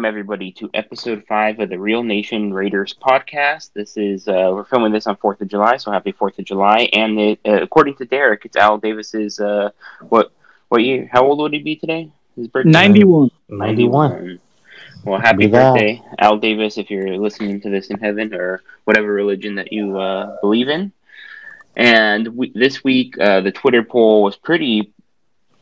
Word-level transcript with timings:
welcome 0.00 0.08
everybody 0.08 0.50
to 0.50 0.70
episode 0.72 1.22
five 1.28 1.60
of 1.60 1.68
the 1.68 1.78
Real 1.78 2.02
Nation 2.02 2.54
Raiders 2.54 2.94
podcast. 2.94 3.74
This 3.74 3.98
is 3.98 4.28
uh, 4.28 4.50
we're 4.50 4.64
filming 4.64 4.92
this 4.92 5.06
on 5.06 5.16
Fourth 5.16 5.42
of 5.42 5.48
July, 5.48 5.76
so 5.76 5.90
happy 5.90 6.10
Fourth 6.12 6.38
of 6.38 6.46
July! 6.46 6.88
And 6.94 7.20
it, 7.20 7.40
uh, 7.46 7.60
according 7.60 7.96
to 7.96 8.06
Derek, 8.06 8.46
it's 8.46 8.56
Al 8.56 8.78
Davis's 8.78 9.40
uh, 9.40 9.68
what 10.08 10.32
what 10.70 10.82
year? 10.82 11.06
How 11.12 11.26
old 11.26 11.38
would 11.40 11.52
he 11.52 11.58
be 11.58 11.76
today? 11.76 12.10
His 12.34 12.48
birthday? 12.48 12.70
Ninety-one. 12.70 13.30
Ninety-one. 13.50 14.40
Well, 15.04 15.20
happy 15.20 15.48
birthday, 15.48 16.02
Al 16.18 16.38
Davis! 16.38 16.78
If 16.78 16.90
you're 16.90 17.18
listening 17.18 17.60
to 17.60 17.68
this 17.68 17.88
in 17.88 17.98
heaven 17.98 18.32
or 18.32 18.62
whatever 18.84 19.12
religion 19.12 19.56
that 19.56 19.70
you 19.70 19.98
uh, 19.98 20.40
believe 20.40 20.70
in. 20.70 20.92
And 21.76 22.26
we, 22.28 22.52
this 22.54 22.82
week, 22.82 23.18
uh, 23.20 23.42
the 23.42 23.52
Twitter 23.52 23.82
poll 23.82 24.22
was 24.22 24.36
pretty 24.36 24.94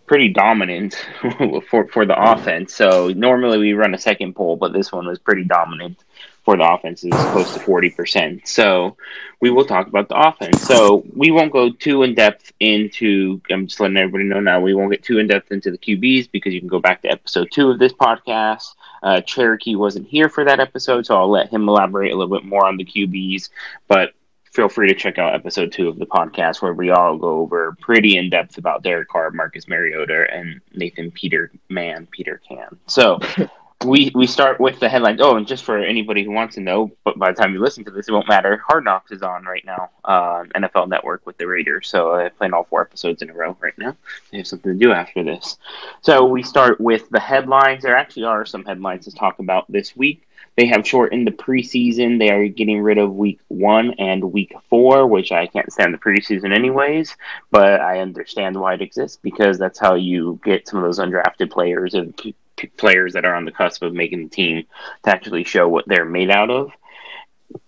pretty 0.08 0.28
dominant 0.30 0.94
for 1.70 1.86
for 1.88 2.04
the 2.06 2.16
offense. 2.18 2.74
So 2.74 3.08
normally 3.08 3.58
we 3.58 3.72
run 3.74 3.94
a 3.94 3.98
second 3.98 4.34
poll, 4.34 4.56
but 4.56 4.72
this 4.72 4.90
one 4.90 5.06
was 5.06 5.18
pretty 5.18 5.44
dominant 5.44 6.02
for 6.44 6.56
the 6.56 6.64
offense. 6.64 7.04
It's 7.04 7.16
close 7.30 7.52
to 7.54 7.60
forty 7.60 7.90
percent. 7.90 8.48
So 8.48 8.96
we 9.40 9.50
will 9.50 9.64
talk 9.64 9.86
about 9.86 10.08
the 10.08 10.18
offense. 10.18 10.62
So 10.62 11.04
we 11.14 11.30
won't 11.30 11.52
go 11.52 11.70
too 11.70 12.02
in 12.02 12.14
depth 12.14 12.52
into. 12.58 13.40
I'm 13.50 13.66
just 13.66 13.78
letting 13.80 13.98
everybody 13.98 14.24
know 14.24 14.40
now. 14.40 14.60
We 14.60 14.74
won't 14.74 14.90
get 14.90 15.04
too 15.04 15.18
in 15.18 15.28
depth 15.28 15.52
into 15.52 15.70
the 15.70 15.78
QBs 15.78 16.30
because 16.32 16.54
you 16.54 16.60
can 16.60 16.68
go 16.68 16.80
back 16.80 17.02
to 17.02 17.10
episode 17.10 17.50
two 17.52 17.70
of 17.70 17.78
this 17.78 17.92
podcast. 17.92 18.74
Uh, 19.02 19.20
Cherokee 19.20 19.76
wasn't 19.76 20.08
here 20.08 20.28
for 20.28 20.44
that 20.44 20.58
episode, 20.58 21.06
so 21.06 21.16
I'll 21.16 21.30
let 21.30 21.50
him 21.50 21.68
elaborate 21.68 22.12
a 22.12 22.16
little 22.16 22.34
bit 22.36 22.44
more 22.44 22.66
on 22.66 22.76
the 22.76 22.84
QBs. 22.84 23.50
But 23.86 24.14
feel 24.52 24.68
free 24.68 24.88
to 24.88 24.94
check 24.94 25.18
out 25.18 25.34
episode 25.34 25.72
two 25.72 25.88
of 25.88 25.98
the 25.98 26.06
podcast 26.06 26.60
where 26.60 26.74
we 26.74 26.90
all 26.90 27.16
go 27.16 27.38
over 27.38 27.76
pretty 27.80 28.16
in 28.16 28.30
depth 28.30 28.58
about 28.58 28.82
Derek 28.82 29.08
Carr, 29.08 29.30
Marcus 29.30 29.68
Mariota, 29.68 30.26
and 30.32 30.60
Nathan 30.74 31.10
Peter 31.10 31.38
Peterman, 31.68 32.08
Peter 32.10 32.40
Can. 32.46 32.78
So 32.86 33.18
we 33.84 34.10
we 34.14 34.26
start 34.26 34.60
with 34.60 34.80
the 34.80 34.88
headlines. 34.88 35.20
Oh, 35.22 35.36
and 35.36 35.46
just 35.46 35.64
for 35.64 35.78
anybody 35.78 36.24
who 36.24 36.32
wants 36.32 36.56
to 36.56 36.60
know, 36.60 36.90
but 37.04 37.18
by 37.18 37.30
the 37.30 37.40
time 37.40 37.52
you 37.52 37.60
listen 37.60 37.84
to 37.84 37.90
this, 37.90 38.08
it 38.08 38.12
won't 38.12 38.28
matter. 38.28 38.62
Hard 38.66 38.84
Knocks 38.84 39.12
is 39.12 39.22
on 39.22 39.44
right 39.44 39.64
now 39.64 39.90
uh, 40.04 40.44
NFL 40.54 40.88
Network 40.88 41.24
with 41.26 41.38
the 41.38 41.46
Raiders. 41.46 41.88
So 41.88 42.14
I'm 42.14 42.30
playing 42.32 42.54
all 42.54 42.64
four 42.64 42.80
episodes 42.80 43.22
in 43.22 43.30
a 43.30 43.34
row 43.34 43.56
right 43.60 43.76
now. 43.78 43.96
They 44.30 44.38
have 44.38 44.46
something 44.46 44.72
to 44.72 44.78
do 44.78 44.92
after 44.92 45.22
this. 45.22 45.58
So 46.02 46.24
we 46.24 46.42
start 46.42 46.80
with 46.80 47.08
the 47.10 47.20
headlines. 47.20 47.82
There 47.82 47.96
actually 47.96 48.24
are 48.24 48.44
some 48.44 48.64
headlines 48.64 49.04
to 49.04 49.12
talk 49.12 49.38
about 49.38 49.70
this 49.70 49.96
week. 49.96 50.27
They 50.58 50.66
have 50.66 50.84
shortened 50.84 51.24
the 51.24 51.30
preseason. 51.30 52.18
They 52.18 52.30
are 52.30 52.48
getting 52.48 52.80
rid 52.80 52.98
of 52.98 53.14
week 53.14 53.38
one 53.46 53.92
and 53.92 54.32
week 54.32 54.52
four, 54.68 55.06
which 55.06 55.30
I 55.30 55.46
can't 55.46 55.72
stand 55.72 55.94
the 55.94 55.98
preseason 55.98 56.52
anyways, 56.52 57.16
but 57.52 57.80
I 57.80 58.00
understand 58.00 58.60
why 58.60 58.74
it 58.74 58.82
exists 58.82 59.20
because 59.22 59.56
that's 59.56 59.78
how 59.78 59.94
you 59.94 60.40
get 60.42 60.66
some 60.66 60.80
of 60.80 60.84
those 60.84 60.98
undrafted 60.98 61.52
players 61.52 61.94
and 61.94 62.16
p- 62.16 62.34
players 62.76 63.12
that 63.12 63.24
are 63.24 63.36
on 63.36 63.44
the 63.44 63.52
cusp 63.52 63.82
of 63.82 63.94
making 63.94 64.24
the 64.24 64.28
team 64.30 64.64
to 65.04 65.10
actually 65.10 65.44
show 65.44 65.68
what 65.68 65.86
they're 65.86 66.04
made 66.04 66.28
out 66.28 66.50
of. 66.50 66.72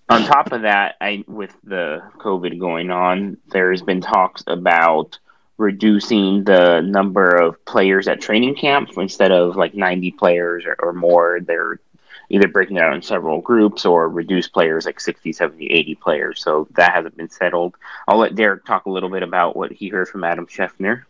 On 0.08 0.24
top 0.24 0.50
of 0.50 0.62
that, 0.62 0.96
I 1.00 1.22
with 1.28 1.56
the 1.62 2.02
COVID 2.18 2.58
going 2.58 2.90
on, 2.90 3.36
there's 3.52 3.82
been 3.82 4.00
talks 4.00 4.42
about 4.48 5.16
reducing 5.58 6.42
the 6.42 6.80
number 6.80 7.36
of 7.36 7.64
players 7.66 8.08
at 8.08 8.20
training 8.20 8.56
camp 8.56 8.90
instead 8.96 9.30
of 9.30 9.54
like 9.54 9.74
90 9.74 10.10
players 10.12 10.64
or, 10.64 10.74
or 10.80 10.92
more 10.92 11.38
they're 11.40 11.78
either 12.30 12.48
breaking 12.48 12.78
out 12.78 12.94
in 12.94 13.02
several 13.02 13.40
groups 13.40 13.84
or 13.84 14.08
reduce 14.08 14.48
players 14.48 14.86
like 14.86 15.00
60, 15.00 15.32
70, 15.32 15.66
80 15.66 15.94
players. 15.96 16.40
So 16.40 16.68
that 16.72 16.94
hasn't 16.94 17.16
been 17.16 17.28
settled. 17.28 17.74
I'll 18.08 18.18
let 18.18 18.36
Derek 18.36 18.64
talk 18.64 18.86
a 18.86 18.90
little 18.90 19.10
bit 19.10 19.22
about 19.22 19.56
what 19.56 19.72
he 19.72 19.88
heard 19.88 20.08
from 20.08 20.24
Adam 20.24 20.46
Schefter. 20.46 21.04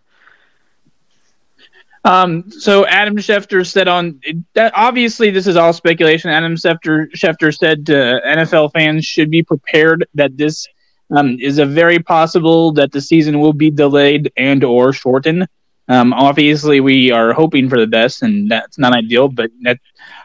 Um, 2.02 2.50
so 2.50 2.86
Adam 2.86 3.18
Schefter 3.18 3.70
said 3.70 3.86
on 3.86 4.20
that 4.54 4.72
obviously 4.74 5.30
this 5.30 5.46
is 5.46 5.56
all 5.56 5.74
speculation. 5.74 6.30
Adam 6.30 6.56
Schefter 6.56 7.10
Schefter 7.12 7.54
said 7.54 7.84
NFL 7.84 8.72
fans 8.72 9.04
should 9.04 9.30
be 9.30 9.42
prepared 9.42 10.06
that 10.14 10.38
this 10.38 10.66
um, 11.10 11.36
is 11.38 11.58
a 11.58 11.66
very 11.66 11.98
possible 11.98 12.72
that 12.72 12.92
the 12.92 13.02
season 13.02 13.38
will 13.38 13.52
be 13.52 13.70
delayed 13.70 14.32
and 14.38 14.64
or 14.64 14.94
shortened. 14.94 15.46
Um, 15.90 16.12
obviously, 16.12 16.78
we 16.78 17.10
are 17.10 17.32
hoping 17.32 17.68
for 17.68 17.80
the 17.80 17.86
best, 17.86 18.22
and 18.22 18.48
that's 18.48 18.78
not 18.78 18.92
ideal. 18.92 19.28
But 19.28 19.50
that, 19.62 19.80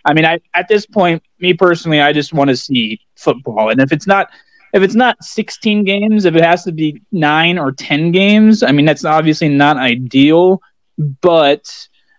I 0.05 0.13
mean, 0.13 0.23
I, 0.23 0.39
at 0.53 0.67
this 0.67 0.85
point, 0.85 1.23
me 1.39 1.55
personally, 1.55 2.01
I 2.01 2.13
just 2.13 2.33
want 2.33 2.51
to 2.51 2.55
see 2.55 3.01
football. 3.15 3.71
And 3.71 3.81
if 3.81 3.91
it's 3.91 4.05
not, 4.05 4.29
if 4.73 4.83
it's 4.83 4.93
not 4.93 5.21
16 5.23 5.83
games, 5.83 6.25
if 6.25 6.35
it 6.35 6.43
has 6.43 6.63
to 6.65 6.71
be 6.71 7.01
nine 7.11 7.57
or 7.57 7.71
10 7.71 8.11
games, 8.11 8.61
I 8.61 8.71
mean, 8.71 8.85
that's 8.85 9.05
obviously 9.05 9.49
not 9.49 9.77
ideal. 9.77 10.61
But 11.21 11.67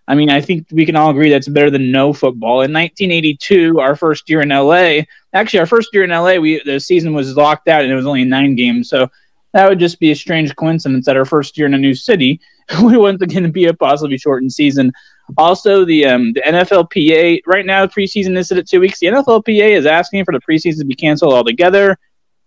I 0.09 0.15
mean, 0.15 0.29
I 0.29 0.41
think 0.41 0.67
we 0.69 0.85
can 0.85 0.97
all 0.97 1.09
agree 1.09 1.29
that's 1.29 1.47
better 1.47 1.71
than 1.71 1.89
no 1.89 2.11
football. 2.11 2.61
In 2.63 2.73
1982, 2.73 3.79
our 3.79 3.95
first 3.95 4.29
year 4.29 4.41
in 4.41 4.49
LA, 4.49 5.03
actually, 5.31 5.59
our 5.59 5.65
first 5.65 5.89
year 5.93 6.03
in 6.03 6.09
LA, 6.09 6.35
we 6.35 6.61
the 6.65 6.81
season 6.81 7.13
was 7.13 7.37
locked 7.37 7.69
out 7.69 7.83
and 7.83 7.91
it 7.93 7.95
was 7.95 8.05
only 8.05 8.25
nine 8.25 8.55
games. 8.55 8.89
So 8.89 9.09
that 9.53 9.69
would 9.69 9.79
just 9.79 10.01
be 10.01 10.11
a 10.11 10.15
strange 10.15 10.53
coincidence 10.57 11.05
that 11.05 11.15
our 11.15 11.25
first 11.25 11.57
year 11.57 11.65
in 11.67 11.73
a 11.73 11.77
new 11.77 11.93
city 11.93 12.41
we 12.83 12.97
want 12.97 13.19
going 13.19 13.43
to 13.43 13.49
be 13.49 13.65
a 13.65 13.73
possibly 13.73 14.17
shortened 14.17 14.51
season. 14.51 14.91
Also, 15.37 15.85
the 15.85 16.05
um, 16.05 16.33
the 16.33 16.41
NFLPA 16.41 17.41
right 17.45 17.65
now 17.65 17.85
preseason 17.85 18.37
is 18.37 18.51
at 18.51 18.67
two 18.67 18.79
weeks. 18.79 18.99
The 18.99 19.07
NFLPA 19.07 19.71
is 19.71 19.85
asking 19.85 20.25
for 20.25 20.33
the 20.33 20.39
preseason 20.39 20.79
to 20.79 20.85
be 20.85 20.95
canceled 20.95 21.33
altogether. 21.33 21.97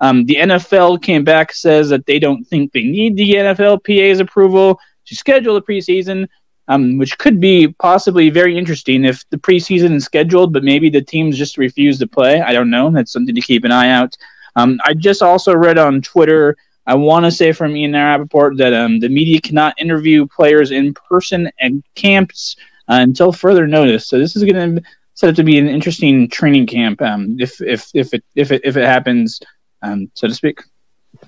Um, 0.00 0.24
the 0.24 0.36
NFL 0.36 1.02
came 1.02 1.24
back 1.24 1.52
says 1.52 1.90
that 1.90 2.06
they 2.06 2.18
don't 2.18 2.44
think 2.44 2.72
they 2.72 2.84
need 2.84 3.16
the 3.16 3.34
NFLPA's 3.34 4.20
approval 4.20 4.80
to 5.06 5.14
schedule 5.14 5.54
the 5.54 5.62
preseason, 5.62 6.26
um, 6.68 6.96
which 6.96 7.18
could 7.18 7.38
be 7.38 7.68
possibly 7.68 8.30
very 8.30 8.56
interesting 8.56 9.04
if 9.04 9.28
the 9.28 9.36
preseason 9.36 9.94
is 9.94 10.04
scheduled, 10.04 10.54
but 10.54 10.64
maybe 10.64 10.88
the 10.88 11.02
teams 11.02 11.36
just 11.36 11.58
refuse 11.58 11.98
to 11.98 12.06
play. 12.06 12.40
I 12.40 12.52
don't 12.52 12.70
know. 12.70 12.90
That's 12.90 13.12
something 13.12 13.34
to 13.34 13.40
keep 13.42 13.64
an 13.64 13.72
eye 13.72 13.90
out. 13.90 14.16
Um, 14.56 14.80
I 14.84 14.94
just 14.94 15.22
also 15.22 15.54
read 15.54 15.76
on 15.76 16.00
Twitter 16.00 16.56
I 16.86 16.94
want 16.94 17.24
to 17.24 17.30
say 17.30 17.52
from 17.52 17.76
Ian 17.76 17.92
Rapoport 17.92 18.56
that 18.56 18.72
um, 18.72 19.00
the 19.00 19.08
media 19.08 19.40
cannot 19.40 19.80
interview 19.80 20.26
players 20.26 20.70
in 20.70 20.94
person 20.94 21.50
at 21.60 21.72
camps 21.94 22.56
uh, 22.88 22.98
until 23.00 23.32
further 23.32 23.66
notice. 23.66 24.08
So 24.08 24.18
this 24.18 24.34
is 24.34 24.44
going 24.44 24.76
to 24.76 24.82
set 25.14 25.30
up 25.30 25.36
to 25.36 25.44
be 25.44 25.58
an 25.58 25.68
interesting 25.68 26.28
training 26.28 26.66
camp 26.66 27.02
um, 27.02 27.36
if 27.38 27.60
if 27.60 27.90
if 27.94 28.14
it 28.14 28.24
if 28.34 28.50
it 28.50 28.62
if 28.64 28.76
it 28.76 28.84
happens, 28.84 29.40
um, 29.82 30.10
so 30.14 30.26
to 30.26 30.34
speak. 30.34 30.62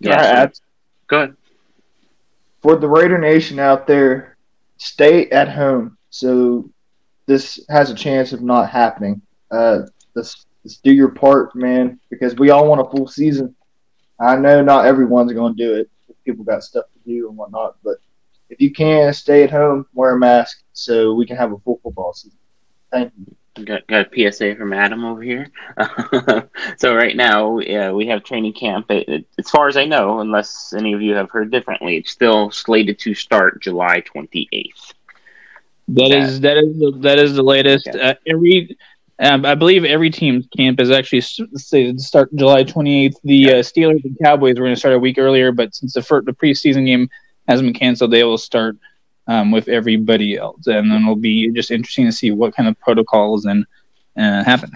Yeah, 0.01 0.49
go 1.07 1.19
ahead. 1.19 1.37
For 2.63 2.77
the 2.77 2.89
Raider 2.89 3.19
Nation 3.19 3.59
out 3.59 3.87
there, 3.87 4.37
stay 4.79 5.29
at 5.31 5.49
home. 5.49 5.99
So 6.11 6.71
this 7.27 7.61
has 7.69 7.91
a 7.91 7.95
chance 7.95 8.33
of 8.33 8.43
not 8.43 8.71
happening. 8.71 9.21
Uh, 9.51 9.81
let's, 10.15 10.47
let's 10.65 10.77
do 10.79 10.93
your 10.93 11.09
part, 11.09 11.55
man, 11.55 12.01
because 12.11 12.37
we 12.37 12.51
all 12.51 12.69
want 12.69 12.81
a 12.81 12.91
full 12.91 13.07
season. 13.07 13.55
I 14.23 14.37
know 14.37 14.63
not 14.63 14.87
everyone's 14.87 15.33
going 15.33 15.57
to 15.57 15.63
do 15.63 15.75
it. 15.75 15.91
People 16.25 16.45
got 16.45 16.63
stuff 16.63 16.85
to 16.93 17.11
do 17.11 17.29
and 17.29 17.37
whatnot, 17.37 17.77
but 17.83 17.97
if 18.49 18.61
you 18.61 18.71
can, 18.71 19.13
stay 19.13 19.43
at 19.43 19.51
home, 19.51 19.87
wear 19.95 20.15
a 20.15 20.19
mask, 20.19 20.63
so 20.73 21.15
we 21.15 21.27
can 21.27 21.37
have 21.37 21.53
a 21.53 21.59
full 21.59 21.81
football 21.83 22.13
season. 22.13 22.39
Thank 22.91 23.13
you. 23.19 23.65
Got, 23.65 23.87
got 23.87 24.07
a 24.07 24.33
PSA 24.33 24.57
from 24.57 24.73
Adam 24.73 25.05
over 25.05 25.21
here. 25.21 25.51
so 26.79 26.95
right 26.95 27.15
now, 27.15 27.59
yeah, 27.59 27.93
we 27.93 28.07
have 28.07 28.25
training 28.25 28.55
camp. 28.55 28.91
It, 28.91 29.09
it, 29.09 29.27
as 29.39 29.51
far 29.51 29.69
as 29.69 29.77
I 29.77 29.85
know, 29.85 30.21
unless 30.21 30.73
any 30.73 30.95
of 30.95 31.03
you 31.03 31.15
have 31.15 31.31
heard 31.31 31.51
differently, 31.51 31.97
it's 31.97 32.11
still 32.11 32.51
slated 32.51 32.99
to 33.01 33.15
start 33.15 33.61
July 33.61 34.01
twenty 34.01 34.49
eighth. 34.53 34.95
That 35.89 36.13
is 36.13 36.41
that 36.41 36.57
is 36.57 36.79
the, 36.79 36.93
that 37.01 37.19
is 37.19 37.35
the 37.35 37.43
latest. 37.43 37.89
Okay. 37.89 38.01
Uh, 38.01 38.15
every 38.27 38.77
um, 39.19 39.45
I 39.45 39.55
believe 39.55 39.85
every 39.85 40.11
team's 40.11 40.47
camp 40.57 40.81
is 40.81 40.91
actually 40.91 41.21
say 41.21 41.97
start 41.97 42.35
July 42.35 42.65
28th. 42.65 43.17
The 43.25 43.51
uh, 43.51 43.55
Steelers 43.57 44.05
and 44.05 44.17
Cowboys 44.23 44.57
were 44.59 44.65
going 44.65 44.75
to 44.75 44.79
start 44.79 44.95
a 44.95 44.99
week 44.99 45.19
earlier, 45.19 45.53
but 45.53 45.75
since 45.75 45.95
the 45.95 46.03
first, 46.03 46.27
the 46.27 46.33
preseason 46.33 46.87
game 46.87 47.09
hasn't 47.49 47.67
been 47.67 47.79
canceled, 47.79 48.11
they 48.11 48.25
will 48.25 48.39
start 48.39 48.77
um, 49.27 49.51
with 49.51 49.69
everybody 49.69 50.37
else, 50.37 50.67
and 50.67 50.91
then 50.91 51.03
it'll 51.03 51.17
be 51.17 51.51
just 51.51 51.71
interesting 51.71 52.07
to 52.07 52.13
see 52.13 52.31
what 52.31 52.55
kind 52.55 52.69
of 52.69 52.79
protocols 52.81 53.45
and 53.45 53.67
uh, 54.17 54.43
happen. 54.45 54.71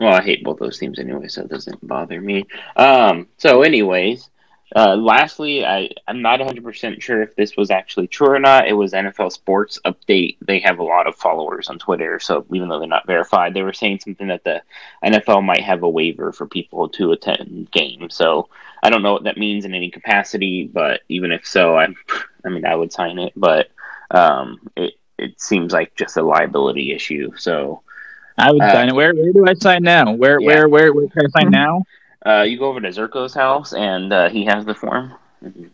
Well, 0.00 0.14
I 0.14 0.22
hate 0.22 0.42
both 0.42 0.58
those 0.58 0.78
teams 0.78 0.98
anyway, 0.98 1.28
so 1.28 1.42
it 1.42 1.48
doesn't 1.48 1.86
bother 1.86 2.20
me. 2.20 2.44
Um, 2.76 3.28
so, 3.38 3.62
anyways, 3.62 4.28
uh, 4.74 4.96
lastly, 4.96 5.64
I, 5.64 5.90
I'm 6.08 6.22
not 6.22 6.40
100% 6.40 7.00
sure 7.00 7.22
if 7.22 7.36
this 7.36 7.56
was 7.56 7.70
actually 7.70 8.08
true 8.08 8.30
or 8.30 8.38
not. 8.38 8.66
It 8.66 8.72
was 8.72 8.92
NFL 8.92 9.32
Sports 9.32 9.78
Update. 9.84 10.36
They 10.40 10.58
have 10.60 10.78
a 10.78 10.84
lot 10.84 11.06
of 11.06 11.14
followers 11.14 11.68
on 11.68 11.78
Twitter, 11.78 12.18
so 12.18 12.44
even 12.52 12.68
though 12.68 12.78
they're 12.78 12.88
not 12.88 13.06
verified, 13.06 13.54
they 13.54 13.62
were 13.62 13.72
saying 13.72 14.00
something 14.00 14.28
that 14.28 14.44
the 14.44 14.62
NFL 15.04 15.44
might 15.44 15.62
have 15.62 15.82
a 15.82 15.88
waiver 15.88 16.32
for 16.32 16.46
people 16.46 16.88
to 16.90 17.12
attend 17.12 17.70
games. 17.70 18.14
So 18.14 18.48
I 18.82 18.90
don't 18.90 19.02
know 19.02 19.12
what 19.12 19.24
that 19.24 19.38
means 19.38 19.64
in 19.64 19.74
any 19.74 19.90
capacity, 19.90 20.70
but 20.72 21.02
even 21.08 21.30
if 21.30 21.46
so, 21.46 21.76
I, 21.76 21.88
I 22.44 22.48
mean, 22.48 22.66
I 22.66 22.74
would 22.74 22.92
sign 22.92 23.18
it. 23.18 23.32
But 23.36 23.70
um, 24.10 24.60
it 24.76 24.94
it 25.18 25.40
seems 25.40 25.72
like 25.72 25.94
just 25.94 26.16
a 26.16 26.22
liability 26.22 26.92
issue. 26.92 27.30
So 27.36 27.82
I 28.38 28.52
would 28.52 28.60
uh, 28.60 28.72
sign 28.72 28.88
it. 28.88 28.94
Where 28.94 29.14
where 29.14 29.32
do 29.32 29.46
I 29.46 29.54
sign 29.54 29.82
now? 29.82 30.12
Where 30.12 30.40
yeah. 30.40 30.46
where 30.46 30.68
where 30.68 30.92
where 30.92 31.08
can 31.08 31.26
I 31.26 31.40
sign 31.40 31.44
mm-hmm. 31.44 31.52
now? 31.52 31.82
Uh, 32.26 32.42
you 32.42 32.58
go 32.58 32.68
over 32.68 32.80
to 32.80 32.88
Zerko's 32.88 33.34
house, 33.34 33.72
and 33.74 34.12
uh, 34.12 34.28
he 34.30 34.44
has 34.46 34.64
the 34.64 34.74
form. 34.74 35.14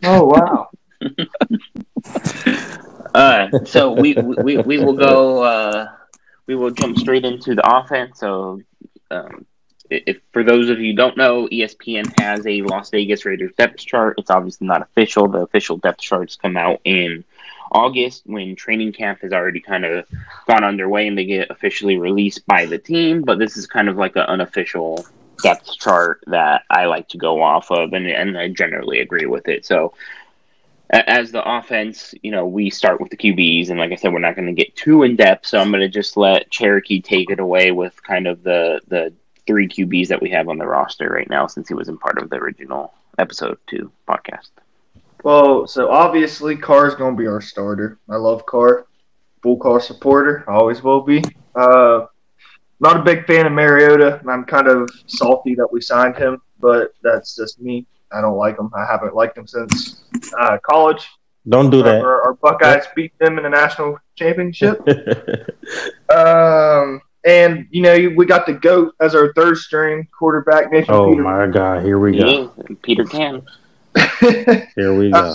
Oh 0.02 0.24
wow! 0.24 0.70
uh, 3.14 3.48
so 3.64 3.92
we, 3.92 4.14
we 4.14 4.58
we 4.58 4.78
will 4.78 4.94
go. 4.94 5.42
Uh, 5.42 5.92
we 6.46 6.56
will 6.56 6.70
jump 6.70 6.98
straight 6.98 7.24
into 7.24 7.54
the 7.54 7.78
offense. 7.78 8.18
So, 8.18 8.60
um, 9.12 9.46
if 9.88 10.18
for 10.32 10.42
those 10.42 10.68
of 10.68 10.80
you 10.80 10.90
who 10.90 10.96
don't 10.96 11.16
know, 11.16 11.46
ESPN 11.46 12.18
has 12.20 12.44
a 12.46 12.62
Las 12.62 12.90
Vegas 12.90 13.24
Raiders 13.24 13.52
depth 13.56 13.78
chart. 13.78 14.16
It's 14.18 14.30
obviously 14.30 14.66
not 14.66 14.82
official. 14.82 15.28
The 15.28 15.42
official 15.42 15.76
depth 15.76 16.00
charts 16.00 16.34
come 16.34 16.56
out 16.56 16.80
in 16.84 17.24
August 17.70 18.24
when 18.26 18.56
training 18.56 18.92
camp 18.92 19.20
has 19.20 19.32
already 19.32 19.60
kind 19.60 19.84
of 19.84 20.06
gone 20.48 20.64
underway 20.64 21.06
and 21.06 21.16
they 21.16 21.24
get 21.24 21.50
officially 21.50 21.98
released 21.98 22.44
by 22.46 22.66
the 22.66 22.78
team. 22.78 23.22
But 23.22 23.38
this 23.38 23.56
is 23.56 23.68
kind 23.68 23.88
of 23.88 23.96
like 23.96 24.16
an 24.16 24.22
unofficial 24.22 25.06
depth 25.42 25.76
chart 25.78 26.22
that 26.26 26.62
I 26.70 26.86
like 26.86 27.08
to 27.08 27.18
go 27.18 27.42
off 27.42 27.70
of, 27.70 27.92
and, 27.92 28.06
and 28.06 28.38
I 28.38 28.48
generally 28.48 29.00
agree 29.00 29.26
with 29.26 29.48
it. 29.48 29.66
So, 29.66 29.94
as 30.90 31.30
the 31.30 31.48
offense, 31.48 32.14
you 32.22 32.32
know, 32.32 32.46
we 32.46 32.68
start 32.68 33.00
with 33.00 33.10
the 33.10 33.16
QBs, 33.16 33.70
and 33.70 33.78
like 33.78 33.92
I 33.92 33.94
said, 33.94 34.12
we're 34.12 34.18
not 34.18 34.34
going 34.34 34.48
to 34.48 34.52
get 34.52 34.74
too 34.74 35.04
in 35.04 35.16
depth. 35.16 35.46
So 35.46 35.60
I'm 35.60 35.70
going 35.70 35.82
to 35.82 35.88
just 35.88 36.16
let 36.16 36.50
Cherokee 36.50 37.00
take 37.00 37.30
it 37.30 37.38
away 37.38 37.70
with 37.70 38.02
kind 38.02 38.26
of 38.26 38.42
the 38.42 38.80
the 38.88 39.12
three 39.46 39.68
QBs 39.68 40.08
that 40.08 40.20
we 40.20 40.30
have 40.30 40.48
on 40.48 40.58
the 40.58 40.66
roster 40.66 41.08
right 41.08 41.28
now, 41.30 41.46
since 41.46 41.68
he 41.68 41.74
wasn't 41.74 42.00
part 42.00 42.18
of 42.18 42.28
the 42.30 42.36
original 42.36 42.92
episode 43.18 43.58
two 43.66 43.92
podcast. 44.08 44.50
Well, 45.22 45.66
so 45.66 45.90
obviously 45.90 46.56
Carr's 46.56 46.94
going 46.94 47.16
to 47.16 47.20
be 47.20 47.26
our 47.26 47.40
starter. 47.40 47.98
I 48.08 48.16
love 48.16 48.46
Carr, 48.46 48.86
full 49.42 49.58
Carr 49.58 49.80
supporter, 49.80 50.44
always 50.48 50.82
will 50.82 51.02
be. 51.02 51.22
Uh, 51.54 52.06
not 52.80 52.96
a 52.96 53.02
big 53.02 53.26
fan 53.26 53.46
of 53.46 53.52
Mariota. 53.52 54.18
and 54.20 54.30
I'm 54.30 54.44
kind 54.44 54.66
of 54.66 54.90
salty 55.06 55.54
that 55.54 55.70
we 55.70 55.80
signed 55.80 56.16
him, 56.16 56.40
but 56.60 56.94
that's 57.02 57.36
just 57.36 57.60
me. 57.60 57.86
I 58.12 58.20
don't 58.20 58.36
like 58.36 58.58
him. 58.58 58.70
I 58.74 58.84
haven't 58.84 59.14
liked 59.14 59.38
him 59.38 59.46
since 59.46 60.02
uh, 60.38 60.58
college. 60.58 61.06
Don't 61.48 61.70
do 61.70 61.82
that. 61.82 62.02
Our, 62.02 62.22
our 62.22 62.34
Buckeyes 62.34 62.86
beat 62.94 63.16
them 63.18 63.38
in 63.38 63.44
the 63.44 63.50
national 63.50 63.98
championship. 64.16 64.80
um, 66.14 67.00
and 67.24 67.66
you 67.70 67.82
know 67.82 68.12
we 68.16 68.24
got 68.26 68.46
the 68.46 68.54
goat 68.54 68.94
as 69.00 69.14
our 69.14 69.32
third 69.34 69.56
string 69.58 70.08
quarterback. 70.16 70.72
Nathan 70.72 70.94
oh 70.94 71.10
Peter. 71.10 71.22
my 71.22 71.46
God! 71.46 71.84
Here 71.84 71.98
we 71.98 72.18
go. 72.18 72.52
Yeah, 72.56 72.76
Peter 72.82 73.04
can. 73.04 73.42
Here 74.74 74.94
we 74.94 75.10
go. 75.10 75.34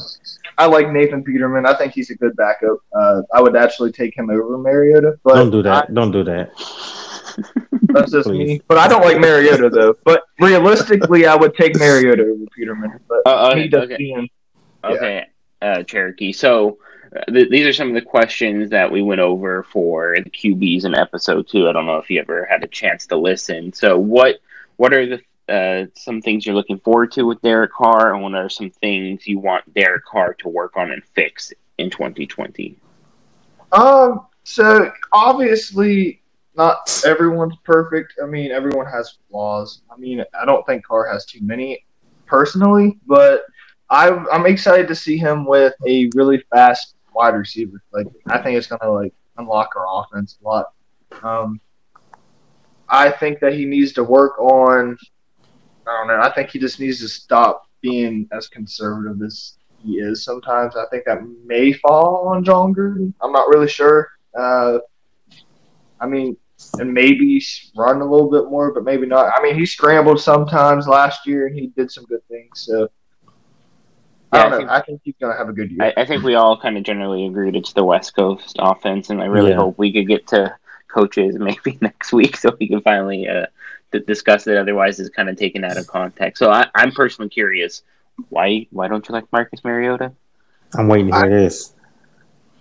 I 0.58 0.66
like 0.68 0.90
Nathan 0.92 1.24
Peterman. 1.24 1.66
I 1.66 1.76
think 1.76 1.94
he's 1.94 2.10
a 2.10 2.16
good 2.16 2.36
backup. 2.36 2.78
Uh, 2.94 3.22
I 3.34 3.42
would 3.42 3.56
actually 3.56 3.92
take 3.92 4.18
him 4.18 4.30
over 4.30 4.58
Mariota. 4.58 5.20
But 5.24 5.36
Don't 5.36 5.52
do 5.52 5.62
that. 5.64 5.90
I- 5.90 5.94
Don't 5.94 6.12
do 6.12 6.24
that. 6.24 6.52
That's 7.84 8.12
just 8.12 8.28
Please. 8.28 8.48
me. 8.48 8.62
But 8.68 8.78
I 8.78 8.88
don't 8.88 9.02
like 9.04 9.20
Mariota 9.20 9.70
though. 9.70 9.96
But 10.04 10.24
realistically, 10.40 11.26
I 11.28 11.36
would 11.36 11.56
take 11.56 11.76
Mariota 11.80 12.24
over 12.24 12.46
Peterman. 12.56 13.00
But 13.08 13.22
Uh, 13.26 13.50
okay, 13.52 13.62
he 13.64 13.68
does 13.68 13.84
okay. 13.84 13.98
being 13.98 14.30
Okay, 14.84 15.26
uh, 15.62 15.82
Cherokee. 15.84 16.32
So 16.32 16.78
uh, 17.16 17.22
th- 17.32 17.50
these 17.50 17.66
are 17.66 17.74
some 17.74 17.88
of 17.90 17.96
the 17.96 18.02
questions 18.02 18.70
that 18.70 18.92
we 18.92 19.02
went 19.02 19.22
over 19.22 19.64
for 19.64 20.16
the 20.24 20.30
QBs 20.30 20.86
in 20.86 20.94
episode 20.96 21.48
two. 21.48 21.68
I 21.68 21.72
don't 21.72 21.88
know 21.88 21.98
if 21.98 22.10
you 22.10 22.20
ever 22.20 22.46
had 22.46 22.64
a 22.64 22.68
chance 22.68 23.08
to 23.08 23.18
listen. 23.18 23.74
So 23.74 23.98
what 23.98 24.38
what 24.78 24.94
are 24.94 25.06
the 25.06 25.22
uh, 25.52 25.86
some 25.96 26.22
things 26.22 26.46
you're 26.46 26.56
looking 26.56 26.80
forward 26.80 27.12
to 27.14 27.24
with 27.24 27.42
Derek 27.42 27.72
Carr, 27.72 28.14
and 28.14 28.24
what 28.24 28.34
are 28.36 28.50
some 28.50 28.70
things 28.70 29.28
you 29.28 29.40
want 29.40 29.72
Derek 29.74 30.06
Carr 30.06 30.34
to 30.36 30.50
work 30.50 30.76
on 30.76 30.92
and 30.92 31.04
fix 31.04 31.54
in 31.78 31.90
2020? 31.90 32.76
Um, 33.72 34.26
so 34.44 34.92
obviously 35.12 36.22
not 36.58 37.04
everyone's 37.06 37.56
perfect. 37.64 38.14
I 38.22 38.26
mean, 38.26 38.52
everyone 38.52 38.86
has 38.86 39.18
flaws. 39.30 39.82
I 39.92 39.98
mean, 39.98 40.24
I 40.40 40.46
don't 40.46 40.66
think 40.66 40.86
Carr 40.86 41.12
has 41.12 41.26
too 41.26 41.40
many 41.42 41.86
personally, 42.26 42.98
but 43.06 43.44
I, 43.90 44.10
I'm 44.10 44.46
excited 44.46 44.88
to 44.88 44.96
see 44.96 45.18
him 45.18 45.46
with 45.46 45.74
a 45.88 46.10
really 46.16 46.44
fast 46.54 46.96
wide 47.14 47.36
receiver. 47.36 47.82
Like, 47.92 48.08
I 48.28 48.40
think 48.40 48.58
it's 48.58 48.68
gonna 48.68 48.92
like 48.92 49.14
unlock 49.38 49.76
our 49.76 49.86
offense 50.04 50.38
a 50.42 50.48
lot. 50.48 50.74
Um, 51.24 51.60
I 52.90 53.12
think 53.12 53.40
that 53.40 53.54
he 53.54 53.66
needs 53.66 53.94
to 53.94 54.04
work 54.04 54.40
on. 54.40 54.98
I 55.88 55.92
don't 55.92 56.08
know. 56.08 56.20
I 56.20 56.34
think 56.34 56.50
he 56.50 56.60
just 56.60 56.80
needs 56.80 57.00
to 57.00 57.08
stop 57.08 57.68
being 57.82 58.28
as 58.32 58.48
conservative 58.48 59.22
as 59.22 59.58
he 59.84 60.00
is 60.00 60.24
sometimes. 60.24 60.76
I 60.76 60.86
think 60.90 61.06
that 61.06 61.22
may 61.46 61.74
fall 61.74 62.28
on 62.28 62.44
Jon 62.44 62.74
Gruden. 62.74 63.14
I'm 63.22 63.32
not 63.32 63.48
really 63.50 63.68
sure. 63.68 64.10
Uh, 64.38 64.80
I 66.00 66.08
mean, 66.08 66.36
and 66.80 66.94
maybe 66.94 67.44
run 67.76 68.02
a 68.02 68.06
little 68.06 68.30
bit 68.30 68.50
more, 68.50 68.74
but 68.74 68.84
maybe 68.84 69.06
not. 69.06 69.32
I 69.38 69.42
mean, 69.44 69.56
he 69.56 69.66
scrambled 69.66 70.20
sometimes 70.22 70.88
last 70.88 71.26
year, 71.28 71.48
and 71.48 71.56
he 71.58 71.68
did 71.68 71.92
some 71.92 72.06
good 72.06 72.26
things. 72.28 72.62
So 72.66 72.90
I 74.32 74.38
don't 74.44 74.48
I 74.48 74.50
know. 74.50 74.58
think- 74.58 74.70
I 74.70 74.82
think 74.82 75.02
he's 75.04 75.16
gonna 75.20 75.36
have 75.38 75.50
a 75.50 75.54
good 75.54 75.72
year. 75.72 75.84
I, 75.98 76.02
I 76.02 76.06
think 76.06 76.24
we 76.24 76.36
all 76.36 76.60
kind 76.60 76.78
of 76.78 76.84
generally 76.84 77.26
agreed 77.26 77.56
it's 77.56 77.74
the 77.74 77.84
West 77.84 78.16
Coast 78.16 78.56
offense, 78.60 79.10
and 79.10 79.22
I 79.22 79.26
really 79.26 79.52
Yeah. 79.52 79.58
hope 79.58 79.78
we 79.78 79.92
could 79.94 80.08
get 80.08 80.28
to 80.28 80.56
coaches 80.88 81.36
maybe 81.40 81.78
next 81.82 82.12
week 82.14 82.38
so 82.38 82.56
we 82.60 82.68
can 82.68 82.82
finally 82.82 83.28
uh, 83.28 83.46
d- 83.92 84.00
discuss 84.08 84.48
it. 84.48 84.58
Otherwise, 84.58 85.00
it's 85.00 85.10
kind 85.10 85.30
of 85.30 85.36
taken 85.38 85.64
out 85.64 85.78
of 85.78 85.88
context. 85.88 86.40
So 86.40 86.52
I, 86.52 86.68
I'm 86.76 86.92
personally 86.92 87.30
curious 87.30 87.84
why 88.30 88.66
why 88.72 88.88
don't 88.88 89.08
you 89.08 89.14
like 89.14 89.26
Marcus 89.32 89.62
Mariota? 89.64 90.12
I'm 90.78 90.88
waiting 90.88 91.12
to 91.12 91.18
hear 91.20 91.30
this. 91.30 91.74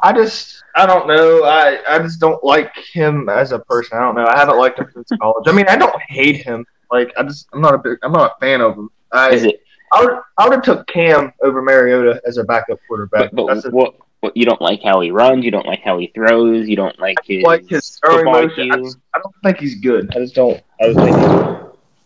I 0.04 0.12
just, 0.12 0.62
I 0.76 0.84
don't 0.84 1.08
know. 1.08 1.44
I, 1.44 1.78
I 1.88 1.98
just 1.98 2.20
don't 2.20 2.44
like 2.44 2.76
him 2.76 3.30
as 3.30 3.52
a 3.52 3.58
person. 3.58 3.96
I 3.96 4.02
don't 4.02 4.14
know. 4.14 4.26
I 4.26 4.36
haven't 4.36 4.58
liked 4.58 4.78
him 4.78 4.86
since 4.92 5.08
college. 5.18 5.44
I 5.48 5.52
mean, 5.52 5.66
I 5.66 5.76
don't 5.76 5.98
hate 6.02 6.44
him. 6.44 6.66
Like, 6.90 7.10
I 7.16 7.22
just, 7.22 7.48
I'm 7.54 7.62
not 7.62 7.74
a 7.74 7.78
big, 7.78 7.96
I'm 8.02 8.12
not 8.12 8.34
a 8.36 8.40
fan 8.40 8.60
of 8.60 8.76
him. 8.76 8.90
I, 9.12 9.30
Is 9.30 9.44
it? 9.44 9.62
I 9.92 10.04
would, 10.04 10.18
I 10.36 10.44
would 10.44 10.54
have 10.56 10.62
took 10.62 10.86
Cam 10.88 11.32
over 11.42 11.62
Mariota 11.62 12.20
as 12.26 12.36
a 12.36 12.44
backup 12.44 12.78
quarterback. 12.86 13.30
But, 13.32 13.46
That's 13.46 13.62
but 13.62 13.72
a- 13.72 13.74
what? 13.74 13.94
What 14.20 14.36
you 14.36 14.44
don't 14.46 14.60
like 14.60 14.82
how 14.82 15.00
he 15.00 15.10
runs? 15.10 15.44
You 15.44 15.50
don't 15.50 15.66
like 15.66 15.82
how 15.82 15.98
he 15.98 16.06
throws? 16.14 16.66
You 16.66 16.76
don't 16.76 16.98
like 16.98 17.18
his, 17.24 17.42
like 17.42 17.66
his 17.68 17.98
throwing 18.02 18.24
motion. 18.24 18.72
I, 18.72 18.76
just, 18.76 18.98
I 19.14 19.18
don't 19.18 19.34
think 19.42 19.58
he's 19.58 19.74
good. 19.80 20.10
I 20.16 20.18
just 20.20 20.34
don't. 20.34 20.62
I 20.80 20.92
just 20.92 20.98
think 20.98 21.16
he's, 21.16 21.58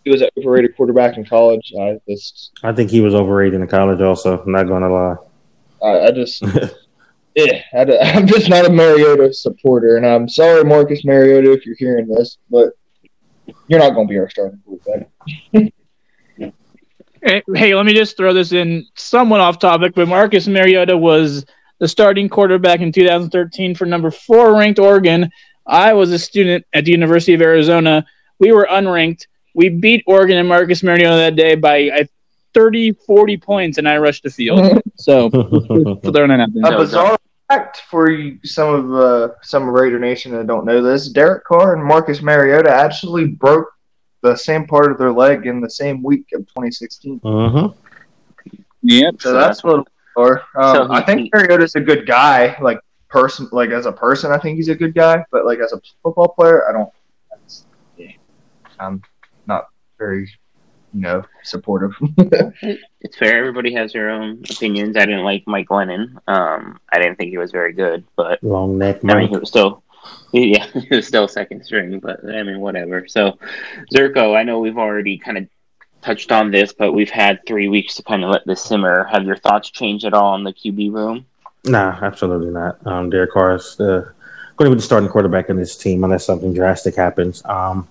he 0.04 0.10
was 0.10 0.22
an 0.22 0.28
overrated 0.36 0.76
quarterback 0.76 1.16
in 1.16 1.24
college. 1.24 1.72
I 1.80 2.00
just, 2.08 2.58
I 2.64 2.72
think 2.72 2.90
he 2.90 3.00
was 3.00 3.14
overrated 3.14 3.60
in 3.60 3.68
college. 3.68 4.00
Also, 4.00 4.40
I'm 4.40 4.50
not 4.50 4.66
gonna 4.66 4.92
lie. 4.92 5.14
I, 5.80 6.08
I 6.08 6.10
just, 6.10 6.42
yeah, 7.44 7.62
I, 7.72 8.18
am 8.18 8.26
just 8.26 8.48
not 8.48 8.66
a 8.66 8.70
Mariota 8.70 9.32
supporter, 9.32 9.96
and 9.96 10.06
I'm 10.06 10.28
sorry, 10.28 10.64
Marcus 10.64 11.04
Mariota, 11.04 11.52
if 11.52 11.64
you're 11.66 11.76
hearing 11.76 12.08
this, 12.08 12.38
but 12.50 12.72
you're 13.68 13.80
not 13.80 13.94
going 13.94 14.06
to 14.06 14.10
be 14.10 14.18
our 14.18 14.30
starting 14.30 14.60
quarterback. 14.64 15.08
Hey, 17.20 17.42
hey, 17.52 17.74
let 17.74 17.84
me 17.84 17.94
just 17.94 18.16
throw 18.16 18.32
this 18.32 18.52
in 18.52 18.86
somewhat 18.94 19.40
off 19.40 19.58
topic, 19.58 19.92
but 19.96 20.06
Marcus 20.06 20.46
Mariota 20.46 20.96
was 20.96 21.44
the 21.80 21.88
starting 21.88 22.28
quarterback 22.28 22.78
in 22.78 22.92
2013 22.92 23.74
for 23.74 23.86
number 23.86 24.12
four 24.12 24.56
ranked 24.56 24.78
Oregon. 24.78 25.28
I 25.66 25.94
was 25.94 26.12
a 26.12 26.18
student 26.18 26.64
at 26.72 26.84
the 26.84 26.92
University 26.92 27.34
of 27.34 27.42
Arizona. 27.42 28.06
We 28.38 28.52
were 28.52 28.68
unranked. 28.70 29.26
We 29.52 29.68
beat 29.68 30.04
Oregon 30.06 30.36
and 30.36 30.48
Marcus 30.48 30.84
Mariota 30.84 31.16
that 31.16 31.34
day 31.34 31.56
by 31.56 31.90
uh, 31.90 32.04
30, 32.54 32.92
40 32.92 33.36
points, 33.38 33.78
and 33.78 33.88
I 33.88 33.98
rushed 33.98 34.22
the 34.22 34.30
field. 34.30 34.82
So, 35.00 35.30
for 35.30 35.60
throwing 36.10 36.30
that 36.30 36.40
out 36.40 36.48
there. 36.52 36.74
A 36.74 36.76
bizarre 36.76 37.18
fact 37.48 37.82
for 37.90 38.10
you, 38.10 38.38
some 38.44 38.74
of 38.74 38.94
uh, 38.94 39.34
some 39.42 39.68
of 39.68 39.74
Raider 39.74 39.98
Nation 39.98 40.32
that 40.32 40.46
don't 40.46 40.64
know 40.64 40.82
this: 40.82 41.08
Derek 41.08 41.44
Carr 41.44 41.74
and 41.74 41.84
Marcus 41.84 42.22
Mariota 42.22 42.70
actually 42.70 43.26
broke 43.26 43.68
the 44.22 44.36
same 44.36 44.66
part 44.66 44.90
of 44.90 44.98
their 44.98 45.12
leg 45.12 45.46
in 45.46 45.60
the 45.60 45.70
same 45.70 46.02
week 46.02 46.26
of 46.34 46.40
2016. 46.40 47.20
mm-hmm. 47.20 48.58
Yep. 48.82 49.14
So 49.20 49.32
that's 49.32 49.62
a 49.62 49.66
little 49.66 49.86
bizarre. 50.16 50.42
Um, 50.56 50.74
So 50.74 50.88
he- 50.88 50.94
I 50.94 51.02
think 51.02 51.30
Mariota's 51.32 51.74
a 51.74 51.80
good 51.80 52.06
guy, 52.06 52.56
like 52.60 52.80
person, 53.08 53.48
like 53.52 53.70
as 53.70 53.86
a 53.86 53.92
person, 53.92 54.30
I 54.32 54.38
think 54.38 54.56
he's 54.56 54.68
a 54.68 54.74
good 54.74 54.94
guy. 54.94 55.24
But 55.30 55.44
like 55.44 55.58
as 55.58 55.72
a 55.72 55.80
football 56.02 56.28
player, 56.28 56.68
I 56.68 56.72
don't. 56.72 56.90
That's, 57.30 57.64
yeah, 57.96 58.12
I'm 58.78 59.02
not 59.46 59.68
very, 59.98 60.30
you 60.94 61.00
know, 61.00 61.24
supportive. 61.42 61.92
It's 63.00 63.16
fair. 63.16 63.38
Everybody 63.38 63.72
has 63.74 63.92
their 63.92 64.10
own 64.10 64.42
opinions. 64.50 64.96
I 64.96 65.06
didn't 65.06 65.22
like 65.22 65.44
Mike 65.46 65.68
Glennon. 65.68 66.16
Um, 66.26 66.80
I 66.92 66.98
didn't 66.98 67.16
think 67.16 67.30
he 67.30 67.38
was 67.38 67.52
very 67.52 67.72
good, 67.72 68.04
but 68.16 68.42
Long 68.42 68.76
neck, 68.76 69.04
I 69.04 69.14
mean, 69.14 69.28
he 69.28 69.36
was 69.36 69.48
still, 69.48 69.84
yeah, 70.32 70.66
he 70.88 70.96
was 70.96 71.06
still 71.06 71.28
second 71.28 71.64
string. 71.64 72.00
But 72.00 72.24
I 72.24 72.42
mean, 72.42 72.58
whatever. 72.58 73.06
So, 73.06 73.38
Zerko, 73.94 74.36
I 74.36 74.42
know 74.42 74.58
we've 74.58 74.76
already 74.76 75.16
kind 75.16 75.38
of 75.38 75.46
touched 76.02 76.32
on 76.32 76.50
this, 76.50 76.72
but 76.72 76.92
we've 76.92 77.08
had 77.08 77.38
three 77.46 77.68
weeks 77.68 77.94
to 77.96 78.02
kind 78.02 78.24
of 78.24 78.30
let 78.30 78.44
this 78.46 78.62
simmer. 78.62 79.04
Have 79.04 79.24
your 79.24 79.36
thoughts 79.36 79.70
changed 79.70 80.04
at 80.04 80.14
all 80.14 80.34
in 80.34 80.42
the 80.42 80.52
QB 80.52 80.92
room? 80.92 81.24
Nah, 81.64 81.98
absolutely 82.02 82.50
not. 82.50 82.84
Um, 82.84 83.10
Derek 83.10 83.30
Carr 83.32 83.54
is 83.54 83.78
uh, 83.80 84.10
going 84.56 84.70
to 84.70 84.74
be 84.74 84.80
the 84.80 84.82
starting 84.82 85.08
quarterback 85.08 85.50
in 85.50 85.56
this 85.56 85.76
team 85.76 86.02
unless 86.02 86.26
something 86.26 86.52
drastic 86.52 86.96
happens. 86.96 87.44
Um, 87.44 87.86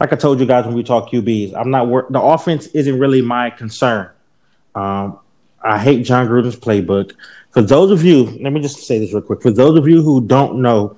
like 0.00 0.14
I 0.14 0.16
told 0.16 0.40
you 0.40 0.46
guys 0.46 0.64
when 0.64 0.74
we 0.74 0.82
talk 0.82 1.10
QBs, 1.10 1.54
I'm 1.54 1.70
not 1.70 2.10
the 2.10 2.20
offense 2.20 2.66
isn't 2.68 2.98
really 2.98 3.20
my 3.20 3.50
concern. 3.50 4.10
Um, 4.74 5.18
I 5.62 5.78
hate 5.78 6.04
Jon 6.04 6.26
Gruden's 6.26 6.56
playbook. 6.56 7.12
For 7.50 7.60
those 7.60 7.90
of 7.90 8.02
you, 8.02 8.24
let 8.40 8.52
me 8.52 8.60
just 8.60 8.78
say 8.86 8.98
this 8.98 9.12
real 9.12 9.22
quick. 9.22 9.42
For 9.42 9.50
those 9.50 9.78
of 9.78 9.86
you 9.86 10.02
who 10.02 10.22
don't 10.22 10.62
know 10.62 10.96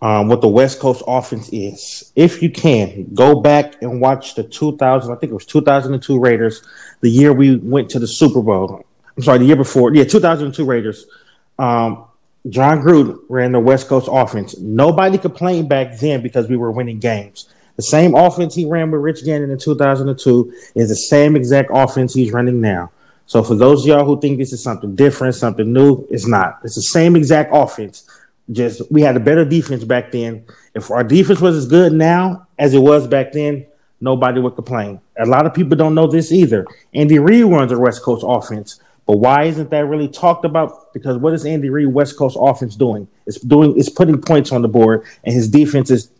um, 0.00 0.28
what 0.28 0.40
the 0.40 0.48
West 0.48 0.78
Coast 0.78 1.02
offense 1.06 1.48
is, 1.52 2.12
if 2.14 2.42
you 2.42 2.50
can, 2.50 3.12
go 3.12 3.40
back 3.40 3.82
and 3.82 4.00
watch 4.00 4.36
the 4.36 4.44
2000, 4.44 5.10
I 5.12 5.16
think 5.16 5.32
it 5.32 5.34
was 5.34 5.46
2002 5.46 6.20
Raiders, 6.20 6.62
the 7.00 7.10
year 7.10 7.32
we 7.32 7.56
went 7.56 7.90
to 7.90 7.98
the 7.98 8.06
Super 8.06 8.40
Bowl. 8.40 8.84
I'm 9.16 9.22
sorry, 9.22 9.38
the 9.38 9.46
year 9.46 9.56
before. 9.56 9.92
Yeah, 9.94 10.04
2002 10.04 10.64
Raiders. 10.64 11.06
Um, 11.58 12.04
Jon 12.48 12.82
Gruden 12.82 13.18
ran 13.28 13.52
the 13.52 13.60
West 13.60 13.88
Coast 13.88 14.08
offense. 14.10 14.56
Nobody 14.58 15.18
complained 15.18 15.68
back 15.68 15.98
then 15.98 16.22
because 16.22 16.48
we 16.48 16.56
were 16.56 16.70
winning 16.70 16.98
games. 16.98 17.48
The 17.76 17.82
same 17.82 18.14
offense 18.14 18.54
he 18.54 18.64
ran 18.64 18.90
with 18.90 19.00
Rich 19.00 19.24
Gannon 19.24 19.50
in 19.50 19.58
2002 19.58 20.52
is 20.74 20.88
the 20.88 20.94
same 20.94 21.36
exact 21.36 21.70
offense 21.72 22.14
he's 22.14 22.32
running 22.32 22.60
now. 22.60 22.90
So 23.26 23.42
for 23.42 23.54
those 23.54 23.82
of 23.82 23.86
y'all 23.86 24.04
who 24.04 24.20
think 24.20 24.38
this 24.38 24.52
is 24.52 24.62
something 24.62 24.94
different, 24.94 25.34
something 25.34 25.72
new, 25.72 26.06
it's 26.10 26.26
not. 26.26 26.60
It's 26.64 26.74
the 26.74 26.82
same 26.82 27.16
exact 27.16 27.50
offense. 27.52 28.08
Just 28.50 28.82
we 28.90 29.00
had 29.02 29.16
a 29.16 29.20
better 29.20 29.44
defense 29.44 29.84
back 29.84 30.12
then. 30.12 30.44
If 30.74 30.90
our 30.90 31.04
defense 31.04 31.40
was 31.40 31.56
as 31.56 31.66
good 31.66 31.92
now 31.92 32.46
as 32.58 32.74
it 32.74 32.80
was 32.80 33.06
back 33.06 33.32
then, 33.32 33.66
nobody 34.00 34.40
would 34.40 34.56
complain. 34.56 35.00
A 35.18 35.24
lot 35.24 35.46
of 35.46 35.54
people 35.54 35.76
don't 35.76 35.94
know 35.94 36.06
this 36.06 36.32
either. 36.32 36.66
Andy 36.92 37.18
Reid 37.18 37.44
runs 37.44 37.72
a 37.72 37.78
West 37.78 38.02
Coast 38.02 38.24
offense. 38.26 38.80
But 39.06 39.16
why 39.16 39.44
isn't 39.44 39.70
that 39.70 39.86
really 39.86 40.08
talked 40.08 40.44
about? 40.44 40.92
Because 40.92 41.16
what 41.16 41.32
is 41.32 41.44
Andy 41.44 41.70
Reid 41.70 41.88
West 41.88 42.16
Coast 42.16 42.36
offense 42.40 42.76
doing? 42.76 43.08
It's 43.26 43.40
doing 43.40 43.78
it's 43.78 43.88
putting 43.88 44.20
points 44.20 44.52
on 44.52 44.62
the 44.62 44.68
board, 44.68 45.04
and 45.24 45.34
his 45.34 45.48
defense 45.48 45.90
is 45.90 46.10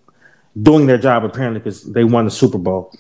doing 0.61 0.87
their 0.87 0.99
job 0.99 1.25
apparently 1.25 1.61
because 1.61 1.83
they 1.85 2.05
won 2.05 2.25
the 2.25 2.31
Super 2.31 2.59
Bowl. 2.59 2.95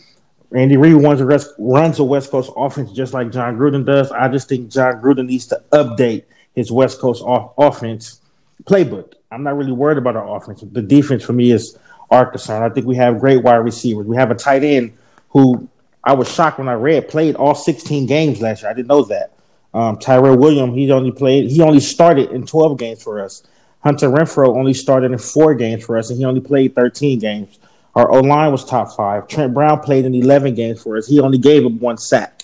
Andy 0.55 0.77
Reid 0.77 0.95
runs 0.95 1.21
a, 1.21 1.27
West, 1.27 1.51
runs 1.59 1.99
a 1.99 2.05
West 2.05 2.31
Coast 2.31 2.51
offense 2.57 2.93
just 2.93 3.15
like 3.15 3.33
Jon 3.33 3.57
Gruden 3.57 3.87
does. 3.87 4.13
I 4.13 4.29
just 4.29 4.49
think 4.49 4.71
Jon 4.71 5.01
Gruden 5.01 5.27
needs 5.27 5.47
to 5.47 5.63
update 5.73 6.25
his 6.55 6.71
West 6.71 7.01
Coast 7.01 7.23
off- 7.23 7.53
offense 7.57 8.21
playbook. 8.65 9.15
I'm 9.31 9.43
not 9.43 9.57
really 9.57 9.73
worried 9.73 9.99
about 9.99 10.17
our 10.17 10.37
offense. 10.37 10.61
The 10.61 10.83
defense 10.83 11.25
for 11.25 11.33
me 11.33 11.53
is 11.53 11.79
our 12.11 12.27
concern. 12.27 12.63
I 12.63 12.69
think 12.69 12.87
we 12.87 12.97
have 12.97 13.19
great 13.19 13.43
wide 13.43 13.57
receivers. 13.57 14.07
We 14.07 14.17
have 14.17 14.31
a 14.31 14.35
tight 14.35 14.63
end 14.63 14.93
who 15.31 15.69
I 16.05 16.15
was 16.15 16.31
shocked 16.31 16.59
when 16.59 16.69
I 16.69 16.75
read 16.75 17.09
played 17.09 17.37
all 17.37 17.55
16 17.55 18.07
games 18.07 18.43
last 18.43 18.63
year. 18.63 18.71
I 18.71 18.75
didn't 18.75 18.89
know 18.89 19.05
that. 19.05 19.33
Um, 19.73 19.99
Tyrell 19.99 20.37
Williams, 20.37 20.75
he 20.75 20.91
only 20.91 21.13
played, 21.13 21.51
he 21.51 21.63
only 21.63 21.81
started 21.81 22.31
in 22.31 22.47
12 22.47 22.79
games 22.79 23.03
for 23.03 23.25
us. 23.25 23.43
Hunter 23.83 24.09
Renfrow 24.09 24.57
only 24.57 24.75
started 24.75 25.13
in 25.13 25.19
four 25.19 25.55
games 25.55 25.85
for 25.85 25.99
us, 25.99 26.11
and 26.11 26.19
he 26.19 26.25
only 26.25 26.41
played 26.41 26.75
13 26.75 27.19
games. 27.19 27.59
Our 27.95 28.11
O 28.11 28.21
line 28.21 28.53
was 28.53 28.65
top 28.65 28.97
five. 28.97 29.29
Trent 29.29 29.53
Brown 29.53 29.81
played 29.81 30.05
in 30.05 30.15
11 30.15 30.55
games 30.55 30.83
for 30.83 30.97
us. 30.97 31.07
He 31.07 31.21
only 31.21 31.39
gave 31.39 31.67
up 31.67 31.73
one 31.73 31.99
sack. 31.99 32.43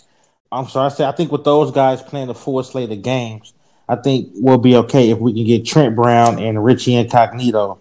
I'm 0.50 0.66
sorry, 0.66 0.86
I 0.86 0.88
say 0.88 1.04
I 1.04 1.12
think 1.12 1.30
with 1.30 1.44
those 1.44 1.70
guys 1.70 2.02
playing 2.02 2.28
the 2.28 2.34
full 2.34 2.62
slate 2.62 2.90
of 2.90 3.02
games, 3.02 3.52
I 3.88 3.96
think 3.96 4.30
we'll 4.34 4.58
be 4.58 4.76
okay 4.76 5.10
if 5.10 5.18
we 5.18 5.32
can 5.32 5.44
get 5.44 5.66
Trent 5.66 5.94
Brown 5.94 6.38
and 6.38 6.62
Richie 6.62 6.94
Incognito 6.94 7.78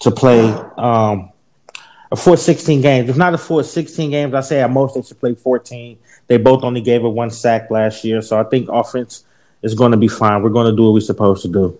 to 0.00 0.10
play 0.10 0.50
um, 0.76 1.32
a 2.12 2.16
full 2.16 2.36
16 2.36 2.80
games. 2.80 3.10
If 3.10 3.16
not 3.16 3.34
a 3.34 3.38
full 3.38 3.62
16 3.62 4.10
games, 4.10 4.34
I 4.34 4.40
say 4.40 4.60
at 4.60 4.70
most 4.70 4.94
they 4.94 5.02
should 5.02 5.18
play 5.18 5.34
14. 5.34 5.98
They 6.26 6.36
both 6.36 6.62
only 6.62 6.80
gave 6.80 7.04
up 7.04 7.12
one 7.12 7.30
sack 7.30 7.70
last 7.70 8.04
year, 8.04 8.22
so 8.22 8.38
I 8.38 8.44
think 8.44 8.68
offense 8.70 9.24
is 9.62 9.74
going 9.74 9.92
to 9.92 9.98
be 9.98 10.08
fine. 10.08 10.42
We're 10.42 10.50
going 10.50 10.70
to 10.70 10.76
do 10.76 10.84
what 10.84 10.92
we're 10.94 11.00
supposed 11.00 11.42
to 11.42 11.48
do. 11.48 11.78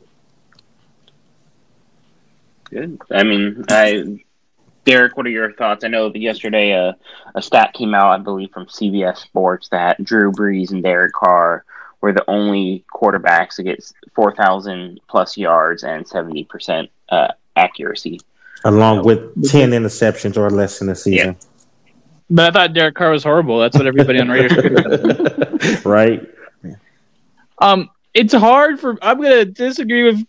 Good. 2.75 3.01
I 3.13 3.23
mean, 3.23 3.65
I 3.69 4.19
Derek, 4.85 5.17
what 5.17 5.27
are 5.27 5.31
your 5.31 5.53
thoughts? 5.53 5.85
I 5.85 5.89
know 5.89 6.13
yesterday 6.13 6.73
a, 6.73 6.89
uh, 6.89 6.93
a 7.37 7.41
stat 7.41 7.73
came 7.73 7.95
out, 7.95 8.11
I 8.11 8.19
believe, 8.19 8.51
from 8.51 8.67
CBS 8.67 9.19
Sports 9.19 9.69
that 9.69 10.03
Drew 10.03 10.33
Brees 10.33 10.73
and 10.73 10.83
Derek 10.83 11.13
Carr 11.13 11.65
were 12.01 12.13
the 12.13 12.29
only 12.29 12.85
quarterbacks 12.93 13.55
to 13.57 13.63
get 13.63 13.93
4,000 14.17 15.01
plus 15.09 15.37
yards 15.37 15.85
and 15.85 16.05
70% 16.05 16.89
uh, 17.11 17.29
accuracy. 17.55 18.21
Along 18.65 19.05
with 19.05 19.49
10 19.49 19.71
interceptions 19.71 20.37
or 20.37 20.51
less 20.51 20.81
in 20.81 20.89
the 20.89 20.97
season. 20.97 21.29
Yeah. 21.29 21.93
But 22.29 22.49
I 22.49 22.51
thought 22.59 22.75
Derek 22.75 22.97
Carr 22.97 23.13
was 23.13 23.23
horrible. 23.23 23.61
That's 23.61 23.77
what 23.77 23.87
everybody 23.87 24.19
on 24.19 24.29
Raiders 24.29 25.85
Right. 25.85 26.29
Um, 27.59 27.89
it's 28.15 28.35
hard 28.35 28.81
for 28.81 28.99
I'm 29.01 29.21
gonna 29.21 29.45
disagree 29.45 30.03
with 30.03 30.27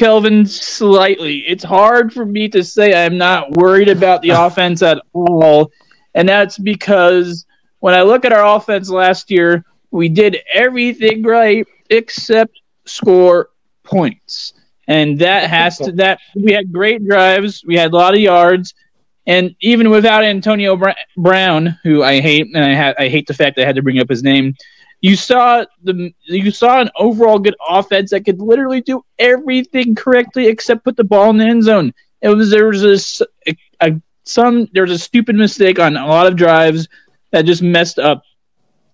Kelvin 0.00 0.46
slightly. 0.46 1.40
It's 1.40 1.62
hard 1.62 2.10
for 2.10 2.24
me 2.24 2.48
to 2.48 2.64
say 2.64 3.04
I'm 3.04 3.18
not 3.18 3.50
worried 3.58 3.90
about 3.90 4.22
the 4.22 4.30
offense 4.46 4.80
at 4.82 4.98
all, 5.12 5.70
and 6.14 6.26
that's 6.26 6.56
because 6.56 7.44
when 7.80 7.92
I 7.92 8.00
look 8.00 8.24
at 8.24 8.32
our 8.32 8.56
offense 8.56 8.88
last 8.88 9.30
year, 9.30 9.62
we 9.90 10.08
did 10.08 10.38
everything 10.54 11.22
right 11.22 11.66
except 11.90 12.62
score 12.86 13.50
points, 13.84 14.54
and 14.88 15.18
that 15.18 15.50
has 15.50 15.76
to 15.76 15.92
that 15.92 16.20
we 16.34 16.52
had 16.52 16.72
great 16.72 17.06
drives, 17.06 17.62
we 17.66 17.76
had 17.76 17.92
a 17.92 17.94
lot 17.94 18.14
of 18.14 18.20
yards, 18.20 18.72
and 19.26 19.54
even 19.60 19.90
without 19.90 20.24
Antonio 20.24 20.80
Brown, 21.18 21.78
who 21.82 22.02
I 22.02 22.22
hate, 22.22 22.46
and 22.54 22.64
I, 22.64 22.74
ha- 22.74 22.94
I 22.98 23.08
hate 23.08 23.26
the 23.26 23.34
fact 23.34 23.56
that 23.56 23.64
I 23.64 23.66
had 23.66 23.76
to 23.76 23.82
bring 23.82 24.00
up 24.00 24.08
his 24.08 24.22
name, 24.22 24.54
you 25.00 25.16
saw 25.16 25.64
the 25.82 26.12
you 26.22 26.50
saw 26.50 26.80
an 26.80 26.90
overall 26.96 27.38
good 27.38 27.56
offense 27.68 28.10
that 28.10 28.24
could 28.24 28.40
literally 28.40 28.80
do 28.80 29.04
everything 29.18 29.94
correctly 29.94 30.46
except 30.46 30.84
put 30.84 30.96
the 30.96 31.04
ball 31.04 31.30
in 31.30 31.38
the 31.38 31.44
end 31.44 31.62
zone. 31.62 31.92
It 32.20 32.28
was 32.28 32.50
there 32.50 32.68
was 32.68 33.22
a, 33.46 33.56
a, 33.80 34.00
some 34.24 34.68
there 34.72 34.82
was 34.82 34.92
a 34.92 34.98
stupid 34.98 35.36
mistake 35.36 35.78
on 35.78 35.96
a 35.96 36.06
lot 36.06 36.26
of 36.26 36.36
drives 36.36 36.88
that 37.30 37.46
just 37.46 37.62
messed 37.62 37.98
up 37.98 38.22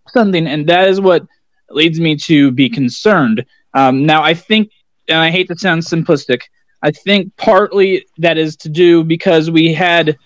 something, 0.09 0.47
and 0.47 0.69
that 0.69 0.89
is 0.89 1.01
what 1.01 1.27
leads 1.71 1.99
me 1.99 2.17
to 2.17 2.53
be 2.53 2.69
concerned. 2.69 3.45
Um, 3.75 4.07
now, 4.07 4.23
I 4.23 4.35
think, 4.35 4.71
and 5.09 5.19
I 5.19 5.31
hate 5.31 5.49
to 5.49 5.59
sound 5.59 5.83
simplistic, 5.83 6.43
I 6.83 6.91
think 6.93 7.37
partly 7.37 8.07
that 8.19 8.39
is 8.39 8.57
to 8.59 8.69
do 8.69 9.03
because 9.03 9.51
we 9.51 9.73
had 9.75 10.17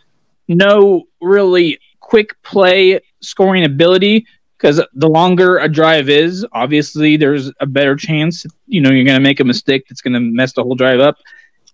no 0.48 1.04
really 1.20 1.78
quick 2.00 2.40
play 2.42 3.00
scoring 3.20 3.64
ability. 3.64 4.26
Because 4.60 4.82
the 4.92 5.08
longer 5.08 5.56
a 5.56 5.68
drive 5.70 6.10
is, 6.10 6.44
obviously 6.52 7.16
there's 7.16 7.50
a 7.60 7.66
better 7.66 7.96
chance. 7.96 8.44
You 8.66 8.82
know, 8.82 8.90
you're 8.90 9.06
going 9.06 9.16
to 9.16 9.26
make 9.26 9.40
a 9.40 9.44
mistake 9.44 9.86
that's 9.88 10.02
going 10.02 10.12
to 10.12 10.20
mess 10.20 10.52
the 10.52 10.62
whole 10.62 10.74
drive 10.74 11.00
up. 11.00 11.16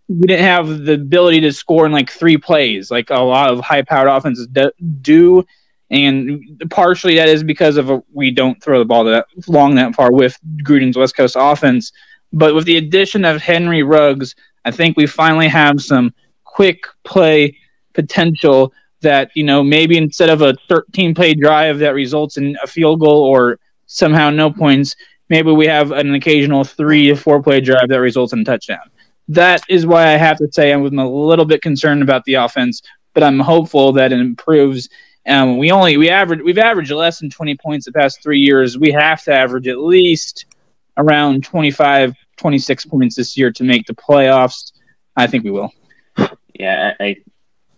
We 0.08 0.28
didn't 0.28 0.44
have 0.44 0.84
the 0.84 0.92
ability 0.92 1.40
to 1.40 1.52
score 1.52 1.86
in 1.86 1.90
like 1.90 2.10
three 2.10 2.36
plays, 2.36 2.92
like 2.92 3.10
a 3.10 3.16
lot 3.16 3.50
of 3.50 3.58
high-powered 3.58 4.06
offenses 4.06 4.46
do. 5.00 5.44
And 5.90 6.62
partially 6.70 7.16
that 7.16 7.28
is 7.28 7.42
because 7.42 7.76
of 7.76 7.90
a, 7.90 8.00
we 8.12 8.30
don't 8.30 8.62
throw 8.62 8.78
the 8.78 8.84
ball 8.84 9.02
that 9.04 9.26
long 9.48 9.74
that 9.74 9.96
far 9.96 10.12
with 10.12 10.38
Gruden's 10.62 10.96
West 10.96 11.16
Coast 11.16 11.34
offense. 11.36 11.90
But 12.32 12.54
with 12.54 12.66
the 12.66 12.76
addition 12.76 13.24
of 13.24 13.42
Henry 13.42 13.82
Ruggs, 13.82 14.36
I 14.64 14.70
think 14.70 14.96
we 14.96 15.06
finally 15.08 15.48
have 15.48 15.82
some 15.82 16.14
quick 16.44 16.84
play 17.02 17.56
potential 17.94 18.72
that, 19.06 19.30
you 19.34 19.44
know, 19.44 19.62
maybe 19.62 19.96
instead 19.96 20.30
of 20.30 20.42
a 20.42 20.54
13 20.68 21.14
play 21.14 21.32
drive 21.32 21.78
that 21.78 21.94
results 21.94 22.38
in 22.38 22.56
a 22.62 22.66
field 22.66 22.98
goal 22.98 23.22
or 23.22 23.60
somehow 23.86 24.30
no 24.30 24.50
points, 24.50 24.96
maybe 25.28 25.52
we 25.52 25.64
have 25.66 25.92
an 25.92 26.12
occasional 26.14 26.64
three 26.64 27.06
to 27.06 27.14
four 27.14 27.40
play 27.40 27.60
drive 27.60 27.88
that 27.88 28.00
results 28.00 28.32
in 28.32 28.40
a 28.40 28.44
touchdown. 28.44 28.90
That 29.28 29.62
is 29.68 29.86
why 29.86 30.08
I 30.08 30.16
have 30.16 30.38
to 30.38 30.50
say 30.50 30.72
I'm 30.72 30.98
a 30.98 31.08
little 31.08 31.44
bit 31.44 31.62
concerned 31.62 32.02
about 32.02 32.24
the 32.24 32.34
offense, 32.34 32.82
but 33.14 33.22
I'm 33.22 33.38
hopeful 33.38 33.92
that 33.92 34.12
it 34.12 34.18
improves. 34.18 34.88
Um, 35.28 35.56
we 35.56 35.70
only 35.70 35.96
we 35.96 36.10
average 36.10 36.40
we've 36.42 36.58
averaged 36.58 36.90
less 36.90 37.20
than 37.20 37.30
20 37.30 37.56
points 37.58 37.86
the 37.86 37.92
past 37.92 38.22
three 38.22 38.40
years. 38.40 38.76
We 38.76 38.90
have 38.90 39.22
to 39.24 39.32
average 39.32 39.68
at 39.68 39.78
least 39.78 40.46
around 40.96 41.44
25 41.44 42.12
26 42.36 42.86
points 42.86 43.16
this 43.16 43.36
year 43.36 43.52
to 43.52 43.64
make 43.64 43.86
the 43.86 43.94
playoffs. 43.94 44.72
I 45.16 45.26
think 45.26 45.44
we 45.44 45.50
will. 45.50 45.72
Yeah, 46.58 46.92
I, 47.00 47.16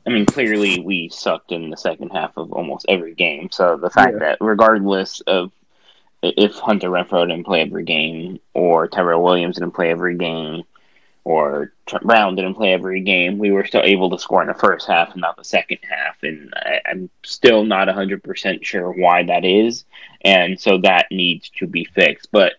I 0.09 0.13
mean, 0.13 0.27
clearly 0.27 0.81
we 0.81 1.09
sucked 1.11 1.53
in 1.53 1.71
the 1.71 1.77
second 1.77 2.11
half 2.11 2.37
of 2.37 2.53
almost 2.53 2.87
every 2.89 3.15
game. 3.15 3.51
So 3.51 3.77
the 3.77 3.91
fact 3.91 4.15
yeah. 4.15 4.19
that 4.21 4.39
regardless 4.41 5.21
of 5.21 5.53
if 6.23 6.55
Hunter 6.55 6.89
Renfrow 6.89 7.29
didn't 7.29 7.45
play 7.45 7.61
every 7.61 7.85
game, 7.85 8.41
or 8.55 8.89
Tyrell 8.89 9.23
Williams 9.23 9.57
didn't 9.57 9.75
play 9.75 9.91
every 9.91 10.17
game, 10.17 10.65
or 11.25 11.73
Trent 11.87 12.07
Brown 12.07 12.37
didn't 12.37 12.55
play 12.55 12.73
every 12.73 13.03
game, 13.03 13.39
we 13.39 13.51
were 13.51 13.65
still 13.65 13.83
able 13.83 14.11
to 14.11 14.19
score 14.19 14.41
in 14.41 14.49
the 14.49 14.55
first 14.55 14.89
half 14.89 15.13
and 15.13 15.21
not 15.21 15.37
the 15.37 15.45
second 15.45 15.79
half. 15.83 16.17
And 16.23 16.53
I, 16.57 16.81
am 16.87 17.11
still 17.23 17.65
not 17.65 17.89
100% 17.89 18.65
sure 18.65 18.91
why 18.91 19.25
that 19.25 19.45
is. 19.45 19.85
And 20.23 20.59
so 20.59 20.79
that 20.79 21.07
needs 21.11 21.51
to 21.59 21.67
be 21.67 21.85
fixed. 21.85 22.31
But 22.33 22.55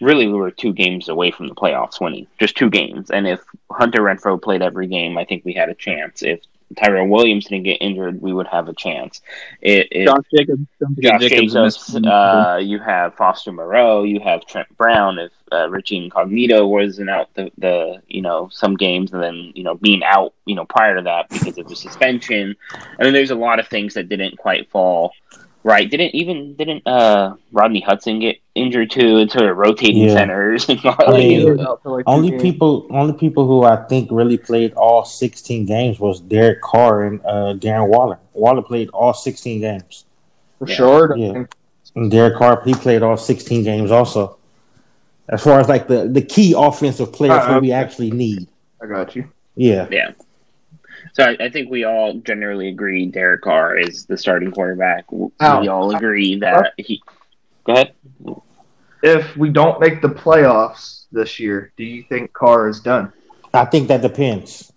really 0.00 0.26
we 0.26 0.34
were 0.34 0.50
two 0.50 0.72
games 0.72 1.08
away 1.08 1.30
from 1.30 1.48
the 1.48 1.54
playoffs 1.54 2.00
winning, 2.00 2.26
just 2.40 2.56
two 2.56 2.70
games. 2.70 3.10
And 3.10 3.28
if 3.28 3.40
Hunter 3.70 4.00
Renfrow 4.00 4.40
played 4.40 4.62
every 4.62 4.86
game, 4.86 5.18
I 5.18 5.24
think 5.24 5.44
we 5.44 5.52
had 5.52 5.68
a 5.68 5.74
chance. 5.74 6.22
If 6.22 6.40
Tyrell 6.74 7.08
Williams 7.08 7.46
didn't 7.46 7.64
get 7.64 7.76
injured, 7.80 8.20
we 8.20 8.32
would 8.32 8.46
have 8.46 8.68
a 8.68 8.74
chance. 8.74 9.20
It, 9.60 9.88
it, 9.90 10.06
Josh 10.06 10.24
Jacobs, 10.34 10.66
Josh 11.00 11.20
Jacobs, 11.20 11.94
uh, 11.96 12.60
you 12.62 12.78
have 12.78 13.14
Foster 13.14 13.52
Moreau, 13.52 14.02
you 14.02 14.20
have 14.20 14.46
Trent 14.46 14.68
Brown. 14.76 15.18
If 15.18 15.32
uh, 15.52 15.68
Richie 15.70 15.96
Incognito 15.96 16.66
wasn't 16.66 17.10
out 17.10 17.32
the, 17.34 17.50
the 17.58 18.02
you 18.08 18.22
know 18.22 18.48
some 18.50 18.76
games, 18.76 19.12
and 19.12 19.22
then 19.22 19.52
you 19.54 19.62
know 19.62 19.74
being 19.74 20.02
out 20.04 20.34
you 20.46 20.54
know 20.54 20.64
prior 20.64 20.96
to 20.96 21.02
that 21.02 21.28
because 21.28 21.58
of 21.58 21.68
the 21.68 21.76
suspension, 21.76 22.56
I 22.98 23.04
mean 23.04 23.12
there's 23.12 23.30
a 23.30 23.36
lot 23.36 23.58
of 23.58 23.68
things 23.68 23.94
that 23.94 24.08
didn't 24.08 24.38
quite 24.38 24.70
fall 24.70 25.12
Right. 25.64 25.90
Didn't 25.90 26.14
even 26.14 26.54
didn't 26.56 26.86
uh 26.86 27.36
Rodney 27.50 27.80
Hudson 27.80 28.20
get 28.20 28.36
injured 28.54 28.90
too 28.90 29.16
into 29.16 29.52
rotating 29.54 30.02
yeah. 30.02 30.12
centers? 30.12 30.66
I 30.84 31.10
mean, 31.12 31.66
only 32.06 32.38
people 32.38 32.86
only 32.90 33.14
people 33.14 33.46
who 33.46 33.64
I 33.64 33.76
think 33.76 34.10
really 34.12 34.36
played 34.36 34.74
all 34.74 35.06
sixteen 35.06 35.64
games 35.64 35.98
was 35.98 36.20
Derek 36.20 36.60
Carr 36.60 37.04
and 37.04 37.20
uh, 37.24 37.54
Darren 37.54 37.88
Waller. 37.88 38.18
Waller 38.34 38.60
played 38.60 38.90
all 38.90 39.14
sixteen 39.14 39.62
games. 39.62 40.04
For 40.58 40.68
yeah. 40.68 40.74
sure. 40.74 41.16
Yeah. 41.16 41.44
And 41.96 42.10
Derek 42.10 42.36
Carr 42.36 42.62
he 42.62 42.74
played 42.74 43.02
all 43.02 43.16
sixteen 43.16 43.64
games 43.64 43.90
also. 43.90 44.36
As 45.30 45.42
far 45.42 45.60
as 45.60 45.68
like 45.70 45.88
the 45.88 46.08
the 46.08 46.20
key 46.20 46.52
offensive 46.54 47.10
players 47.10 47.42
Uh, 47.42 47.54
who 47.54 47.60
we 47.60 47.72
actually 47.72 48.10
need. 48.10 48.48
I 48.82 48.86
got 48.86 49.16
you. 49.16 49.30
Yeah. 49.56 49.88
Yeah. 49.90 50.10
So 51.14 51.22
I, 51.22 51.36
I 51.44 51.48
think 51.48 51.70
we 51.70 51.84
all 51.84 52.14
generally 52.14 52.68
agree 52.68 53.06
Derek 53.06 53.42
Carr 53.42 53.78
is 53.78 54.04
the 54.04 54.18
starting 54.18 54.50
quarterback. 54.50 55.10
We 55.12 55.28
Ow. 55.40 55.68
all 55.68 55.94
agree 55.94 56.38
that 56.40 56.72
he. 56.76 57.00
Go 57.64 57.72
ahead. 57.74 57.94
If 59.02 59.36
we 59.36 59.50
don't 59.50 59.80
make 59.80 60.02
the 60.02 60.08
playoffs 60.08 61.04
this 61.12 61.38
year, 61.38 61.72
do 61.76 61.84
you 61.84 62.02
think 62.04 62.32
Carr 62.32 62.68
is 62.68 62.80
done? 62.80 63.12
I 63.52 63.64
think 63.64 63.86
that 63.88 64.02
depends. 64.02 64.72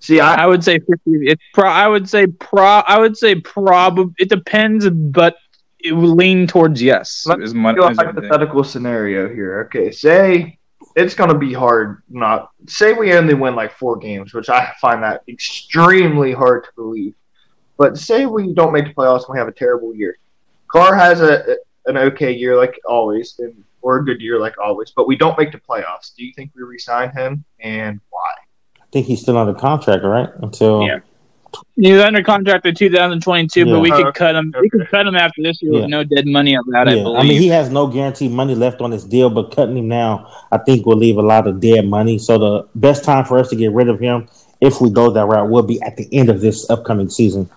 See, 0.00 0.18
I 0.18 0.44
I 0.44 0.46
would 0.46 0.64
say 0.64 0.78
50. 0.80 1.00
It's 1.06 1.42
pro. 1.54 1.68
I 1.68 1.86
would 1.86 2.08
say 2.08 2.26
pro. 2.26 2.64
I 2.64 2.98
would 2.98 3.16
say 3.16 3.36
probably. 3.36 4.12
It 4.18 4.28
depends, 4.30 4.90
but 4.90 5.36
it 5.78 5.92
would 5.92 6.10
lean 6.10 6.48
towards 6.48 6.82
yes. 6.82 7.22
Let's 7.24 7.42
Is 7.42 7.54
my, 7.54 7.72
do 7.72 7.82
a 7.84 7.90
is 7.90 7.98
what 7.98 8.06
I 8.08 8.12
think. 8.12 8.24
hypothetical 8.26 8.64
scenario 8.64 9.28
here. 9.28 9.62
Okay, 9.66 9.92
say 9.92 10.58
it's 10.94 11.14
going 11.14 11.30
to 11.30 11.38
be 11.38 11.52
hard. 11.52 12.02
Not 12.08 12.50
say 12.66 12.92
we 12.92 13.12
only 13.14 13.34
win 13.34 13.54
like 13.54 13.72
four 13.72 13.96
games, 13.96 14.34
which 14.34 14.48
I 14.48 14.72
find 14.80 15.02
that 15.02 15.22
extremely 15.28 16.32
hard 16.32 16.64
to 16.64 16.70
believe. 16.76 17.14
But 17.76 17.98
say 17.98 18.26
we 18.26 18.52
don't 18.52 18.72
make 18.72 18.86
the 18.86 18.94
playoffs 18.94 19.26
and 19.26 19.34
we 19.34 19.38
have 19.38 19.48
a 19.48 19.52
terrible 19.52 19.94
year. 19.94 20.16
Carr 20.68 20.94
has 20.94 21.20
a 21.20 21.56
an 21.86 21.96
okay 21.96 22.32
year 22.32 22.56
like 22.56 22.78
always, 22.86 23.38
and 23.38 23.64
or 23.82 23.98
a 23.98 24.04
good 24.04 24.20
year 24.20 24.38
like 24.38 24.54
always. 24.58 24.92
But 24.94 25.06
we 25.06 25.16
don't 25.16 25.36
make 25.38 25.52
the 25.52 25.58
playoffs. 25.58 26.14
Do 26.16 26.24
you 26.24 26.32
think 26.34 26.52
we 26.54 26.62
resign 26.62 27.10
him, 27.10 27.44
and 27.60 28.00
why? 28.10 28.34
I 28.80 28.84
think 28.92 29.06
he's 29.06 29.20
still 29.20 29.36
under 29.36 29.54
contract, 29.54 30.04
right? 30.04 30.28
Until 30.40 30.86
Yeah. 30.86 31.00
He 31.76 31.92
was 31.92 32.02
under 32.02 32.22
contract 32.22 32.66
in 32.66 32.74
2022, 32.74 33.60
Yeah. 33.60 33.64
but 33.72 33.80
we 33.80 33.90
Uh, 33.90 33.96
could 33.96 34.14
cut 34.14 34.34
him. 34.34 34.52
We 34.60 34.68
could 34.70 34.88
cut 34.90 35.06
him 35.06 35.16
after 35.16 35.42
this 35.42 35.60
year 35.62 35.72
Yeah. 35.72 35.80
with 35.80 35.90
no 35.90 36.04
dead 36.04 36.26
money 36.26 36.54
allowed. 36.54 36.88
I 36.88 36.94
yeah. 36.94 37.02
believe. 37.02 37.18
I 37.18 37.22
mean, 37.22 37.40
he 37.40 37.48
has 37.48 37.70
no 37.70 37.86
guaranteed 37.86 38.30
money 38.30 38.54
left 38.54 38.80
on 38.80 38.90
his 38.90 39.04
deal, 39.04 39.30
but 39.30 39.54
cutting 39.54 39.76
him 39.76 39.88
now, 39.88 40.26
I 40.50 40.58
think, 40.58 40.86
will 40.86 40.96
leave 40.96 41.16
a 41.18 41.22
lot 41.22 41.46
of 41.46 41.60
dead 41.60 41.86
money. 41.88 42.18
So 42.18 42.38
the 42.38 42.66
best 42.74 43.04
time 43.04 43.24
for 43.24 43.38
us 43.38 43.48
to 43.50 43.56
get 43.56 43.72
rid 43.72 43.88
of 43.88 43.98
him, 44.00 44.28
if 44.60 44.80
we 44.80 44.90
go 44.90 45.10
that 45.10 45.26
route, 45.26 45.48
will 45.50 45.62
be 45.62 45.80
at 45.82 45.96
the 45.96 46.08
end 46.12 46.28
of 46.28 46.40
this 46.40 46.68
upcoming 46.70 47.08
season. 47.10 47.48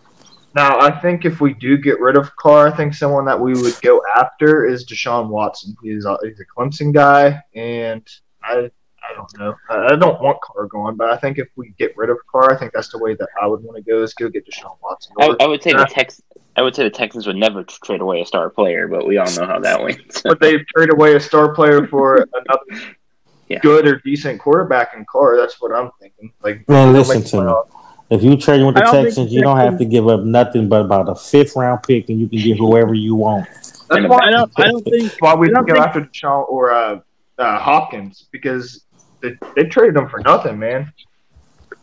Now, 0.55 0.79
I 0.79 0.89
think 0.89 1.25
if 1.25 1.41
we 1.41 1.53
do 1.53 1.77
get 1.77 1.99
rid 1.99 2.15
of 2.15 2.33
Carr, 2.37 2.67
I 2.67 2.71
think 2.71 2.93
someone 2.93 3.25
that 3.25 3.37
we 3.39 3.53
would 3.53 3.75
go 3.81 4.01
after 4.15 4.65
is 4.65 4.85
Deshaun 4.85 5.27
Watson. 5.27 5.75
He's 5.83 6.05
a, 6.05 6.17
he's 6.23 6.39
a 6.39 6.45
Clemson 6.57 6.93
guy, 6.93 7.41
and 7.53 8.01
I 8.43 8.53
I 8.53 8.69
don't 9.15 9.37
know. 9.39 9.55
I 9.69 9.93
I 9.93 9.95
don't 9.95 10.21
want 10.21 10.39
Carr 10.41 10.67
going, 10.67 10.95
but 10.95 11.09
I 11.09 11.17
think 11.17 11.37
if 11.37 11.47
we 11.55 11.73
get 11.77 11.95
rid 11.97 12.09
of 12.09 12.17
Carr, 12.31 12.51
I 12.53 12.57
think 12.57 12.73
that's 12.73 12.89
the 12.89 12.97
way 12.99 13.15
that 13.15 13.29
I 13.41 13.47
would 13.47 13.63
want 13.63 13.77
to 13.77 13.83
go 13.83 14.03
is 14.03 14.13
go 14.13 14.29
get 14.29 14.45
Deshaun 14.47 14.77
Watson. 14.83 15.13
I, 15.19 15.35
I 15.39 15.47
would 15.47 15.63
say 15.63 15.71
the 15.73 15.79
Yeah. 15.79 15.85
Tex. 15.85 16.21
I 16.57 16.61
would 16.61 16.73
say 16.75 16.83
the 16.83 16.89
Texans 16.89 17.27
would 17.27 17.35
never 17.35 17.63
trade 17.63 17.99
away 18.01 18.21
a 18.21 18.25
star 18.25 18.49
player, 18.49 18.87
but 18.87 19.05
we 19.05 19.17
all 19.17 19.29
know 19.35 19.45
how 19.45 19.59
that 19.59 19.81
went. 19.83 20.21
but 20.23 20.39
they've 20.39 20.65
traded 20.67 20.93
away 20.93 21.15
a 21.15 21.19
star 21.19 21.53
player 21.53 21.85
for 21.87 22.15
another 22.33 22.81
Yeah. 23.49 23.59
good 23.59 23.85
or 23.87 23.97
decent 24.05 24.39
quarterback 24.39 24.93
in 24.95 25.05
Carr. 25.11 25.35
That's 25.37 25.59
what 25.61 25.73
I'm 25.73 25.91
thinking. 25.99 26.31
Like, 26.41 26.63
Well, 26.67 26.91
listen 26.91 27.23
to 27.23 27.37
me. 27.37 27.43
playoffs. 27.43 27.69
If 28.11 28.23
you 28.23 28.37
trade 28.37 28.63
with 28.63 28.75
the 28.75 28.81
Texans, 28.81 29.33
you 29.33 29.41
don't 29.41 29.57
have 29.57 29.77
to 29.79 29.85
give 29.85 30.07
up 30.07 30.21
nothing 30.21 30.69
but 30.69 30.81
about 30.85 31.09
a 31.09 31.15
fifth 31.15 31.55
round 31.55 31.81
pick, 31.83 32.07
and 32.09 32.19
you 32.21 32.29
can 32.29 32.37
get 32.39 32.57
whoever 32.57 32.93
you 32.93 33.15
want. 33.15 33.47
That's 33.89 34.07
why, 34.07 34.19
I 34.27 34.29
don't. 34.31 34.51
I 34.57 34.67
don't 34.67 34.83
think. 34.85 35.11
why 35.19 35.33
we 35.35 35.49
don't 35.49 35.67
go 35.67 35.73
think- 35.73 35.85
after 35.87 36.01
Deshaun 36.01 36.47
or 36.47 36.71
uh, 36.71 36.99
uh, 37.39 37.59
Hopkins 37.59 38.27
because 38.31 38.84
they, 39.29 39.63
they 39.63 39.63
traded 39.69 39.95
him 39.97 40.07
for 40.09 40.19
nothing, 40.19 40.57
man. 40.59 40.91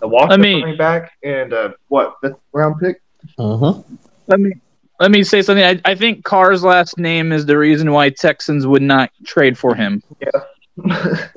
The 0.00 0.08
Washington 0.08 0.40
I 0.40 0.42
mean- 0.42 0.62
running 0.62 0.76
back 0.78 1.12
and 1.22 1.52
uh, 1.52 1.72
what 1.88 2.14
fifth 2.22 2.37
round 2.52 2.80
pick? 2.80 3.00
Uh-huh. 3.38 3.82
Let 4.26 4.40
me 4.40 4.52
let 5.00 5.11
me 5.11 5.22
say 5.22 5.42
something. 5.42 5.64
I, 5.64 5.80
I 5.84 5.94
think 5.94 6.25
Carr's 6.25 6.62
last 6.64 6.99
name 6.99 7.32
is 7.32 7.44
the 7.46 7.58
reason 7.58 7.90
why 7.93 8.10
Texans 8.10 8.67
would 8.67 8.82
not 8.82 9.10
trade 9.25 9.56
for 9.58 9.75
him. 9.75 10.02
Yeah. 10.21 11.28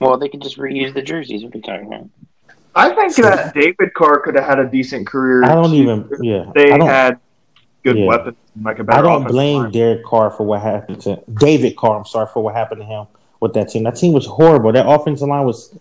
Well, 0.00 0.18
they 0.18 0.28
could 0.28 0.42
just 0.42 0.58
reuse 0.58 0.92
the 0.92 1.02
jerseys. 1.02 1.44
What 1.44 1.54
are 1.54 1.58
you 1.58 1.62
talking 1.62 1.86
about? 1.86 2.08
I 2.74 2.94
think 2.94 3.14
that 3.16 3.54
David 3.54 3.94
Carr 3.94 4.20
could 4.20 4.34
have 4.34 4.44
had 4.44 4.58
a 4.58 4.68
decent 4.68 5.06
career. 5.06 5.44
I 5.44 5.54
don't 5.54 5.70
too, 5.70 5.76
even. 5.76 6.08
Yeah, 6.20 6.50
They 6.54 6.72
I 6.72 6.78
don't. 6.78 6.88
had 6.88 7.20
good 7.84 7.96
Yeah. 7.98 8.06
weapons, 8.06 8.36
like 8.62 8.78
a 8.80 8.84
better 8.84 8.98
I 8.98 9.02
don't 9.02 9.24
blame 9.28 9.62
line. 9.62 9.70
Derek 9.70 10.04
Carr 10.04 10.30
for 10.30 10.42
what 10.44 10.60
happened 10.62 11.00
to 11.02 11.22
David 11.34 11.76
Carr. 11.76 11.98
I'm 11.98 12.04
sorry 12.04 12.26
for 12.32 12.42
what 12.42 12.54
happened 12.54 12.80
to 12.80 12.86
him 12.86 13.06
with 13.44 13.52
that 13.54 13.68
team. 13.68 13.84
That 13.84 13.94
team 13.94 14.12
was 14.12 14.26
horrible. 14.26 14.72
That 14.72 14.88
offensive 14.88 15.28
line 15.28 15.44
was 15.44 15.78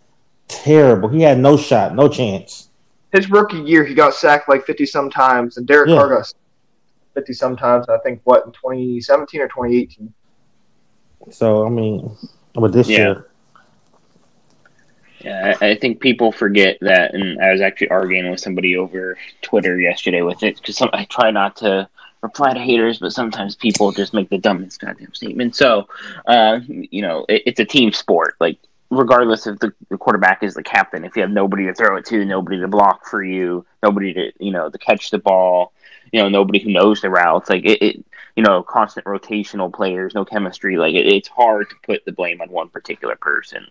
terrible. 0.48 1.10
He 1.10 1.22
had 1.22 1.40
no 1.40 1.58
shot, 1.58 1.96
no 1.96 2.08
chance. 2.08 2.70
His 3.12 3.32
rookie 3.32 3.62
year, 3.62 3.84
he 3.86 3.94
got 3.96 4.14
sacked 4.14 4.50
like 4.50 4.66
fifty 4.66 4.86
sometimes, 4.86 5.58
and 5.58 5.66
Derek 5.66 5.90
Yeah. 5.90 5.96
Carr 5.96 6.10
got 6.10 6.34
fifty 7.16 7.34
sometimes. 7.34 7.88
I 7.90 7.98
think 8.00 8.20
what 8.26 8.46
in 8.46 8.52
2017 8.52 9.42
or 9.42 9.48
2018. 9.48 10.14
So 11.32 11.66
I 11.66 11.70
mean, 11.70 12.12
with 12.56 12.74
this 12.74 12.90
Yeah. 12.90 12.98
year, 12.98 13.28
Yeah, 15.22 15.56
I, 15.62 15.70
I 15.70 15.76
think 15.78 16.02
people 16.02 16.34
forget 16.34 16.78
that, 16.82 17.14
and 17.14 17.40
I 17.42 17.54
was 17.54 17.62
actually 17.62 17.90
arguing 17.90 18.30
with 18.30 18.42
somebody 18.42 18.76
over 18.76 19.18
Twitter 19.42 19.80
yesterday 19.80 20.22
with 20.22 20.44
it 20.44 20.58
because 20.58 20.82
I 20.82 21.06
try 21.06 21.32
not 21.32 21.56
to 21.58 21.88
reply 22.24 22.54
to 22.54 22.60
haters, 22.60 22.98
but 23.00 23.14
sometimes 23.14 23.56
people 23.56 23.92
just 23.92 24.14
make 24.14 24.30
the 24.30 24.38
dumbest 24.40 24.80
goddamn 24.80 25.14
statement. 25.14 25.56
So, 25.56 25.88
uh, 26.26 26.62
you 26.68 27.02
know, 27.02 27.26
it, 27.30 27.44
it's 27.46 27.60
a 27.60 27.66
team 27.66 27.92
sport. 27.92 28.36
Like, 28.40 28.58
regardless 28.90 29.46
if 29.46 29.60
the, 29.60 29.74
the 29.90 29.98
quarterback 29.98 30.42
is 30.42 30.56
the 30.56 30.64
captain, 30.64 31.04
if 31.04 31.16
you 31.16 31.22
have 31.22 31.32
nobody 31.32 31.66
to 31.66 31.74
throw 31.74 31.98
it 31.98 32.06
to, 32.06 32.26
nobody 32.26 32.60
to 32.60 32.68
block 32.68 33.06
for 33.06 33.24
you, 33.24 33.66
nobody 33.84 34.14
to 34.14 34.32
you 34.40 34.52
know 34.52 34.70
to 34.70 34.78
catch 34.80 35.12
the 35.12 35.20
ball, 35.20 35.74
you 36.12 36.22
know, 36.22 36.30
nobody 36.30 36.60
who 36.60 36.72
knows 36.72 37.02
the 37.02 37.10
routes, 37.10 37.50
like 37.50 37.66
it. 37.66 37.82
it 37.82 38.06
you 38.36 38.42
know, 38.42 38.64
constant 38.64 39.06
rotational 39.06 39.72
players, 39.72 40.16
no 40.16 40.26
chemistry. 40.26 40.76
Like 40.78 40.96
it, 40.96 41.06
it's 41.06 41.28
hard 41.28 41.70
to 41.70 41.76
put 41.86 42.04
the 42.06 42.12
blame 42.12 42.42
on 42.42 42.50
one 42.50 42.70
particular 42.70 43.16
person. 43.16 43.68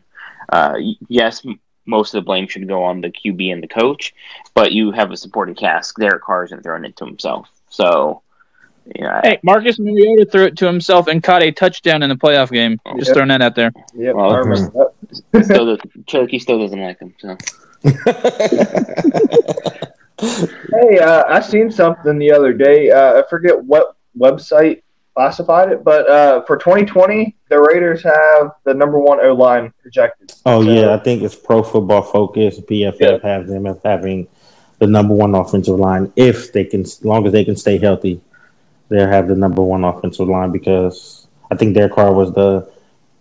Uh, 0.48 0.76
yes, 1.08 1.44
most 1.86 2.14
of 2.14 2.22
the 2.22 2.26
blame 2.26 2.46
should 2.46 2.68
go 2.68 2.84
on 2.84 3.00
the 3.00 3.10
QB 3.10 3.52
and 3.52 3.62
the 3.62 3.68
coach, 3.68 4.14
but 4.54 4.72
you 4.72 4.92
have 4.92 5.10
a 5.10 5.16
supporting 5.16 5.54
cast. 5.54 5.96
Derek 5.96 6.22
Carr 6.22 6.44
isn't 6.44 6.62
throwing 6.62 6.84
it 6.84 6.96
to 6.98 7.04
himself. 7.04 7.48
So, 7.70 8.22
you 8.94 9.02
know, 9.04 9.20
Hey, 9.22 9.38
Marcus 9.42 9.78
Mariota 9.78 10.24
threw 10.30 10.44
it 10.44 10.56
to 10.58 10.66
himself 10.66 11.06
and 11.08 11.22
caught 11.22 11.42
a 11.42 11.50
touchdown 11.52 12.02
in 12.02 12.08
the 12.10 12.16
playoff 12.16 12.50
game. 12.50 12.80
Just 12.98 13.08
Yeah. 13.08 13.14
throwing 13.14 13.28
that 13.28 13.42
out 13.42 13.54
there. 13.54 13.72
Yep, 13.94 14.14
Well, 14.14 14.30
I 14.32 14.38
remember 14.38 14.90
that. 15.32 15.44
still 15.44 15.66
does, 15.66 15.78
Cherokee 16.06 16.38
still 16.38 16.58
doesn't 16.58 16.80
like 16.80 16.98
him. 16.98 17.14
So, 17.18 17.36
Hey, 20.20 20.98
uh, 21.00 21.24
I 21.28 21.40
seen 21.40 21.70
something 21.70 22.16
the 22.18 22.30
other 22.30 22.52
day. 22.52 22.90
Uh, 22.90 23.20
I 23.20 23.24
forget 23.28 23.62
what 23.64 23.96
website 24.16 24.82
classified 25.16 25.72
it, 25.72 25.82
but 25.82 26.08
uh, 26.08 26.42
for 26.44 26.56
2020, 26.56 27.34
the 27.50 27.60
Raiders 27.60 28.02
have 28.04 28.52
the 28.64 28.72
number 28.72 28.98
one 29.00 29.18
O 29.24 29.32
line 29.34 29.72
projected. 29.82 30.32
oh 30.46 30.62
So- 30.64 30.70
yeah, 30.70 30.94
I 30.94 30.98
think 30.98 31.22
it's 31.22 31.34
Pro 31.34 31.62
Football 31.62 32.02
Focus. 32.02 32.60
PFF 32.60 33.00
Yeah. 33.00 33.18
has 33.22 33.48
them 33.48 33.66
as 33.66 33.76
having 33.84 34.28
the 34.78 34.86
number 34.86 35.14
one 35.14 35.34
offensive 35.34 35.78
line 35.78 36.12
if 36.16 36.52
they 36.52 36.64
can, 36.64 36.82
as 36.82 37.04
long 37.04 37.26
as 37.26 37.32
they 37.32 37.44
can 37.44 37.56
stay 37.56 37.78
healthy. 37.78 38.20
They'll 38.92 39.08
have 39.08 39.26
the 39.26 39.34
number 39.34 39.62
one 39.62 39.84
offensive 39.84 40.28
line 40.28 40.52
because 40.52 41.26
I 41.50 41.56
think 41.56 41.74
Derek 41.74 41.94
Carr 41.94 42.12
was 42.12 42.30
the 42.32 42.70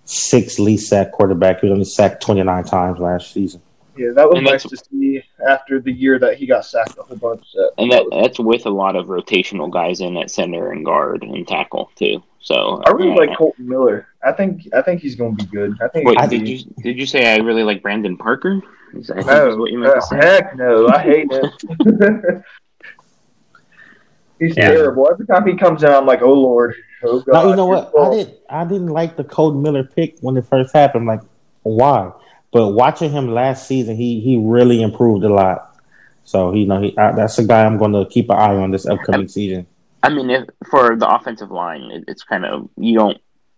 sixth 0.03 0.59
least 0.59 0.89
sacked 0.89 1.13
quarterback. 1.13 1.61
He 1.61 1.67
was 1.67 1.71
only 1.73 1.85
sacked 1.85 2.21
29 2.21 2.65
times 2.65 2.99
last 2.99 3.31
season. 3.31 3.61
Yeah, 3.97 4.09
that 4.15 4.27
was 4.27 4.37
And 4.37 4.45
nice 4.45 4.63
to 4.63 4.75
see 4.75 5.23
after 5.47 5.79
the 5.79 5.93
year 5.93 6.19
that 6.19 6.37
he 6.37 6.45
got 6.45 6.65
sacked 6.65 6.97
a 6.97 7.03
whole 7.03 7.15
bunch. 7.15 7.45
That, 7.53 7.71
and 7.77 7.89
that 7.89 8.03
that's 8.11 8.37
with 8.37 8.65
a 8.65 8.69
lot 8.69 8.97
of 8.97 9.05
rotational 9.07 9.71
guys 9.71 10.01
in 10.01 10.17
at 10.17 10.29
center 10.29 10.71
and 10.71 10.83
guard 10.83 11.23
and 11.23 11.47
tackle 11.47 11.89
too. 11.95 12.21
So, 12.39 12.81
I 12.85 12.91
really 12.91 13.11
uh, 13.11 13.27
like 13.27 13.37
Kolton 13.37 13.69
Miller. 13.69 14.07
I 14.23 14.33
think 14.33 14.67
I 14.73 14.81
think 14.81 14.99
he's 14.99 15.15
going 15.15 15.37
to 15.37 15.45
be 15.45 15.51
good. 15.51 15.77
I 15.81 15.87
think. 15.87 16.05
Wait, 16.05 16.19
he's 16.19 16.29
did 16.29 16.47
you 16.49 16.73
did 16.83 16.97
you 16.97 17.05
say 17.05 17.33
I 17.33 17.37
really 17.37 17.63
like 17.63 17.81
Brandon 17.81 18.17
Parker? 18.17 18.61
Is 18.93 19.07
that, 19.07 19.17
I 19.17 19.47
is 19.47 19.55
No, 19.55 19.57
what 19.57 19.71
you 19.71 19.77
meant 19.79 19.93
to 19.93 19.99
uh, 19.99 20.01
say? 20.01 20.15
heck 20.17 20.55
no, 20.57 20.87
I 20.89 20.99
hate 21.01 21.31
him. 21.31 22.43
he's 24.41 24.57
Yeah. 24.57 24.71
terrible. 24.71 25.07
Every 25.11 25.25
time 25.25 25.47
he 25.47 25.55
comes 25.55 25.83
in, 25.83 25.89
I'm 25.89 26.05
like, 26.05 26.21
oh 26.21 26.33
lord, 26.33 26.75
oh 27.03 27.21
god. 27.21 27.33
Now 27.33 27.49
you 27.49 27.55
know 27.55 27.65
what? 27.67 27.91
you're 27.93 28.03
I 28.03 28.05
full. 28.09 28.17
did. 28.17 28.37
I 28.49 28.63
didn't 28.65 28.87
like 28.99 29.15
the 29.15 29.23
Kolton 29.23 29.61
Miller 29.61 29.83
pick 29.85 30.17
when 30.21 30.35
it 30.37 30.45
first 30.45 30.73
happened. 30.73 31.05
Like, 31.07 31.21
why? 31.63 32.11
But 32.51 32.69
watching 32.71 33.11
him 33.11 33.29
last 33.33 33.67
season, 33.67 33.95
he 33.95 34.19
he 34.19 34.35
really 34.37 34.81
improved 34.81 35.23
a 35.23 35.29
lot. 35.29 35.77
So 36.25 36.53
you 36.53 36.65
know, 36.65 36.81
he 36.81 36.97
I, 36.97 37.13
that's 37.13 37.37
a 37.39 37.45
guy 37.45 37.65
I'm 37.65 37.77
going 37.77 37.93
to 37.93 38.05
keep 38.09 38.29
an 38.29 38.37
eye 38.37 38.55
on 38.55 38.71
this 38.71 38.85
upcoming 38.85 39.27
season. 39.29 39.67
I 40.03 40.09
mean, 40.09 40.29
if, 40.29 40.49
for 40.69 40.95
the 40.97 41.07
offensive 41.07 41.51
line, 41.51 41.83
it, 41.91 42.03
it's 42.07 42.23
kind 42.23 42.45
of 42.45 42.69
you 42.77 42.95
don't 42.95 43.17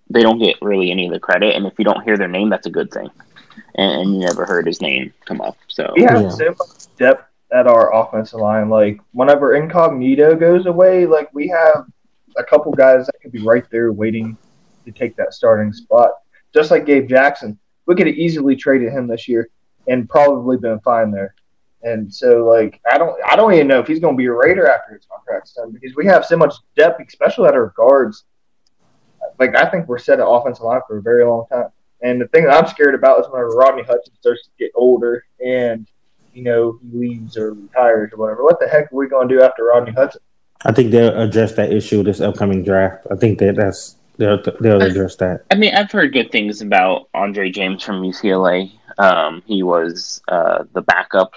they 0.09 0.21
don't 0.21 0.37
get 0.37 0.61
really 0.61 0.91
any 0.91 1.07
of 1.07 1.13
the 1.13 1.19
credit, 1.19 1.55
and 1.55 1.65
if 1.65 1.73
you 1.79 1.85
don't 1.85 2.03
hear 2.03 2.17
their 2.17 2.27
name, 2.27 2.49
that's 2.49 2.67
a 2.67 2.71
good 2.71 2.91
thing. 2.91 3.09
And, 3.75 4.01
and 4.01 4.13
you 4.13 4.19
never 4.19 4.45
heard 4.45 4.67
his 4.67 4.81
name 4.81 5.13
come 5.25 5.41
up, 5.41 5.57
so 5.67 5.91
We 5.95 6.03
have 6.03 6.21
Yeah. 6.21 6.29
so 6.29 6.45
much 6.49 6.95
depth 6.97 7.23
at 7.53 7.67
our 7.67 7.93
offensive 7.93 8.39
line. 8.39 8.69
Like 8.69 8.99
whenever 9.11 9.55
Incognito 9.55 10.35
goes 10.35 10.65
away, 10.65 11.05
like 11.05 11.33
we 11.33 11.47
have 11.47 11.85
a 12.35 12.43
couple 12.43 12.71
guys 12.71 13.05
that 13.05 13.21
could 13.21 13.31
be 13.31 13.41
right 13.41 13.65
there 13.69 13.91
waiting 13.91 14.37
to 14.85 14.91
take 14.91 15.15
that 15.15 15.33
starting 15.33 15.71
spot. 15.71 16.11
Just 16.53 16.71
like 16.71 16.85
Gabe 16.85 17.07
Jackson, 17.07 17.57
we 17.85 17.95
could 17.95 18.07
have 18.07 18.15
easily 18.15 18.55
traded 18.55 18.91
him 18.91 19.07
this 19.07 19.27
year 19.27 19.49
and 19.87 20.09
probably 20.09 20.57
been 20.57 20.79
fine 20.79 21.11
there. 21.11 21.35
And 21.83 22.13
so, 22.13 22.45
like, 22.45 22.79
I 22.89 22.97
don't, 22.97 23.15
I 23.29 23.35
don't 23.35 23.53
even 23.53 23.67
know 23.67 23.79
if 23.79 23.87
he's 23.87 23.99
going 23.99 24.15
to 24.15 24.17
be 24.17 24.27
a 24.27 24.31
Raider 24.31 24.69
after 24.69 24.93
his 24.93 25.05
contract's 25.05 25.53
done 25.53 25.71
because 25.71 25.95
we 25.97 26.05
have 26.05 26.25
so 26.25 26.37
much 26.37 26.53
depth, 26.77 27.01
especially 27.05 27.47
at 27.49 27.55
our 27.55 27.73
guards. 27.75 28.23
like 29.37 29.55
I 29.55 29.69
think 29.69 29.87
we're 29.87 29.97
set 29.97 30.19
at 30.19 30.27
offensive 30.27 30.63
line 30.63 30.79
for 30.87 30.97
a 30.97 31.01
very 31.01 31.25
long 31.25 31.45
time. 31.51 31.67
And 32.01 32.21
the 32.21 32.27
thing 32.27 32.45
that 32.45 32.55
I'm 32.55 32.69
scared 32.69 32.95
about 32.95 33.19
is 33.19 33.27
whenever 33.29 33.49
Rodney 33.49 33.83
Hudson 33.83 34.13
starts 34.19 34.43
to 34.43 34.49
get 34.57 34.71
older 34.75 35.25
and 35.45 35.87
you 36.33 36.43
know 36.43 36.79
he 36.81 36.97
leaves 36.97 37.37
or 37.37 37.53
retires 37.53 38.11
or 38.13 38.17
whatever. 38.17 38.43
What 38.43 38.59
the 38.59 38.67
heck 38.67 38.91
are 38.91 38.95
we 38.95 39.07
going 39.07 39.27
to 39.29 39.35
do 39.35 39.41
after 39.43 39.65
Rodney 39.65 39.91
Hudson? 39.91 40.21
I 40.65 40.71
think 40.71 40.91
they'll 40.91 41.19
address 41.21 41.53
that 41.53 41.71
issue 41.73 42.03
this 42.03 42.21
upcoming 42.21 42.63
draft. 42.63 43.05
I 43.11 43.15
think 43.15 43.39
that 43.39 43.55
that's 43.55 43.97
they'll 44.17 44.41
they'll 44.59 44.81
address 44.81 45.15
that. 45.17 45.45
I 45.51 45.55
mean, 45.55 45.73
I've 45.75 45.91
heard 45.91 46.13
good 46.13 46.31
things 46.31 46.61
about 46.61 47.09
Andre 47.13 47.49
James 47.51 47.83
from 47.83 48.01
UCLA. 48.01 48.71
Um, 48.97 49.43
he 49.45 49.63
was 49.63 50.21
uh, 50.27 50.63
the 50.73 50.81
backup, 50.81 51.33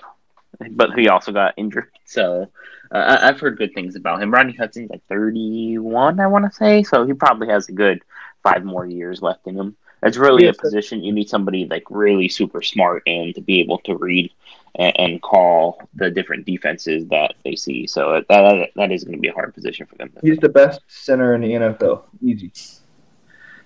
but 0.71 0.93
he 0.99 1.09
also 1.09 1.33
got 1.33 1.55
injured. 1.57 1.91
So 2.05 2.51
uh, 2.93 2.97
I- 2.99 3.29
I've 3.29 3.41
heard 3.41 3.59
good 3.59 3.75
things 3.75 3.97
about 3.97 4.23
him. 4.23 4.33
Rodney 4.33 4.55
Hudson's 4.55 4.91
like 4.91 5.03
31, 5.09 6.21
I 6.21 6.27
want 6.27 6.45
to 6.45 6.53
say. 6.53 6.83
So 6.83 7.05
he 7.07 7.13
probably 7.15 7.49
has 7.49 7.69
a 7.69 7.73
good 7.73 8.03
five 8.43 8.65
more 8.65 8.87
years 8.87 9.23
left 9.23 9.47
in 9.47 9.57
him. 9.57 9.77
It's 10.03 10.19
really 10.19 10.45
Yes, 10.45 10.57
a 10.57 10.61
position 10.61 11.03
you 11.03 11.13
need 11.13 11.29
somebody 11.29 11.67
like 11.67 11.85
really 11.91 12.29
super 12.29 12.63
smart 12.63 13.03
and 13.07 13.35
to 13.35 13.41
be 13.41 13.61
able 13.61 13.79
to 13.79 13.97
read 13.97 14.31
and, 14.77 14.93
and 14.99 15.23
call 15.23 15.81
the 15.95 16.11
different 16.11 16.47
defenses 16.47 17.07
that 17.09 17.35
they 17.45 17.57
see. 17.57 17.87
So 17.87 18.13
that 18.13 18.29
that, 18.29 18.71
that 18.77 18.93
is 18.93 19.05
going 19.05 19.17
to 19.17 19.21
be 19.21 19.29
a 19.29 19.33
hard 19.33 19.55
position 19.55 19.87
for 19.87 19.97
them. 19.97 20.13
He's 20.23 20.39
the 20.39 20.49
best 20.49 20.81
center 20.89 21.35
in 21.35 21.41
the 21.41 21.51
NFL. 21.53 22.05
Easy. 22.23 22.53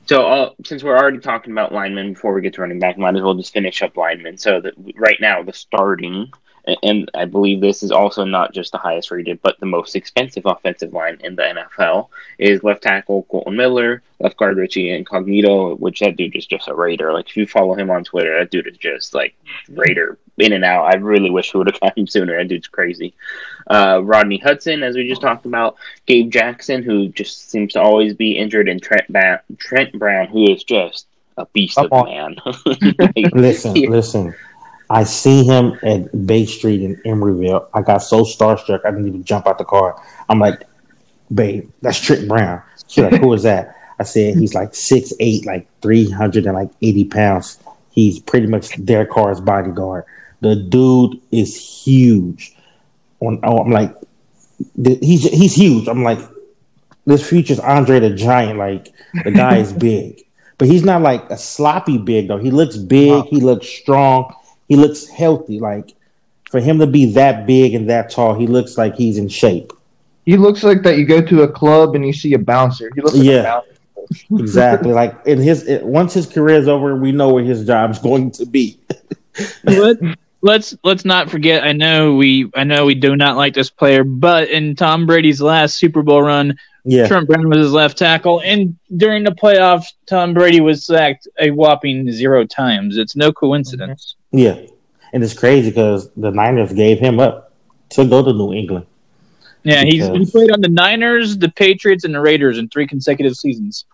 So, 0.07 0.27
uh, 0.27 0.51
since 0.64 0.83
we're 0.83 0.96
already 0.96 1.18
talking 1.18 1.53
about 1.53 1.73
linemen 1.73 2.14
before 2.14 2.33
we 2.33 2.40
get 2.40 2.55
to 2.55 2.62
running 2.62 2.81
back, 2.81 2.99
might 2.99 3.14
as 3.14 3.23
well 3.23 3.35
just 3.35 3.53
finish 3.53 3.83
up 3.83 3.96
linemen. 3.96 4.38
So, 4.38 4.61
that 4.61 4.75
right 4.96 5.18
now, 5.20 5.42
the 5.42 5.53
starting, 5.53 6.33
and 6.83 7.09
I 7.14 7.27
believe 7.27 7.61
this 7.61 7.85
is 7.85 7.92
also 7.92 8.25
not 8.25 8.53
just 8.53 8.73
the 8.73 8.79
highest 8.79 9.12
rated, 9.12 9.40
but 9.42 9.61
the 9.61 9.66
most 9.66 9.94
expensive 9.94 10.46
offensive 10.46 10.92
line 10.92 11.18
in 11.23 11.37
the 11.37 11.42
NFL 11.42 12.09
is 12.38 12.64
left 12.64 12.83
tackle 12.83 13.23
Kolton 13.31 13.57
Miller, 13.57 14.03
left 14.18 14.37
guard 14.37 14.57
Richie 14.57 14.90
Incognito, 14.90 15.77
which 15.77 16.01
that 16.01 16.16
dude 16.16 16.35
is 16.35 16.46
just 16.46 16.66
a 16.66 16.75
raider. 16.75 17.12
Like, 17.12 17.29
if 17.29 17.37
you 17.37 17.46
follow 17.46 17.75
him 17.75 17.90
on 17.90 18.03
Twitter, 18.03 18.37
that 18.37 18.51
dude 18.51 18.66
is 18.66 18.79
just 18.79 19.14
like 19.14 19.37
raider 19.68 20.18
in 20.40 20.53
and 20.53 20.64
out. 20.64 20.85
I 20.87 20.96
really 20.96 21.31
wish 21.31 21.53
we 21.55 21.59
would 21.59 21.68
have 21.70 21.81
got 21.81 21.96
him 21.98 22.07
sooner. 22.07 22.37
That 22.37 22.48
dude's 22.48 22.68
crazy. 22.68 23.14
Uh, 23.70 24.00
Rodney 24.03 24.38
Hudson, 24.38 24.83
as 24.83 24.96
we 24.96 25.09
just 25.09 25.20
talked 25.22 25.46
about, 25.46 25.76
Gabe 26.07 26.31
Jackson, 26.31 26.83
who 26.83 27.09
just 27.09 27.50
seems 27.50 27.74
to 27.74 27.81
always 27.81 28.14
be 28.14 28.37
injured, 28.37 28.68
and 28.68 28.83
Trent, 28.83 29.11
ba- 29.12 29.42
Trent 29.59 29.96
Brown, 29.98 30.26
who 30.29 30.50
is 30.50 30.64
just 30.64 31.07
a 31.37 31.46
beast 31.46 31.76
Come 31.76 31.87
of 31.87 31.92
on. 31.92 32.07
man. 32.07 32.37
Like, 32.98 33.31
Listen, 33.35 33.76
yeah. 33.76 33.88
listen. 33.88 34.35
I 34.92 35.05
see 35.05 35.44
him 35.44 35.79
at 35.85 36.26
Bay 36.26 36.46
Street 36.46 36.83
in 36.83 36.96
Emeryville. 37.07 37.68
I 37.72 37.81
got 37.83 37.98
so 37.98 38.22
starstruck 38.24 38.81
I 38.85 38.90
didn't 38.90 39.07
even 39.07 39.22
jump 39.22 39.46
out 39.46 39.57
the 39.57 39.64
car. 39.64 40.03
I'm 40.29 40.40
like, 40.40 40.64
babe, 41.33 41.70
that's 41.81 42.00
Trent 42.00 42.26
Brown. 42.26 42.61
She's 42.88 43.05
like, 43.05 43.20
who 43.20 43.33
is 43.33 43.44
that? 43.44 43.76
I 44.00 44.03
said 44.03 44.37
he's 44.37 44.55
like 44.55 44.74
six 44.74 45.12
eight, 45.20 45.46
like 45.46 45.68
three 45.81 46.11
hundred 46.11 46.46
and 46.46 46.55
like 46.57 46.70
eighty 46.83 47.05
pounds. 47.05 47.61
He's 47.92 48.18
pretty 48.18 48.46
much 48.48 48.74
their 48.79 49.07
car's 49.07 49.40
bodyguard. 49.40 50.05
The 50.40 50.57
dude 50.57 51.20
is 51.31 51.57
huge. 51.57 52.57
On, 53.20 53.38
oh, 53.42 53.59
I'm 53.59 53.70
like, 53.70 53.94
he's 54.85 55.24
he's 55.24 55.55
huge. 55.55 55.88
I'm 55.88 56.03
like, 56.03 56.18
this 57.07 57.29
future's 57.29 57.61
Andre 57.61 58.00
the 58.00 58.11
Giant. 58.11 58.59
Like 58.59 58.92
the 59.24 59.31
guy 59.31 59.59
is 59.59 59.72
big, 59.88 60.22
but 60.59 60.68
he's 60.68 60.85
not 60.85 61.03
like 61.03 61.29
a 61.31 61.37
sloppy 61.37 61.98
big 61.98 62.29
though. 62.29 62.38
He 62.38 62.50
looks 62.50 62.76
big. 62.76 63.11
Wow. 63.11 63.22
He 63.29 63.40
looks 63.40 63.66
strong. 63.68 64.35
He 64.68 64.76
looks 64.76 65.07
healthy. 65.09 65.61
Like 65.61 65.94
for 66.50 66.61
him 66.61 66.79
to 66.79 66.87
be 66.87 67.12
that 67.12 67.46
big 67.46 67.74
and 67.74 67.88
that 67.90 68.11
tall, 68.11 68.35
he 68.35 68.46
looks 68.46 68.79
like 68.79 68.94
he's 68.94 69.18
in 69.18 69.29
shape. 69.29 69.72
He 70.26 70.37
looks 70.37 70.62
like 70.62 70.83
that 70.83 70.96
you 70.98 71.05
go 71.07 71.20
to 71.22 71.42
a 71.42 71.48
club 71.48 71.94
and 71.94 72.07
you 72.07 72.12
see 72.12 72.35
a 72.35 72.38
bouncer. 72.38 72.90
He 72.94 73.00
looks 73.03 73.14
like 73.16 73.24
Yeah. 73.26 73.40
a 73.40 73.42
bouncer. 73.44 73.66
Exactly. 74.38 74.92
like 74.92 75.14
in 75.26 75.38
his 75.38 75.68
it, 75.68 75.85
once 75.85 76.12
his 76.12 76.26
career 76.26 76.57
is 76.57 76.66
over, 76.66 76.96
we 76.96 77.12
know 77.12 77.33
where 77.33 77.44
his 77.44 77.64
job's 77.64 77.98
going 78.09 78.31
to 78.33 78.44
be. 78.46 78.81
Let, 79.64 79.98
let's 80.42 80.76
let's 80.85 81.05
not 81.05 81.31
forget. 81.31 81.64
I 81.64 81.72
know 81.72 82.14
we 82.14 82.50
I 82.55 82.64
know 82.64 82.87
we 82.87 82.94
do 82.94 83.16
not 83.16 83.37
like 83.37 83.55
this 83.55 83.70
player, 83.70 84.05
but 84.05 84.48
in 84.50 84.74
Tom 84.76 85.07
Brady's 85.07 85.40
last 85.40 85.79
Super 85.79 86.03
Bowl 86.03 86.22
run, 86.22 86.57
Yeah. 86.85 87.07
Trent 87.09 87.29
Brown 87.29 87.48
was 87.48 87.59
his 87.59 87.72
left 87.72 87.98
tackle, 87.98 88.40
and 88.44 88.76
during 88.96 89.24
the 89.24 89.33
playoffs, 89.33 89.87
Tom 90.07 90.35
Brady 90.35 90.61
was 90.61 90.85
sacked 90.85 91.29
a 91.38 91.50
whopping 91.50 92.11
zero 92.12 92.44
times. 92.44 92.96
It's 92.96 93.16
no 93.16 93.33
coincidence. 93.33 94.16
Mm-hmm. 94.35 94.38
Yeah. 94.38 94.66
And 95.12 95.24
it's 95.24 95.35
crazy 95.35 95.70
because 95.70 96.11
the 96.16 96.31
Niners 96.31 96.72
gave 96.72 97.00
him 97.00 97.18
up 97.18 97.53
to 97.90 98.05
go 98.07 98.22
to 98.22 98.33
New 98.33 98.53
England. 98.53 98.87
Yeah, 99.64 99.83
he's 99.85 100.07
he 100.07 100.11
Because- 100.12 100.31
played 100.31 100.50
on 100.53 100.61
the 100.61 100.68
Niners, 100.68 101.37
the 101.37 101.48
Patriots, 101.50 102.05
and 102.05 102.14
the 102.14 102.20
Raiders 102.20 102.59
in 102.59 102.68
three 102.68 102.87
consecutive 102.87 103.35
seasons. 103.35 103.85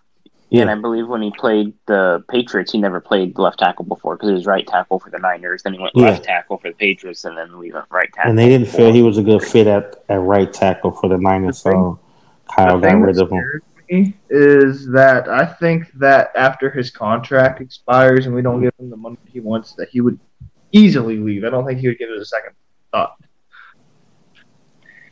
And 0.51 0.69
I 0.69 0.75
believe 0.75 1.07
when 1.07 1.21
he 1.21 1.31
played 1.31 1.73
the 1.87 2.23
Patriots, 2.29 2.71
he 2.71 2.77
never 2.77 3.01
played 3.01 3.37
left 3.37 3.59
tackle 3.59 3.85
before 3.85 4.15
because 4.15 4.29
he 4.29 4.33
was 4.33 4.45
right 4.45 4.65
tackle 4.65 4.99
for 4.99 5.09
the 5.09 5.19
Niners. 5.19 5.63
Then 5.63 5.73
he 5.73 5.79
went 5.79 5.93
Yeah. 5.95 6.05
left 6.05 6.23
tackle 6.23 6.57
for 6.57 6.69
the 6.69 6.75
Patriots, 6.75 7.25
and 7.25 7.37
then 7.37 7.57
we 7.57 7.71
went 7.71 7.85
right 7.91 8.11
tackle. 8.13 8.29
And 8.29 8.39
they 8.39 8.47
didn't 8.47 8.67
feel 8.69 8.91
he 8.93 9.01
was 9.01 9.17
a 9.17 9.23
good 9.23 9.43
fit 9.43 9.67
at, 9.67 9.97
at 10.07 10.21
right 10.21 10.51
tackle 10.51 10.91
for 10.91 11.09
the 11.09 11.17
Niners, 11.17 11.59
so 11.59 11.99
Kyle 12.55 12.79
The 12.79 12.87
got 12.87 12.95
rid 12.95 13.19
of 13.19 13.29
him. 13.29 13.63
is 14.29 14.87
that 14.91 15.29
I 15.29 15.45
think 15.45 15.91
that 15.93 16.31
after 16.35 16.69
his 16.69 16.91
contract 16.91 17.61
expires 17.61 18.25
and 18.25 18.33
we 18.33 18.41
don't 18.41 18.61
give 18.61 18.73
him 18.79 18.89
the 18.89 18.97
money 18.97 19.17
he 19.25 19.39
wants, 19.41 19.73
that 19.75 19.89
he 19.89 20.01
would 20.01 20.19
easily 20.71 21.17
leave. 21.17 21.43
I 21.43 21.49
don't 21.49 21.65
think 21.65 21.79
he 21.79 21.87
would 21.87 21.97
give 21.97 22.09
it 22.09 22.17
a 22.17 22.25
second 22.25 22.53
thought. 22.91 23.15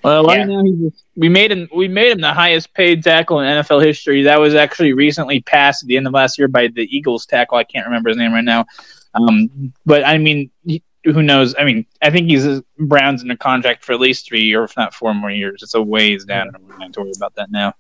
Well, 0.06 0.24
right 0.24 0.38
Yeah. 0.40 0.46
now 0.46 0.64
he's 0.64 0.78
just, 0.78 1.04
we 1.16 1.30
made 1.30 1.52
him 1.52 1.68
we 1.74 1.88
made 1.88 2.12
him 2.12 2.22
the 2.22 2.32
highest 2.32 2.74
paid 2.76 3.04
tackle 3.04 3.40
in 3.40 3.48
NFL 3.48 3.84
history. 3.84 4.22
That 4.22 4.40
was 4.40 4.54
actually 4.54 4.94
recently 4.94 5.42
passed 5.42 5.82
at 5.82 5.88
the 5.88 5.98
end 5.98 6.06
of 6.06 6.14
last 6.14 6.38
year 6.38 6.48
by 6.48 6.68
the 6.68 6.84
Eagles 6.96 7.26
tackle. 7.26 7.58
I 7.58 7.64
can't 7.64 7.88
remember 7.88 8.10
his 8.10 8.18
name 8.18 8.32
right 8.32 8.44
now. 8.44 8.66
Um, 9.16 9.74
but 9.84 10.06
I 10.06 10.20
mean, 10.20 10.52
who 11.06 11.24
knows? 11.24 11.56
I 11.58 11.64
mean, 11.64 11.88
I 12.04 12.12
think 12.12 12.28
he's 12.30 12.62
Brown's 12.78 13.24
in 13.24 13.32
a 13.32 13.38
contract 13.38 13.84
for 13.84 13.94
at 13.94 14.00
least 14.00 14.28
three 14.28 14.54
or 14.54 14.66
if 14.66 14.78
not 14.78 14.94
four 14.94 15.12
more 15.16 15.32
years. 15.32 15.64
It's 15.64 15.74
a 15.74 15.82
ways 15.82 16.24
down. 16.24 16.52
I'm 16.54 16.78
not 16.78 16.94
to 16.94 17.02
worry 17.02 17.14
about 17.16 17.34
that 17.36 17.50
now. 17.50 17.74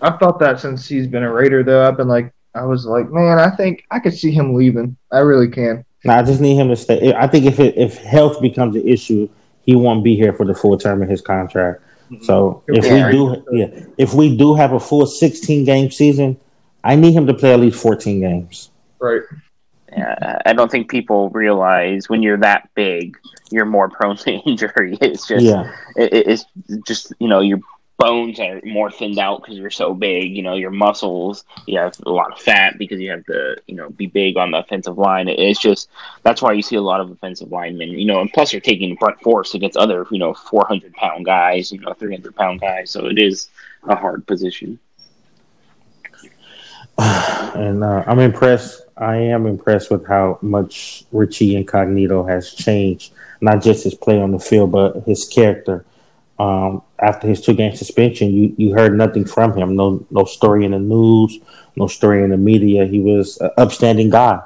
I've 0.00 0.18
thought 0.18 0.40
that 0.40 0.58
since 0.58 0.88
he's 0.88 1.06
been 1.06 1.22
a 1.22 1.32
Raider, 1.32 1.62
though. 1.62 1.86
I've 1.86 1.96
been 1.96 2.08
like, 2.08 2.32
I 2.54 2.64
was 2.64 2.86
like, 2.86 3.10
man, 3.10 3.38
I 3.38 3.50
think 3.54 3.84
I 3.90 4.00
could 4.00 4.14
see 4.16 4.32
him 4.32 4.54
leaving. 4.54 4.96
I 5.12 5.18
really 5.18 5.48
can. 5.48 5.84
Now 6.04 6.18
I 6.18 6.22
just 6.22 6.40
need 6.40 6.56
him 6.56 6.68
to 6.68 6.76
stay. 6.76 7.14
I 7.14 7.26
think 7.28 7.44
if 7.44 7.60
it, 7.60 7.76
if 7.76 7.98
health 7.98 8.40
becomes 8.40 8.74
an 8.74 8.88
issue, 8.88 9.28
he 9.66 9.74
won't 9.76 10.02
be 10.04 10.16
here 10.16 10.32
for 10.32 10.46
the 10.46 10.54
full 10.54 10.78
term 10.78 11.02
of 11.02 11.08
his 11.08 11.20
contract. 11.20 11.82
So 12.22 12.62
if 12.68 12.84
Yeah. 12.86 13.06
we 13.06 13.12
do, 13.12 13.44
yeah, 13.52 13.66
if 13.98 14.14
we 14.14 14.36
do 14.36 14.54
have 14.54 14.72
a 14.72 14.80
full 14.80 15.06
sixteen 15.06 15.64
game 15.64 15.90
season, 15.90 16.36
I 16.84 16.94
need 16.94 17.12
him 17.12 17.26
to 17.26 17.34
play 17.34 17.52
at 17.52 17.60
least 17.60 17.82
fourteen 17.82 18.20
games. 18.20 18.70
Right. 19.00 19.22
Yeah, 19.90 20.38
I 20.46 20.52
don't 20.52 20.70
think 20.70 20.88
people 20.90 21.30
realize 21.30 22.08
when 22.08 22.22
you're 22.22 22.36
that 22.38 22.68
big, 22.74 23.16
you're 23.50 23.64
more 23.64 23.88
prone 23.88 24.16
to 24.18 24.30
injury. 24.46 24.96
It's 25.00 25.26
just, 25.26 25.44
Yeah, 25.44 25.72
it, 25.96 26.12
it- 26.12 26.26
it's 26.28 26.44
just 26.86 27.12
you 27.18 27.28
know 27.28 27.40
your 27.40 27.58
bones 27.98 28.38
are 28.38 28.60
more 28.64 28.90
thinned 28.90 29.18
out 29.18 29.42
because 29.42 29.58
you're 29.58 29.70
so 29.70 29.94
big. 29.94 30.36
You 30.36 30.42
know 30.42 30.54
your 30.54 30.70
muscles, 30.70 31.44
you 31.66 31.78
have 31.78 31.94
a 32.04 32.10
lot 32.10 32.32
of 32.32 32.38
fat 32.38 32.78
because 32.78 33.00
you 33.00 33.10
have 33.10 33.24
to 33.26 33.56
you 33.66 33.74
know 33.74 33.90
be 33.90 34.06
big 34.06 34.36
on 34.36 34.50
the 34.50 34.58
offensive 34.58 34.98
line. 34.98 35.28
It's 35.28 35.60
just 35.60 35.88
that's 36.22 36.42
why 36.42 36.52
you 36.52 36.62
see 36.62 36.76
a 36.76 36.82
lot 36.82 37.00
of 37.00 37.10
offensive 37.10 37.50
linemen. 37.50 37.90
You 37.90 38.06
know, 38.06 38.20
and 38.20 38.32
plus 38.32 38.52
you're 38.52 38.60
taking 38.60 38.96
front 38.96 39.20
force 39.20 39.54
against 39.54 39.76
other 39.76 40.06
you 40.10 40.18
know 40.18 40.34
400 40.34 40.92
pound 40.94 41.24
guys, 41.24 41.72
you 41.72 41.80
know 41.80 41.92
300 41.92 42.34
pound 42.34 42.60
guys. 42.60 42.90
So 42.90 43.06
it 43.06 43.18
is 43.18 43.48
a 43.84 43.96
hard 43.96 44.26
position. 44.26 44.78
and 46.98 47.84
uh, 47.84 48.04
I'm 48.06 48.18
impressed. 48.20 48.82
I 48.96 49.16
am 49.16 49.46
impressed 49.46 49.90
with 49.90 50.06
how 50.06 50.38
much 50.40 51.04
Richie 51.12 51.56
Incognito 51.56 52.24
has 52.24 52.54
changed, 52.54 53.12
not 53.42 53.62
just 53.62 53.84
his 53.84 53.94
play 53.94 54.18
on 54.20 54.30
the 54.30 54.38
field, 54.38 54.72
but 54.72 55.02
his 55.04 55.26
character. 55.26 55.84
Um, 56.38 56.82
after 56.98 57.26
his 57.28 57.40
two 57.40 57.54
game 57.54 57.74
suspension, 57.74 58.32
you, 58.32 58.54
you 58.58 58.74
heard 58.74 58.96
nothing 58.96 59.24
from 59.24 59.56
him. 59.56 59.74
No 59.76 60.04
no 60.10 60.24
story 60.24 60.64
in 60.64 60.72
the 60.72 60.78
news, 60.78 61.38
no 61.76 61.86
story 61.86 62.22
in 62.22 62.30
the 62.30 62.36
media. 62.36 62.84
He 62.86 63.00
was 63.00 63.38
an 63.40 63.50
upstanding 63.56 64.10
guy. 64.10 64.40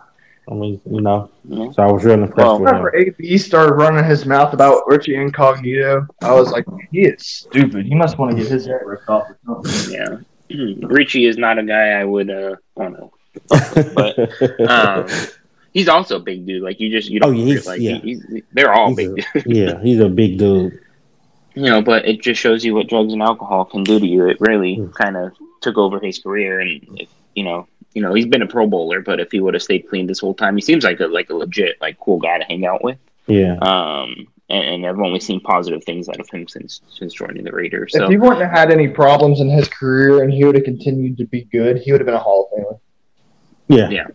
I 0.50 0.55
mean, 0.55 0.81
you 0.90 1.00
know, 1.00 1.31
Yeah. 1.44 1.70
so 1.72 1.83
I 1.83 1.90
was 1.92 2.05
real 2.05 2.14
impressed 2.22 2.37
Well, 2.38 2.59
with 2.61 2.68
him. 2.70 2.83
Whenever 2.83 2.96
AB 2.96 3.38
started 3.38 3.74
running 3.74 4.05
his 4.05 4.26
mouth 4.26 4.53
about 4.53 4.83
Richie 4.88 5.14
Incognito, 5.14 6.07
I 6.22 6.33
was 6.33 6.50
like, 6.50 6.64
he 6.90 7.03
is 7.03 7.24
stupid. 7.24 7.87
He 7.87 7.94
must 7.94 8.18
want 8.18 8.33
to 8.37 8.42
get 8.42 8.50
his 8.50 8.66
head 8.66 8.81
ripped 8.85 9.09
off 9.09 9.29
or 9.46 9.62
something. 9.64 9.94
Yeah, 9.94 10.16
Richie 10.83 11.26
is 11.26 11.38
not 11.38 11.59
a 11.59 11.62
guy 11.62 11.90
I 12.00 12.05
would 12.05 12.31
uh 12.31 12.57
want 12.74 12.96
to 12.96 13.11
but, 13.94 14.61
um, 14.70 15.07
he's 15.72 15.88
also 15.88 16.16
a 16.16 16.20
big 16.20 16.46
dude. 16.46 16.62
Like 16.62 16.81
you 16.81 16.90
just 16.90 17.09
you 17.11 17.20
don't 17.20 17.31
Oh, 17.31 17.33
yeah, 17.33 17.44
he's- 17.44 17.66
like 17.66 17.81
yeah. 17.81 17.98
he's, 17.98 18.24
they're 18.53 18.72
all 18.72 18.88
He's 18.88 18.96
big 18.96 19.09
a- 19.11 19.14
dudes, 19.42 19.46
yeah, 19.46 19.81
he's 19.83 20.00
a 20.00 20.09
big 20.09 20.38
dude. 20.38 20.81
You 21.54 21.64
know. 21.70 21.82
But 21.82 22.06
it 22.06 22.20
just 22.22 22.40
shows 22.40 22.64
you 22.64 22.74
what 22.74 22.88
drugs 22.88 23.12
and 23.12 23.22
alcohol 23.22 23.64
can 23.64 23.82
do 23.84 23.98
to 23.98 24.06
you. 24.06 24.28
It 24.28 24.40
really 24.40 24.76
Mm. 24.76 24.94
kind 24.94 25.16
of 25.16 25.32
took 25.60 25.76
over 25.78 25.98
his 26.00 26.18
career, 26.18 26.60
and 26.60 26.80
if, 26.98 27.08
you 27.34 27.44
know, 27.44 27.66
you 27.92 28.02
know, 28.02 28.14
he's 28.14 28.26
been 28.26 28.42
a 28.42 28.46
Pro 28.46 28.66
Bowler, 28.66 29.00
but 29.00 29.18
if 29.20 29.32
he 29.32 29.40
would 29.40 29.54
have 29.54 29.62
stayed 29.62 29.88
clean 29.88 30.06
this 30.06 30.20
whole 30.20 30.34
time, 30.34 30.54
he 30.56 30.62
seems 30.62 30.84
like 30.84 31.00
a 31.00 31.06
like 31.06 31.30
a 31.30 31.34
legit 31.34 31.76
like 31.80 31.98
cool 31.98 32.18
guy 32.18 32.38
to 32.38 32.44
hang 32.44 32.64
out 32.64 32.82
with. 32.84 32.98
Yeah, 33.26 33.54
Um, 33.58 34.26
and, 34.48 34.64
and 34.64 34.86
I've 34.86 34.98
only 34.98 35.20
seen 35.20 35.40
positive 35.40 35.84
things 35.84 36.08
out 36.08 36.18
of 36.18 36.28
him 36.30 36.48
since 36.48 36.80
since 36.90 37.14
joining 37.14 37.44
the 37.44 37.52
Raiders. 37.52 37.92
So 37.92 38.04
If 38.04 38.10
he 38.10 38.16
wouldn't 38.16 38.40
have 38.40 38.50
had 38.50 38.72
any 38.72 38.88
problems 38.88 39.40
in 39.40 39.48
his 39.48 39.68
career 39.68 40.22
and 40.22 40.32
he 40.32 40.44
would 40.44 40.54
have 40.56 40.64
continued 40.64 41.16
to 41.18 41.24
be 41.26 41.42
good, 41.52 41.78
he 41.78 41.92
would 41.92 42.00
have 42.00 42.06
been 42.06 42.14
a 42.14 42.18
Hall 42.18 42.48
of 42.52 42.58
Famer. 42.58 42.78
Yeah. 43.68 43.88
Yeah. 43.90 44.06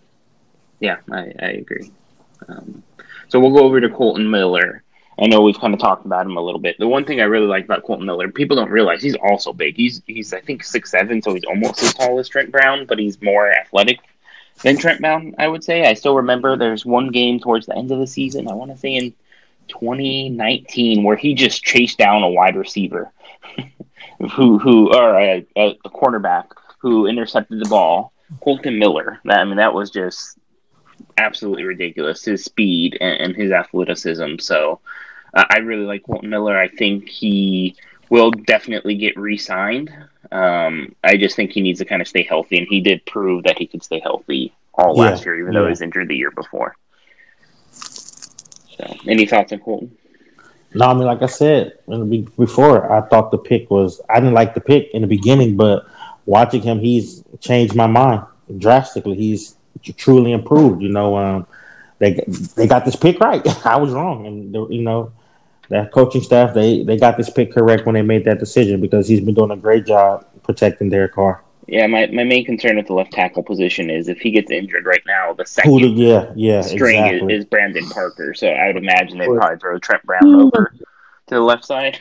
Yeah, 0.82 0.98
I, 1.12 1.32
I 1.40 1.50
agree. 1.52 1.90
Um, 2.50 2.84
so 3.30 3.40
we'll 3.40 3.52
go 3.54 3.64
over 3.64 3.80
to 3.80 3.90
Kolton 3.90 4.30
Miller. 4.30 4.84
I 5.18 5.28
know 5.28 5.42
we've 5.42 5.60
kind 5.60 5.74
of 5.74 5.80
talked 5.80 6.06
about 6.06 6.26
him 6.26 6.36
a 6.36 6.42
little 6.42 6.60
bit. 6.60 6.78
The 6.78 6.88
one 6.88 7.06
thing 7.06 7.22
I 7.22 7.26
really 7.26 7.48
like 7.48 7.64
about 7.64 7.84
Kolton 7.84 8.06
Miller, 8.06 8.30
people 8.30 8.58
don't 8.58 8.70
realize 8.70 9.02
he's 9.02 9.16
also 9.16 9.54
big. 9.54 9.78
He's 9.78 10.02
he's 10.06 10.34
I 10.34 10.42
think 10.42 10.64
six 10.64 10.92
seven, 10.92 11.22
so 11.22 11.34
he's 11.34 11.46
almost 11.46 11.82
as 11.84 11.94
tall 11.94 12.20
as 12.20 12.28
Trent 12.28 12.52
Brown, 12.52 12.86
but 12.86 13.00
he's 13.00 13.22
more 13.22 13.50
athletic 13.50 14.00
than 14.64 14.78
Trent 14.78 15.00
Brown. 15.00 15.34
I 15.38 15.48
would 15.48 15.64
say. 15.64 15.86
I 15.86 15.94
still 15.94 16.18
remember 16.18 16.58
there's 16.58 16.86
one 16.86 17.10
game 17.10 17.40
towards 17.40 17.66
the 17.66 17.78
end 17.78 17.92
of 17.92 18.00
the 18.00 18.08
season. 18.08 18.50
I 18.50 18.54
want 18.54 18.72
to 18.72 18.78
say 18.78 18.96
in 18.96 19.14
2019 19.70 21.04
where 21.04 21.18
he 21.18 21.34
just 21.34 21.64
chased 21.64 21.98
down 21.98 22.24
a 22.24 22.30
wide 22.30 22.58
receiver, 22.58 23.12
who 24.34 24.60
who 24.60 24.94
or 24.94 25.18
a, 25.18 25.46
a, 25.56 25.78
a 25.86 25.90
quarterback 25.90 26.50
who 26.80 27.08
intercepted 27.08 27.60
the 27.60 27.70
ball. 27.70 28.12
Kolton 28.42 28.80
Miller. 28.80 29.20
That, 29.26 29.40
I 29.40 29.46
mean, 29.46 29.58
that 29.58 29.74
was 29.74 29.92
just 29.92 30.40
absolutely 31.18 31.64
ridiculous. 31.64 32.26
His 32.26 32.44
speed 32.44 32.98
and, 33.00 33.22
and 33.22 33.36
his 33.36 33.52
athleticism. 33.52 34.38
So 34.40 34.82
uh, 35.36 35.46
I 35.50 35.58
really 35.58 35.86
like 35.86 36.04
Kolton 36.04 36.30
Miller. 36.30 36.58
I 36.58 36.70
think 36.70 37.10
he 37.10 37.76
will 38.10 38.32
definitely 38.32 38.96
get 38.96 39.18
re-signed. 39.18 39.92
Um, 40.32 40.96
I 41.04 41.18
just 41.18 41.36
think 41.36 41.52
he 41.52 41.62
needs 41.62 41.80
to 41.80 41.86
kind 41.86 42.02
of 42.02 42.08
stay 42.08 42.24
healthy, 42.24 42.58
and 42.58 42.68
he 42.68 42.82
did 42.82 43.06
prove 43.06 43.44
that 43.44 43.58
he 43.60 43.68
could 43.68 43.84
stay 43.84 44.00
healthy 44.00 44.54
all 44.74 44.96
Yeah, 44.96 45.04
last 45.04 45.26
year, 45.26 45.40
even 45.40 45.54
though 45.54 45.64
he 45.64 45.70
was 45.70 45.82
injured 45.82 46.08
the 46.08 46.16
year 46.16 46.32
before. 46.32 46.76
So, 47.72 48.96
any 49.08 49.26
thoughts 49.26 49.52
on 49.54 49.60
Kolton? 49.60 49.96
No, 50.74 50.88
I 50.88 50.94
mean, 50.94 51.06
like 51.06 51.22
I 51.22 51.28
said 51.28 51.74
in 51.88 52.00
the 52.00 52.06
be- 52.06 52.28
before, 52.38 52.92
I 52.92 53.02
thought 53.08 53.32
the 53.32 53.38
pick 53.38 53.70
was. 53.70 54.02
I 54.10 54.20
didn't 54.20 54.34
like 54.34 54.54
the 54.54 54.62
pick 54.62 54.90
in 54.94 55.02
the 55.02 55.08
beginning, 55.08 55.56
but 55.56 55.86
watching 56.26 56.62
him, 56.62 56.80
he's 56.80 57.24
changed 57.40 57.76
my 57.76 57.88
mind 57.88 58.24
drastically. 58.58 59.16
He's 59.16 59.56
truly 59.96 60.34
improved. 60.34 60.82
You 60.82 60.90
know, 60.90 61.18
um, 61.18 61.48
they 62.00 62.22
they 62.56 62.68
got 62.68 62.84
this 62.84 62.98
pick 62.98 63.20
right. 63.22 63.42
I 63.66 63.78
was 63.78 63.94
wrong, 63.94 64.28
and 64.28 64.54
you 64.74 64.82
know 64.82 65.14
that 65.70 65.92
coaching 65.92 66.22
staff 66.22 66.54
they 66.54 66.84
they 66.84 66.98
got 66.98 67.18
this 67.18 67.30
pick 67.30 67.52
correct 67.52 67.86
when 67.86 67.96
they 67.96 68.02
made 68.02 68.26
that 68.26 68.40
decision 68.40 68.80
because 68.82 69.08
he's 69.08 69.22
been 69.22 69.34
doing 69.34 69.52
a 69.52 69.58
great 69.58 69.86
job 69.86 70.26
protecting 70.44 70.90
Derek 70.90 71.14
Carr. 71.14 71.44
Yeah, 71.68 71.88
my, 71.88 72.06
my 72.08 72.24
main 72.24 72.46
concern 72.46 72.78
at 72.78 72.86
the 72.86 72.94
left 72.94 73.12
tackle 73.12 73.42
position 73.42 73.90
is 73.90 74.08
if 74.08 74.20
he 74.20 74.30
gets 74.30 74.52
injured 74.52 74.86
right 74.86 75.02
now, 75.08 75.34
the 75.34 75.48
second 75.48 75.82
the, 75.82 75.88
yeah, 75.88 76.32
yeah, 76.36 76.62
string 76.62 77.04
exactly. 77.04 77.34
is, 77.34 77.40
is 77.40 77.46
Brandon 77.46 77.90
Parker. 77.90 78.36
So 78.36 78.50
I 78.50 78.68
would 78.68 78.78
imagine 78.78 79.18
they'd 79.18 79.26
Sure. 79.26 79.40
probably 79.40 79.58
throw 79.58 79.80
Trent 79.80 80.04
Brown 80.04 80.36
over 80.36 80.76
to 81.28 81.36
the 81.36 81.40
left 81.40 81.66
side. 81.66 82.00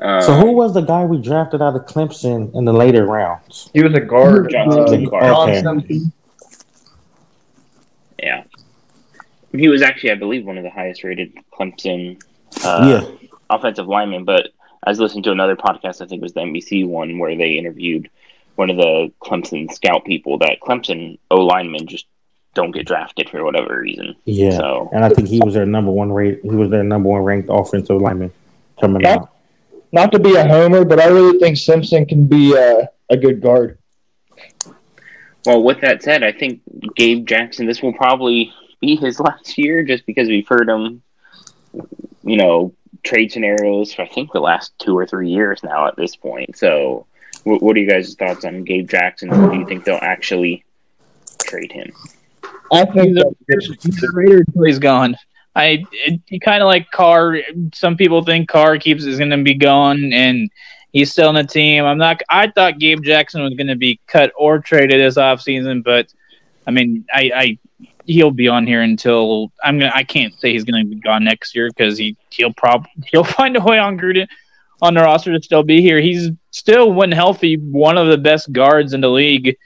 Um, 0.00 0.20
so 0.20 0.34
who 0.34 0.52
was 0.52 0.74
the 0.74 0.82
guy 0.82 1.04
we 1.04 1.18
drafted 1.18 1.62
out 1.62 1.74
of 1.74 1.86
Clemson 1.86 2.54
in 2.54 2.66
the 2.66 2.72
later 2.72 3.06
rounds? 3.06 3.70
He 3.72 3.82
was 3.82 3.94
a 3.94 4.00
guard. 4.00 4.50
John 4.50 4.68
uh, 4.68 4.72
Simpson 4.72 5.04
guard. 5.04 5.24
Okay. 5.24 5.62
Simpson. 5.62 6.12
Yeah. 8.22 8.44
He 9.52 9.68
was 9.68 9.80
actually, 9.80 10.12
I 10.12 10.16
believe, 10.16 10.44
one 10.44 10.58
of 10.58 10.64
the 10.64 10.70
highest 10.70 11.02
rated 11.02 11.32
Clemson 11.52 12.22
uh, 12.64 13.02
yeah, 13.10 13.28
offensive 13.50 13.86
lineman. 13.86 14.24
But 14.24 14.48
I 14.84 14.90
was 14.90 14.98
listening 15.00 15.22
to 15.24 15.32
another 15.32 15.56
podcast, 15.56 16.00
I 16.02 16.06
think 16.06 16.20
it 16.20 16.22
was 16.22 16.34
the 16.34 16.40
NBC 16.40 16.86
one, 16.86 17.18
where 17.18 17.36
they 17.36 17.52
interviewed 17.52 18.10
one 18.56 18.70
of 18.70 18.76
the 18.76 19.12
Clemson 19.22 19.70
scout 19.72 20.04
people 20.04 20.38
that 20.38 20.60
Clemson 20.60 21.18
O 21.30 21.40
linemen 21.40 21.86
just 21.86 22.06
don't 22.54 22.70
get 22.70 22.86
drafted 22.86 23.30
for 23.30 23.42
whatever 23.44 23.80
reason. 23.80 24.14
yeah. 24.26 24.50
So 24.50 24.90
And 24.92 25.04
I 25.04 25.08
think 25.08 25.28
he 25.28 25.40
was 25.42 25.54
their 25.54 25.64
number 25.64 25.90
one 25.90 26.12
rate. 26.12 26.40
He 26.42 26.50
was 26.50 26.68
their 26.68 26.82
number 26.84 27.08
one 27.08 27.22
ranked 27.22 27.48
offensive 27.50 27.98
lineman 28.00 28.30
coming 28.78 29.00
Yeah. 29.02 29.14
out. 29.20 29.30
Not 29.90 30.12
to 30.12 30.18
be 30.18 30.34
a 30.36 30.46
homer, 30.46 30.84
but 30.84 31.00
I 31.00 31.06
really 31.08 31.38
think 31.38 31.56
Simpson 31.56 32.04
can 32.04 32.26
be 32.26 32.54
uh, 32.56 32.86
a 33.08 33.16
good 33.16 33.40
guard. 33.40 33.78
Well, 35.46 35.62
with 35.62 35.80
that 35.80 36.02
said, 36.02 36.22
I 36.22 36.32
think 36.32 36.60
Gabe 36.94 37.26
Jackson, 37.26 37.66
this 37.66 37.82
will 37.82 37.92
probably 37.94 38.52
be 38.80 38.96
his 38.96 39.18
last 39.28 39.56
year 39.58 39.82
just 39.82 40.04
because 40.06 40.28
we've 40.28 40.46
heard 40.46 40.68
him, 40.68 41.02
you 42.22 42.36
know, 42.36 42.74
trade 43.02 43.32
scenarios 43.32 43.92
for 43.92 44.02
I 44.02 44.08
think 44.08 44.32
the 44.32 44.40
last 44.40 44.72
two 44.78 44.96
or 44.96 45.06
three 45.06 45.30
years 45.30 45.62
now 45.62 45.86
at 45.86 45.96
this 45.96 46.16
point. 46.16 46.56
So, 46.56 47.06
what, 47.44 47.62
what 47.62 47.76
are 47.76 47.80
you 47.80 47.88
guys' 47.88 48.14
thoughts 48.14 48.44
on 48.44 48.64
Gabe 48.64 48.88
Jackson? 48.88 49.30
Do 49.30 49.58
you 49.58 49.66
think 49.66 49.84
they'll 49.84 49.98
actually 50.00 50.64
trade 51.42 51.72
him? 51.72 51.92
I 52.72 52.84
think 52.86 53.18
He's 53.48 54.02
a, 54.02 54.12
Raider 54.12 54.38
until 54.38 54.64
he's 54.64 54.78
gone. 54.78 55.16
I 55.54 55.84
kind 56.42 56.62
of 56.62 56.66
like 56.66 56.90
Carr. 56.90 57.38
Some 57.74 57.96
people 57.96 58.22
think 58.22 58.48
Carr 58.48 58.78
keeps 58.78 59.04
is 59.04 59.18
going 59.18 59.30
to 59.30 59.42
be 59.42 59.54
gone, 59.54 60.12
and 60.12 60.50
he's 60.92 61.12
still 61.12 61.28
on 61.28 61.34
the 61.34 61.44
team. 61.44 61.84
I'm 61.84 61.98
not. 61.98 62.22
I 62.30 62.50
thought 62.50 62.78
Gabe 62.78 63.02
Jackson 63.02 63.42
was 63.42 63.54
going 63.54 63.66
to 63.66 63.76
be 63.76 64.00
cut 64.06 64.32
or 64.36 64.58
traded 64.60 65.00
this 65.00 65.16
offseason, 65.16 65.84
but 65.84 66.12
I 66.66 66.70
mean, 66.70 67.04
I, 67.12 67.30
I 67.34 67.58
he'll 68.06 68.30
be 68.30 68.48
on 68.48 68.66
here 68.66 68.82
until 68.82 69.52
I'm 69.62 69.78
gonna. 69.78 69.92
I 69.94 70.04
can't 70.04 70.38
say 70.40 70.52
he's 70.52 70.64
going 70.64 70.84
to 70.84 70.88
be 70.88 71.00
gone 71.00 71.24
next 71.24 71.54
year 71.54 71.68
because 71.68 71.98
he 71.98 72.16
he'll 72.30 72.52
prob 72.52 72.86
he'll 73.12 73.24
find 73.24 73.56
a 73.56 73.60
way 73.60 73.78
on 73.78 73.98
Gruden 73.98 74.28
on 74.80 74.94
the 74.94 75.00
roster 75.00 75.32
to 75.32 75.42
still 75.42 75.62
be 75.62 75.80
here. 75.80 76.00
He's 76.00 76.30
still, 76.50 76.92
when 76.92 77.12
healthy, 77.12 77.56
one 77.56 77.96
of 77.96 78.08
the 78.08 78.18
best 78.18 78.52
guards 78.52 78.92
in 78.92 79.00
the 79.00 79.08
league. 79.08 79.56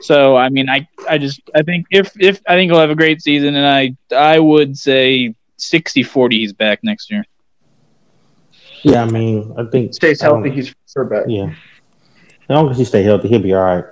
So 0.00 0.36
I 0.36 0.50
mean, 0.50 0.68
I 0.68 0.86
I 1.08 1.16
just 1.16 1.40
I 1.54 1.62
think 1.62 1.86
if 1.90 2.12
if 2.20 2.40
I 2.46 2.54
think 2.54 2.70
he'll 2.70 2.80
have 2.80 2.90
a 2.90 2.94
great 2.94 3.22
season, 3.22 3.56
and 3.56 3.66
I 3.66 3.96
I 4.14 4.38
would 4.38 4.76
say 4.76 5.34
60-40 5.58 6.32
he's 6.32 6.52
back 6.52 6.84
next 6.84 7.10
year. 7.10 7.24
Yeah, 8.82 9.02
I 9.02 9.06
mean, 9.06 9.54
I 9.56 9.64
think 9.64 9.94
stays 9.94 10.20
healthy. 10.20 10.50
He's 10.50 10.74
for 10.92 11.04
back. 11.04 11.24
Yeah, 11.28 11.46
as 11.46 12.50
long 12.50 12.70
as 12.70 12.76
he 12.76 12.84
stay 12.84 13.02
healthy, 13.02 13.28
he'll 13.28 13.40
be 13.40 13.54
all 13.54 13.64
right. 13.64 13.84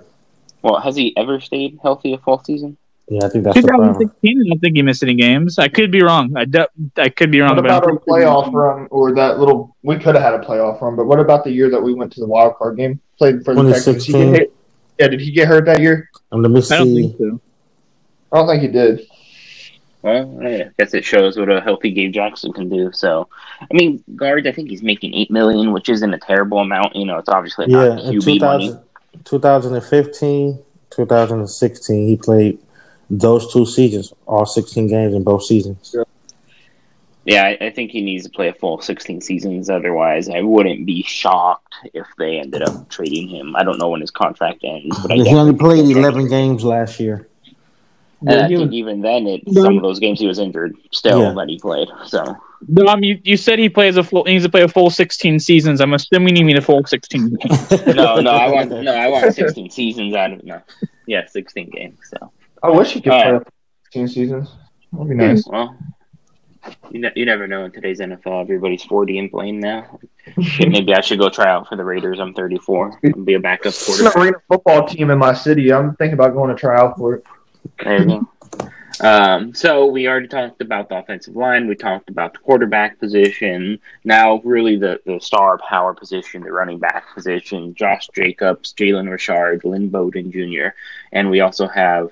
Well, 0.60 0.78
has 0.78 0.94
he 0.94 1.16
ever 1.16 1.40
stayed 1.40 1.78
healthy 1.82 2.12
a 2.12 2.18
full 2.18 2.44
season? 2.44 2.76
Yeah, 3.08 3.26
I 3.26 3.28
think 3.28 3.44
that's 3.44 3.56
the 3.56 3.62
2016, 3.62 4.40
I 4.40 4.48
don't 4.48 4.58
think 4.60 4.76
he 4.76 4.82
missed 4.82 5.02
any 5.02 5.14
games. 5.14 5.58
I 5.58 5.68
could 5.68 5.90
be 5.90 6.02
wrong. 6.02 6.34
I 6.36 6.46
de- 6.46 6.68
I 6.96 7.10
could 7.10 7.30
be 7.30 7.40
wrong 7.40 7.50
What 7.56 7.58
about 7.66 7.84
about 7.84 7.90
our 7.92 7.98
playoff 7.98 8.52
run 8.52 8.88
or 8.90 9.14
that 9.14 9.38
little? 9.38 9.76
We 9.82 9.96
could 9.96 10.14
have 10.14 10.22
had 10.22 10.34
a 10.34 10.38
playoff 10.38 10.80
run, 10.80 10.96
but 10.96 11.04
what 11.04 11.20
about 11.20 11.44
the 11.44 11.50
year 11.50 11.68
that 11.70 11.80
we 11.80 11.92
went 11.92 12.12
to 12.14 12.20
the 12.20 12.26
wild 12.26 12.56
card 12.56 12.78
game? 12.78 12.98
Played 13.18 13.44
for 13.44 13.54
the 13.54 13.62
Texans. 13.72 14.06
He 14.06 14.12
2016. 14.12 14.32
get 14.32 14.40
hit? 14.40 14.52
Yeah, 14.98 15.08
did 15.08 15.20
he 15.20 15.32
get 15.32 15.48
hurt 15.48 15.66
that 15.66 15.80
year? 15.80 16.10
Let 16.32 16.50
me 16.50 16.62
I 16.70 16.76
don't 16.78 16.86
see. 16.86 17.02
think 17.02 17.18
so. 17.18 17.40
I 18.32 18.36
don't 18.38 18.48
think 18.48 18.62
he 18.62 18.68
did. 18.68 19.06
Well, 20.02 20.40
I 20.42 20.70
guess 20.78 20.92
it 20.94 21.04
shows 21.04 21.36
what 21.38 21.48
a 21.50 21.60
healthy 21.60 21.90
Gabe 21.90 22.12
Jackson 22.12 22.52
can 22.52 22.68
do. 22.68 22.90
So, 22.92 23.28
I 23.60 23.66
mean, 23.72 24.02
guards, 24.16 24.46
I 24.46 24.52
think 24.52 24.68
he's 24.68 24.82
making 24.82 25.14
eight 25.14 25.30
million, 25.30 25.72
which 25.72 25.88
isn't 25.88 26.12
a 26.12 26.18
terrible 26.18 26.58
amount. 26.58 26.94
You 26.94 27.06
know, 27.06 27.18
it's 27.18 27.28
obviously 27.28 27.66
Yeah, 27.68 27.88
not 27.94 28.04
in 28.04 28.20
QB 28.20 28.40
money. 28.40 28.74
2015, 29.24 30.58
2016, 30.90 32.08
he 32.08 32.16
played 32.16 32.58
those 33.10 33.52
two 33.52 33.66
seasons, 33.66 34.12
all 34.26 34.46
16 34.46 34.86
games 34.88 35.14
in 35.14 35.22
both 35.24 35.44
seasons. 35.44 35.94
Yeah, 37.24 37.44
I, 37.44 37.66
I 37.66 37.70
think 37.70 37.90
he 37.90 38.02
needs 38.02 38.24
to 38.24 38.30
play 38.30 38.48
a 38.48 38.52
full 38.52 38.80
16 38.80 39.22
seasons. 39.22 39.70
Otherwise, 39.70 40.28
I 40.28 40.42
wouldn't 40.42 40.84
be 40.84 41.02
shocked 41.02 41.74
if 41.94 42.06
they 42.18 42.38
ended 42.38 42.62
up 42.62 42.88
trading 42.90 43.28
him. 43.28 43.56
I 43.56 43.64
don't 43.64 43.78
know 43.78 43.88
when 43.88 44.02
his 44.02 44.10
contract 44.10 44.60
ends, 44.62 44.98
but 44.98 45.12
I 45.12 45.16
he 45.16 45.34
only 45.34 45.56
played 45.56 45.96
11 45.96 46.28
games 46.28 46.64
last 46.64 47.00
year. 47.00 47.28
And 48.20 48.30
I 48.30 48.34
Yeah, 48.34 48.48
he 48.48 48.56
think 48.56 48.72
even 48.72 49.00
then, 49.00 49.26
it 49.26 49.42
some 49.52 49.76
of 49.76 49.82
those 49.82 49.98
games 49.98 50.20
he 50.20 50.26
was 50.26 50.38
injured 50.38 50.76
still 50.92 51.20
Yeah. 51.20 51.34
that 51.34 51.48
he 51.48 51.58
played. 51.58 51.88
So 52.06 52.36
Dom, 52.72 53.02
you, 53.02 53.18
you 53.22 53.36
said 53.36 53.58
he 53.58 53.68
plays 53.68 53.96
a 53.96 54.02
full. 54.04 54.24
He 54.24 54.32
needs 54.32 54.44
to 54.44 54.50
play 54.50 54.62
a 54.62 54.68
full 54.68 54.90
16 54.90 55.40
seasons. 55.40 55.80
I'm 55.80 55.92
assuming 55.92 56.36
you 56.36 56.44
mean 56.44 56.56
a 56.56 56.62
full 56.62 56.84
16. 56.84 57.38
no, 57.86 58.20
no, 58.20 58.30
I 58.30 58.48
want 58.48 58.70
no, 58.70 58.94
I 58.94 59.08
want 59.08 59.34
16 59.34 59.70
seasons 59.70 60.14
out 60.14 60.32
of 60.32 60.44
no, 60.44 60.60
yeah, 61.06 61.26
16 61.26 61.70
games. 61.70 61.98
So 62.04 62.32
I 62.64 62.70
wish 62.70 62.92
he 62.92 63.00
could 63.00 63.12
All 63.12 63.22
play 63.22 63.32
right. 63.32 63.46
16 63.84 64.08
seasons. 64.08 64.52
That'd 64.92 65.08
be 65.08 65.14
nice. 65.14 65.46
well, 65.46 65.76
you 66.90 67.10
you 67.14 67.26
never 67.26 67.46
know 67.46 67.66
in 67.66 67.72
today's 67.72 68.00
NFL. 68.00 68.40
Everybody's 68.40 68.84
40 68.84 69.18
and 69.18 69.30
playing 69.30 69.60
now. 69.60 69.98
Maybe 70.58 70.94
I 70.94 71.02
should 71.02 71.18
go 71.18 71.28
try 71.28 71.46
out 71.46 71.68
for 71.68 71.76
the 71.76 71.84
Raiders. 71.84 72.18
I'm 72.20 72.32
34 72.32 73.00
and 73.02 73.26
be 73.26 73.34
a 73.34 73.40
backup 73.40 73.74
an 73.74 73.80
quarterback. 73.84 74.16
arena 74.16 74.36
football 74.48 74.88
team 74.88 75.10
in 75.10 75.18
my 75.18 75.34
city. 75.34 75.72
I'm 75.72 75.94
thinking 75.96 76.14
about 76.14 76.32
going 76.32 76.54
to 76.54 76.58
try 76.58 76.78
out 76.78 76.96
for 76.96 77.16
it. 77.16 77.24
There 77.82 78.00
you 78.00 78.06
go. 78.06 78.28
Um, 79.00 79.54
so 79.54 79.86
we 79.86 80.06
already 80.08 80.28
talked 80.28 80.62
about 80.62 80.88
the 80.88 80.98
offensive 80.98 81.36
line. 81.36 81.66
We 81.66 81.74
talked 81.74 82.08
about 82.08 82.32
the 82.32 82.38
quarterback 82.38 82.98
position. 82.98 83.80
Now, 84.04 84.40
really, 84.44 84.76
the, 84.76 85.00
the 85.04 85.18
star 85.20 85.58
power 85.58 85.94
position, 85.94 86.42
the 86.42 86.52
running 86.52 86.78
back 86.78 87.12
position. 87.14 87.74
Josh 87.74 88.08
Jacobs, 88.14 88.72
Jalen 88.72 89.10
Richard, 89.10 89.64
Lynn 89.64 89.88
Bowden 89.88 90.30
Jr., 90.30 90.68
and 91.12 91.28
we 91.28 91.40
also 91.40 91.66
have, 91.66 92.10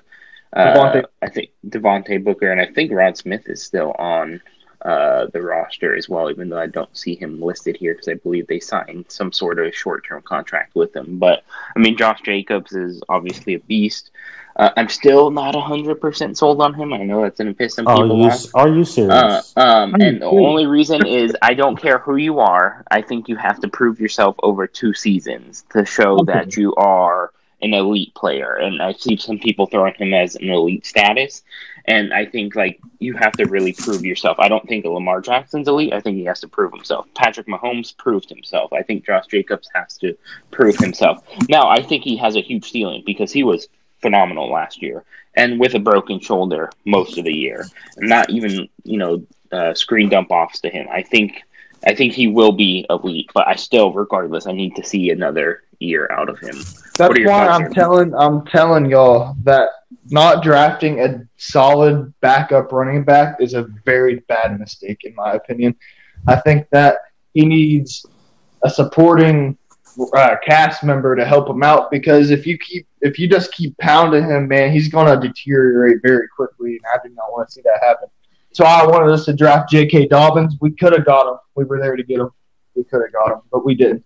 uh, 0.55 1.01
I 1.21 1.29
think 1.29 1.51
Devontae 1.67 2.23
Booker, 2.23 2.51
and 2.51 2.61
I 2.61 2.67
think 2.67 2.91
Rod 2.91 3.17
Smith 3.17 3.47
is 3.47 3.61
still 3.61 3.93
on 3.97 4.41
uh, 4.83 5.27
the 5.27 5.41
roster 5.41 5.95
as 5.95 6.09
well, 6.09 6.29
even 6.29 6.49
though 6.49 6.59
I 6.59 6.67
don't 6.67 6.95
see 6.95 7.15
him 7.15 7.41
listed 7.41 7.77
here 7.77 7.93
because 7.93 8.09
I 8.09 8.15
believe 8.15 8.47
they 8.47 8.59
signed 8.59 9.05
some 9.07 9.31
sort 9.31 9.57
of 9.59 9.73
short 9.73 10.05
term 10.05 10.21
contract 10.23 10.75
with 10.75 10.95
him. 10.95 11.17
But 11.19 11.43
I 11.75 11.79
mean, 11.79 11.97
Josh 11.97 12.21
Jacobs 12.21 12.73
is 12.73 13.01
obviously 13.09 13.53
a 13.55 13.59
beast. 13.59 14.11
Uh, 14.55 14.69
I'm 14.77 14.89
still 14.89 15.31
not 15.31 15.55
100% 15.55 16.37
sold 16.37 16.61
on 16.61 16.75
him. 16.75 16.93
I 16.93 16.97
know 16.97 17.23
that's 17.23 17.39
going 17.39 17.47
to 17.47 17.53
piss 17.57 17.73
some 17.75 17.87
Are 17.87 17.95
people 18.03 18.19
you 18.19 18.25
off. 18.29 18.45
are 18.53 18.67
you 18.69 18.83
serious? 18.83 19.53
Uh, 19.57 19.59
um, 19.59 19.95
and 19.95 20.21
the 20.21 20.25
Ooh. 20.27 20.45
only 20.45 20.67
reason 20.67 21.07
is 21.07 21.35
I 21.41 21.55
don't 21.55 21.75
care 21.75 21.97
who 21.97 22.17
you 22.17 22.39
are. 22.39 22.83
I 22.91 23.01
think 23.01 23.27
you 23.27 23.35
have 23.37 23.59
to 23.61 23.67
prove 23.67 23.99
yourself 23.99 24.35
over 24.43 24.67
two 24.67 24.93
seasons 24.93 25.63
to 25.71 25.85
show 25.85 26.19
Okay. 26.19 26.33
that 26.33 26.55
you 26.57 26.75
are 26.75 27.31
an 27.63 27.73
elite 27.73 28.13
player. 28.15 28.53
And 28.55 28.81
I 28.81 28.93
see 28.93 29.17
some 29.17 29.39
people 29.39 29.65
throwing 29.65 29.93
him 29.95 30.13
as 30.13 30.35
an 30.35 30.49
elite 30.49 30.85
status. 30.85 31.43
And 31.85 32.13
I 32.13 32.25
think 32.25 32.55
like 32.55 32.79
you 32.99 33.13
have 33.15 33.33
to 33.33 33.45
really 33.45 33.73
prove 33.73 34.05
yourself. 34.05 34.37
I 34.39 34.47
don't 34.47 34.67
think 34.67 34.85
Lamar 34.85 35.21
Jackson's 35.21 35.67
elite. 35.67 35.93
I 35.93 35.99
think 35.99 36.17
he 36.17 36.25
has 36.25 36.39
to 36.41 36.47
prove 36.47 36.71
himself. 36.71 37.07
Patrick 37.15 37.47
Mahomes 37.47 37.95
proved 37.95 38.29
himself. 38.29 38.71
I 38.71 38.83
think 38.83 39.05
Josh 39.05 39.27
Jacobs 39.27 39.69
has 39.73 39.97
to 39.97 40.17
prove 40.51 40.77
himself. 40.77 41.23
Now 41.49 41.67
I 41.67 41.81
think 41.81 42.03
he 42.03 42.15
has 42.17 42.35
a 42.35 42.41
huge 42.41 42.71
ceiling 42.71 43.03
because 43.05 43.31
he 43.31 43.43
was 43.43 43.67
phenomenal 44.01 44.51
last 44.51 44.81
year 44.81 45.03
and 45.35 45.59
with 45.59 45.73
a 45.75 45.79
broken 45.79 46.19
shoulder 46.19 46.69
most 46.85 47.17
of 47.17 47.25
the 47.25 47.33
year. 47.33 47.65
And 47.97 48.09
not 48.09 48.29
even 48.29 48.69
you 48.83 48.97
know 48.97 49.25
uh, 49.51 49.73
screen 49.73 50.09
dump 50.09 50.31
offs 50.31 50.61
to 50.61 50.69
him. 50.69 50.87
I 50.91 51.01
think 51.01 51.43
I 51.85 51.95
think 51.95 52.13
he 52.13 52.27
will 52.27 52.51
be 52.51 52.85
elite, 52.89 53.29
but 53.33 53.47
I 53.47 53.55
still, 53.55 53.91
regardless, 53.91 54.47
I 54.47 54.53
need 54.53 54.75
to 54.75 54.83
see 54.83 55.09
another 55.09 55.63
year 55.79 56.09
out 56.11 56.29
of 56.29 56.39
him. 56.39 56.63
That's 56.95 57.19
why 57.19 57.47
I'm 57.47 57.61
here? 57.61 57.69
telling 57.69 58.13
I'm 58.15 58.45
telling 58.45 58.85
y'all 58.85 59.35
that 59.43 59.69
not 60.09 60.43
drafting 60.43 61.01
a 61.01 61.27
solid 61.37 62.13
backup 62.21 62.71
running 62.71 63.03
back 63.03 63.37
is 63.39 63.53
a 63.53 63.67
very 63.85 64.19
bad 64.27 64.59
mistake 64.59 64.99
in 65.03 65.13
my 65.15 65.33
opinion. 65.33 65.75
I 66.27 66.37
think 66.37 66.67
that 66.71 66.97
he 67.33 67.45
needs 67.45 68.05
a 68.63 68.69
supporting 68.69 69.57
uh, 70.15 70.35
cast 70.45 70.83
member 70.83 71.15
to 71.15 71.25
help 71.25 71.49
him 71.49 71.63
out 71.63 71.91
because 71.91 72.31
if 72.31 72.47
you 72.47 72.57
keep 72.57 72.87
if 73.01 73.19
you 73.19 73.27
just 73.27 73.51
keep 73.51 73.77
pounding 73.79 74.23
him, 74.23 74.47
man, 74.47 74.71
he's 74.71 74.87
gonna 74.87 75.19
deteriorate 75.19 75.97
very 76.01 76.27
quickly, 76.35 76.71
and 76.71 76.81
I 76.93 77.05
do 77.05 77.13
not 77.13 77.31
want 77.31 77.49
to 77.49 77.53
see 77.53 77.61
that 77.61 77.83
happen. 77.83 78.07
So 78.53 78.65
I 78.65 78.85
wanted 78.85 79.11
us 79.11 79.25
to 79.25 79.33
draft 79.33 79.71
J.K. 79.71 80.07
Dobbins. 80.07 80.57
We 80.61 80.71
could 80.71 80.93
have 80.93 81.05
got 81.05 81.27
him. 81.27 81.39
We 81.55 81.63
were 81.63 81.79
there 81.79 81.95
to 81.95 82.03
get 82.03 82.19
him. 82.19 82.29
We 82.75 82.83
could 82.83 83.01
have 83.01 83.11
got 83.11 83.33
him, 83.33 83.41
but 83.51 83.65
we 83.65 83.73
didn't. 83.73 84.05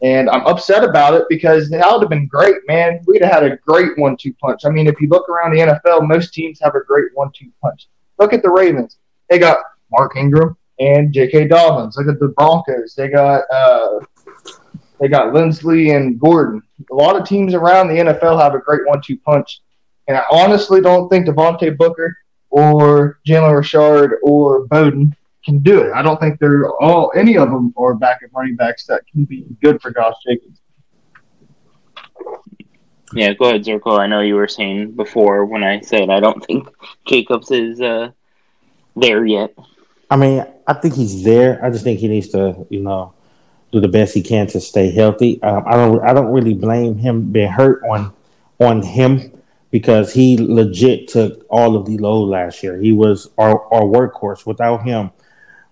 And 0.00 0.30
I'm 0.30 0.46
upset 0.46 0.84
about 0.84 1.14
it 1.14 1.24
because 1.28 1.68
that 1.70 1.90
would 1.90 2.00
have 2.00 2.08
been 2.08 2.28
great, 2.28 2.54
man. 2.68 3.00
We'd 3.06 3.22
have 3.22 3.32
had 3.32 3.42
a 3.42 3.56
great 3.56 3.98
one-two 3.98 4.32
punch. 4.34 4.62
I 4.64 4.70
mean, 4.70 4.86
if 4.86 5.00
you 5.00 5.08
look 5.08 5.28
around 5.28 5.52
the 5.52 5.58
NFL, 5.58 6.06
most 6.06 6.32
teams 6.32 6.60
have 6.62 6.76
a 6.76 6.84
great 6.84 7.08
one-two 7.14 7.50
punch. 7.60 7.88
Look 8.18 8.32
at 8.32 8.42
the 8.42 8.50
Ravens; 8.50 8.98
they 9.28 9.38
got 9.38 9.58
Mark 9.90 10.16
Ingram 10.16 10.56
and 10.78 11.12
J.K. 11.12 11.48
Dobbins. 11.48 11.96
Look 11.96 12.08
at 12.08 12.20
the 12.20 12.28
Broncos; 12.28 12.94
they 12.94 13.08
got 13.08 13.42
uh, 13.52 13.98
they 15.00 15.08
got 15.08 15.34
Lindsay 15.34 15.90
and 15.90 16.18
Gordon. 16.18 16.62
A 16.92 16.94
lot 16.94 17.20
of 17.20 17.26
teams 17.26 17.54
around 17.54 17.88
the 17.88 17.94
NFL 17.94 18.40
have 18.40 18.54
a 18.54 18.60
great 18.60 18.86
one-two 18.86 19.18
punch, 19.18 19.60
and 20.06 20.16
I 20.16 20.22
honestly 20.30 20.80
don't 20.80 21.08
think 21.08 21.26
Devontae 21.26 21.76
Booker 21.76 22.16
or 22.50 23.18
Jalen 23.26 23.56
Richard 23.56 24.18
or 24.22 24.66
Bowden 24.66 25.16
can 25.44 25.60
do 25.60 25.80
it. 25.80 25.92
I 25.92 26.02
don't 26.02 26.20
think 26.20 26.38
they're 26.38 26.70
all 26.82 27.12
any 27.16 27.36
of 27.36 27.50
them 27.50 27.72
are 27.76 27.94
backup 27.94 28.30
running 28.34 28.56
backs 28.56 28.86
that 28.86 29.06
can 29.06 29.24
be 29.24 29.46
good 29.62 29.80
for 29.80 29.90
Josh 29.90 30.14
Jacobs. 30.26 30.60
Yeah, 33.12 33.32
go 33.32 33.46
ahead, 33.46 33.64
Zirko. 33.64 33.98
I 33.98 34.06
know 34.06 34.20
you 34.20 34.36
were 34.36 34.48
saying 34.48 34.92
before 34.92 35.44
when 35.44 35.64
I 35.64 35.80
said 35.80 36.10
I 36.10 36.20
don't 36.20 36.44
think 36.44 36.68
Jacobs 37.06 37.50
is 37.50 37.80
uh, 37.80 38.10
there 38.94 39.24
yet. 39.24 39.54
I 40.10 40.16
mean, 40.16 40.44
I 40.66 40.74
think 40.74 40.94
he's 40.94 41.22
there. 41.24 41.64
I 41.64 41.70
just 41.70 41.84
think 41.84 42.00
he 42.00 42.08
needs 42.08 42.28
to, 42.30 42.66
you 42.68 42.80
know, 42.80 43.14
do 43.72 43.80
the 43.80 43.88
best 43.88 44.14
he 44.14 44.22
can 44.22 44.46
to 44.48 44.60
stay 44.60 44.90
healthy. 44.90 45.42
Um, 45.42 45.64
I 45.66 45.76
don't. 45.76 46.00
I 46.02 46.12
don't 46.12 46.32
really 46.32 46.54
blame 46.54 46.98
him 46.98 47.30
being 47.30 47.50
hurt 47.50 47.82
on 47.88 48.12
on 48.60 48.82
him 48.82 49.29
because 49.70 50.12
he 50.12 50.36
legit 50.36 51.08
took 51.08 51.44
all 51.48 51.76
of 51.76 51.86
the 51.86 51.98
load 51.98 52.24
last 52.24 52.62
year. 52.62 52.78
He 52.78 52.92
was 52.92 53.30
our, 53.38 53.62
our 53.72 53.82
workhorse. 53.82 54.44
Without 54.46 54.82
him, 54.82 55.10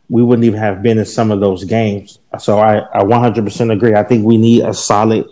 we 0.08 0.22
wouldn't 0.22 0.44
even 0.44 0.58
have 0.60 0.82
been 0.82 0.98
in 0.98 1.04
some 1.04 1.30
of 1.30 1.40
those 1.40 1.64
games. 1.64 2.18
So 2.38 2.58
I, 2.58 2.78
I 2.98 3.02
100% 3.02 3.72
agree. 3.72 3.94
I 3.94 4.04
think 4.04 4.24
we 4.24 4.36
need 4.36 4.62
a 4.62 4.72
solid 4.72 5.26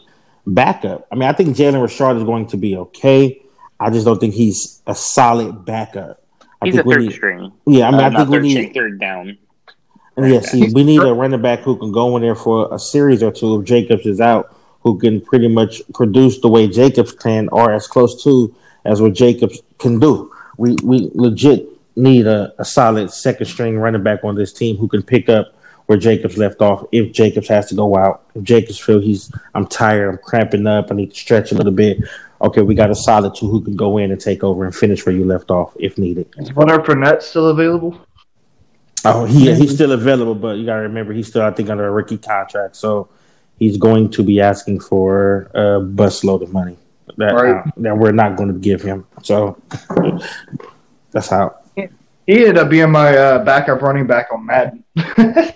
backup. 0.46 1.06
I 1.10 1.14
mean, 1.14 1.28
I 1.28 1.32
think 1.32 1.56
Jalen 1.56 1.80
Richard 1.82 2.16
is 2.16 2.24
going 2.24 2.46
to 2.48 2.56
be 2.56 2.76
okay. 2.76 3.40
I 3.78 3.90
just 3.90 4.04
don't 4.06 4.18
think 4.18 4.34
he's 4.34 4.82
a 4.86 4.94
solid 4.94 5.64
backup. 5.64 6.22
I 6.62 6.66
He's 6.66 6.74
a 6.74 6.78
think 6.78 6.86
we 6.86 6.94
third 6.94 7.02
need, 7.02 7.12
string. 7.12 7.52
yeah, 7.66 7.88
I 7.88 7.90
mean, 7.90 8.00
Uh, 8.00 8.06
I 8.06 8.16
think 8.16 8.30
we 8.30 8.38
need 8.40 8.74
third 8.74 8.98
down. 8.98 9.36
and 10.16 10.32
yeah, 10.32 10.40
see, 10.40 10.72
we 10.72 10.82
need 10.84 11.02
a 11.02 11.12
running 11.12 11.42
back 11.42 11.60
who 11.60 11.76
can 11.76 11.92
go 11.92 12.16
in 12.16 12.22
there 12.22 12.34
for 12.34 12.72
a 12.74 12.78
series 12.78 13.22
or 13.22 13.30
two 13.30 13.60
if 13.60 13.66
Jacobs 13.66 14.06
is 14.06 14.20
out, 14.20 14.55
who 14.86 14.96
can 14.96 15.20
pretty 15.20 15.48
much 15.48 15.82
produce 15.94 16.38
the 16.38 16.46
way 16.46 16.68
Jacobs 16.68 17.10
can 17.10 17.48
or 17.48 17.72
as 17.72 17.88
close 17.88 18.22
to 18.22 18.54
as 18.84 19.02
what 19.02 19.14
Jacobs 19.14 19.60
can 19.80 19.98
do. 19.98 20.32
We 20.58 20.76
we 20.84 21.10
legit 21.12 21.66
need 21.96 22.28
a, 22.28 22.54
a 22.58 22.64
solid 22.64 23.10
second 23.10 23.46
string 23.46 23.80
running 23.80 24.04
back 24.04 24.22
on 24.22 24.36
this 24.36 24.52
team 24.52 24.76
who 24.76 24.86
can 24.86 25.02
pick 25.02 25.28
up 25.28 25.56
where 25.86 25.98
Jacobs 25.98 26.38
left 26.38 26.62
off 26.62 26.84
if 26.92 27.12
Jacobs 27.12 27.48
has 27.48 27.66
to 27.66 27.74
go 27.74 27.96
out. 27.96 28.26
If 28.36 28.44
Jacobs 28.44 28.78
feel 28.78 29.00
he's 29.00 29.32
I'm 29.56 29.66
tired, 29.66 30.08
I'm 30.08 30.18
cramping 30.18 30.68
up, 30.68 30.92
I 30.92 30.94
need 30.94 31.10
to 31.10 31.16
stretch 31.16 31.50
a 31.50 31.56
little 31.56 31.72
bit. 31.72 31.98
Okay, 32.40 32.62
we 32.62 32.76
got 32.76 32.90
a 32.90 32.94
solid 32.94 33.34
two 33.34 33.50
who 33.50 33.60
can 33.60 33.74
go 33.74 33.98
in 33.98 34.12
and 34.12 34.20
take 34.20 34.44
over 34.44 34.64
and 34.64 34.72
finish 34.72 35.04
where 35.04 35.16
you 35.16 35.24
left 35.24 35.50
off 35.50 35.74
if 35.80 35.98
needed. 35.98 36.28
Is 36.36 36.52
Leonard 36.52 36.84
Fournette 36.84 37.22
still 37.22 37.48
available? 37.48 37.98
Oh, 39.04 39.24
he 39.24 39.52
he's 39.52 39.74
still 39.74 39.90
available, 39.90 40.36
but 40.36 40.58
you 40.58 40.64
got 40.64 40.76
to 40.76 40.82
remember 40.82 41.12
he's 41.12 41.26
still 41.26 41.42
I 41.42 41.50
think 41.50 41.70
under 41.70 41.88
a 41.88 41.90
rookie 41.90 42.18
contract, 42.18 42.76
so 42.76 43.08
he's 43.58 43.76
going 43.76 44.10
to 44.10 44.22
be 44.22 44.40
asking 44.40 44.80
for 44.80 45.50
a 45.54 45.80
busload 45.80 46.42
of 46.42 46.52
money 46.52 46.76
that 47.16 47.32
Right. 47.34 47.56
uh, 47.66 47.70
that 47.78 47.96
we're 47.96 48.12
not 48.12 48.36
going 48.36 48.52
to 48.52 48.58
give 48.58 48.82
him. 48.82 49.06
So 49.22 49.60
that's 51.10 51.28
how. 51.28 51.56
He 51.74 52.38
ended 52.40 52.58
up 52.58 52.68
being 52.70 52.90
my 52.90 53.16
uh, 53.16 53.44
backup 53.44 53.80
running 53.82 54.06
back 54.06 54.28
on 54.32 54.44
Madden. 54.44 54.82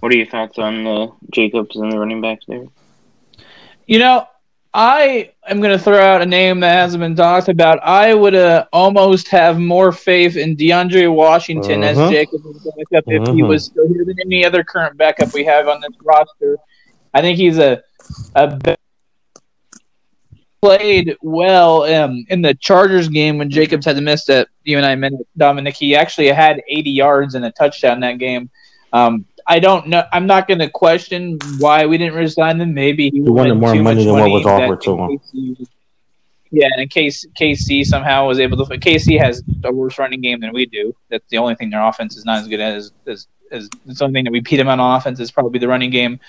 What 0.00 0.12
are 0.12 0.16
your 0.16 0.26
thoughts 0.26 0.58
on 0.58 0.84
uh, 0.84 1.06
Jacobs 1.30 1.76
and 1.76 1.92
the 1.92 1.96
running 1.98 2.20
backs 2.20 2.44
there? 2.48 2.66
You 3.86 4.00
know, 4.00 4.26
I 4.74 5.30
am 5.46 5.60
going 5.60 5.76
to 5.76 5.78
throw 5.78 6.00
out 6.00 6.22
a 6.22 6.26
name 6.26 6.60
that 6.60 6.72
hasn't 6.74 7.00
been 7.02 7.14
talked 7.14 7.48
about. 7.48 7.78
I 7.82 8.14
would 8.14 8.34
uh, 8.34 8.64
almost 8.72 9.28
have 9.28 9.58
more 9.58 9.92
faith 9.92 10.36
in 10.36 10.56
DeAndre 10.56 11.12
Washington 11.14 11.82
as 11.82 11.98
Mhm. 11.98 12.10
Jacobs 12.10 12.42
backup 12.64 13.04
if 13.06 13.28
he 13.34 13.42
Mhm. 13.42 13.48
was 13.48 13.66
still 13.66 13.86
here 13.92 14.04
than 14.06 14.16
any 14.24 14.46
other 14.46 14.64
current 14.64 14.96
backup 14.96 15.34
we 15.34 15.44
have 15.44 15.68
on 15.68 15.80
this 15.82 15.92
roster. 16.02 16.56
I 17.12 17.20
think 17.20 17.36
he's 17.36 17.58
a 17.58 17.82
a 18.34 18.76
played 20.62 21.16
well 21.22 21.82
um, 21.82 22.24
in 22.30 22.40
the 22.40 22.54
Chargers 22.54 23.08
game 23.08 23.36
when 23.36 23.50
Jacobs 23.50 23.84
had 23.84 23.96
to 23.96 24.02
miss 24.02 24.24
that. 24.26 24.48
You 24.62 24.76
and 24.76 24.86
I 24.86 24.94
met 24.94 25.12
Dominic. 25.36 25.74
He 25.74 25.96
actually 25.96 26.28
had 26.28 26.62
80 26.68 26.90
yards 26.90 27.34
and 27.34 27.44
a 27.44 27.50
touchdown 27.50 28.00
that 28.00 28.18
game. 28.18 28.48
Um, 28.92 29.26
I 29.46 29.58
don't 29.58 29.88
know. 29.88 30.04
I'm 30.12 30.26
not 30.26 30.48
going 30.48 30.58
to 30.60 30.68
question 30.68 31.38
why 31.58 31.86
we 31.86 31.98
didn't 31.98 32.14
resign 32.14 32.60
him. 32.60 32.74
Maybe 32.74 33.10
he, 33.10 33.22
He 33.22 33.30
wanted 33.30 33.54
more 33.54 33.74
money 33.74 34.04
than 34.04 34.14
what 34.14 34.30
was 34.30 34.46
offered 34.46 34.80
to 34.82 34.98
him. 34.98 35.18
KC 35.18 35.68
yeah, 36.52 36.68
and 36.72 36.82
in 36.82 36.88
case 36.88 37.24
KC 37.40 37.84
somehow 37.84 38.28
was 38.28 38.38
able 38.38 38.58
to, 38.58 38.64
KC 38.76 39.18
has 39.18 39.42
a 39.64 39.72
worse 39.72 39.98
running 39.98 40.20
game 40.20 40.38
than 40.38 40.52
we 40.52 40.66
do. 40.66 40.94
That's 41.08 41.26
the 41.30 41.38
only 41.38 41.54
thing 41.54 41.70
their 41.70 41.82
offense 41.82 42.14
is 42.16 42.26
not 42.26 42.40
as 42.40 42.46
good 42.48 42.60
as 42.60 42.92
as 43.06 43.26
as 43.50 43.70
the 43.86 44.04
only 44.04 44.18
thing 44.18 44.24
that 44.24 44.32
we 44.32 44.40
beat 44.40 44.58
them 44.58 44.68
on 44.68 44.78
offense 44.78 45.18
is 45.18 45.30
probably 45.30 45.58
the 45.58 45.68
running 45.68 45.90
game. 45.90 46.20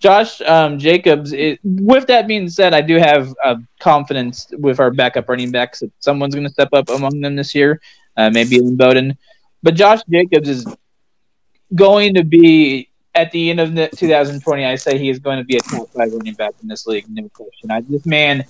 Josh 0.00 0.40
um, 0.42 0.80
Jacobs. 0.80 1.32
It, 1.32 1.60
with 1.62 2.08
that 2.08 2.26
being 2.26 2.48
said, 2.48 2.74
I 2.74 2.80
do 2.80 2.96
have 2.96 3.32
uh, 3.44 3.54
confidence 3.78 4.48
with 4.58 4.80
our 4.80 4.90
backup 4.90 5.28
running 5.28 5.52
backs 5.52 5.78
that 5.78 5.92
someone's 6.00 6.34
going 6.34 6.46
to 6.46 6.52
step 6.52 6.70
up 6.72 6.90
among 6.90 7.20
them 7.20 7.36
this 7.36 7.54
year. 7.54 7.80
Uh, 8.16 8.30
maybe 8.30 8.60
Bowden, 8.60 9.16
but 9.62 9.74
Josh 9.74 10.00
Jacobs 10.10 10.48
is 10.48 10.66
going 11.74 12.14
to 12.14 12.24
be 12.24 12.88
at 13.14 13.30
the 13.32 13.50
end 13.50 13.60
of 13.60 13.74
the 13.74 13.88
2020. 13.88 14.64
I 14.64 14.74
say 14.74 14.98
he 14.98 15.08
is 15.08 15.18
going 15.18 15.38
to 15.38 15.44
be 15.44 15.56
a 15.56 15.60
top 15.60 15.90
five 15.90 16.12
running 16.12 16.34
back 16.34 16.54
in 16.62 16.68
this 16.68 16.86
league, 16.86 17.06
no 17.08 17.28
question. 17.30 17.70
I, 17.70 17.80
this 17.82 18.06
man, 18.06 18.44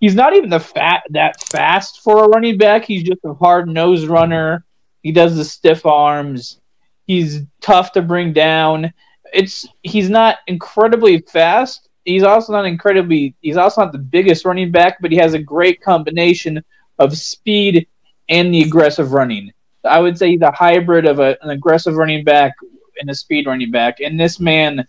he's 0.00 0.14
not 0.14 0.34
even 0.34 0.50
the 0.50 0.60
fat 0.60 1.04
that 1.10 1.42
fast 1.48 2.02
for 2.02 2.24
a 2.24 2.28
running 2.28 2.58
back. 2.58 2.84
He's 2.84 3.02
just 3.02 3.20
a 3.24 3.34
hard 3.34 3.68
nosed 3.68 4.08
runner. 4.08 4.64
He 5.02 5.12
does 5.12 5.36
the 5.36 5.44
stiff 5.44 5.86
arms. 5.86 6.60
He's 7.06 7.42
tough 7.60 7.92
to 7.92 8.02
bring 8.02 8.32
down. 8.32 8.92
It's 9.32 9.66
he's 9.82 10.10
not 10.10 10.38
incredibly 10.46 11.20
fast. 11.20 11.88
He's 12.04 12.22
also 12.22 12.52
not 12.52 12.66
incredibly. 12.66 13.34
He's 13.40 13.56
also 13.56 13.82
not 13.82 13.92
the 13.92 13.98
biggest 13.98 14.44
running 14.44 14.70
back, 14.70 14.98
but 15.00 15.10
he 15.10 15.18
has 15.18 15.34
a 15.34 15.38
great 15.38 15.80
combination 15.80 16.62
of 16.98 17.16
speed 17.16 17.86
and 18.28 18.52
the 18.52 18.62
aggressive 18.62 19.12
running. 19.12 19.52
I 19.84 20.00
would 20.00 20.16
say 20.18 20.30
he's 20.30 20.42
a 20.42 20.50
hybrid 20.50 21.06
of 21.06 21.18
a, 21.18 21.36
an 21.42 21.50
aggressive 21.50 21.94
running 21.94 22.24
back 22.24 22.54
and 23.00 23.10
a 23.10 23.14
speed 23.14 23.46
running 23.46 23.70
back. 23.70 24.00
And 24.00 24.18
this 24.18 24.40
man, 24.40 24.86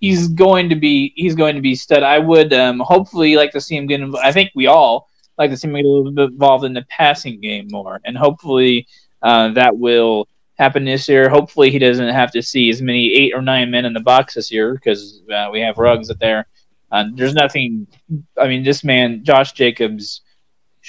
he's 0.00 0.28
going 0.28 0.68
to 0.68 0.76
be 0.76 1.12
he's 1.16 1.34
going 1.34 1.56
to 1.56 1.60
be 1.60 1.74
stud. 1.74 2.02
I 2.02 2.18
would 2.18 2.52
um, 2.52 2.80
hopefully 2.80 3.36
like 3.36 3.52
to 3.52 3.60
see 3.60 3.76
him 3.76 3.86
get. 3.86 4.00
Inv- 4.00 4.22
I 4.22 4.32
think 4.32 4.50
we 4.54 4.66
all 4.66 5.08
like 5.36 5.50
to 5.50 5.56
see 5.56 5.68
him 5.68 5.74
get 5.74 5.84
a 5.84 5.88
little 5.88 6.12
bit 6.12 6.30
involved 6.30 6.64
in 6.64 6.72
the 6.72 6.86
passing 6.88 7.40
game 7.40 7.68
more, 7.70 8.00
and 8.04 8.16
hopefully 8.16 8.86
uh, 9.22 9.48
that 9.52 9.76
will 9.76 10.28
happen 10.58 10.84
this 10.84 11.08
year. 11.08 11.28
Hopefully, 11.28 11.70
he 11.70 11.78
doesn't 11.78 12.08
have 12.08 12.32
to 12.32 12.42
see 12.42 12.70
as 12.70 12.82
many 12.82 13.12
eight 13.14 13.34
or 13.34 13.42
nine 13.42 13.70
men 13.70 13.84
in 13.84 13.92
the 13.92 14.00
box 14.00 14.34
this 14.34 14.50
year 14.50 14.74
because 14.74 15.22
uh, 15.32 15.48
we 15.52 15.60
have 15.60 15.78
rugs 15.78 16.10
up 16.10 16.18
there. 16.18 16.46
Uh, 16.90 17.04
there's 17.14 17.34
nothing. 17.34 17.86
I 18.40 18.48
mean, 18.48 18.62
this 18.62 18.82
man, 18.82 19.22
Josh 19.24 19.52
Jacobs, 19.52 20.22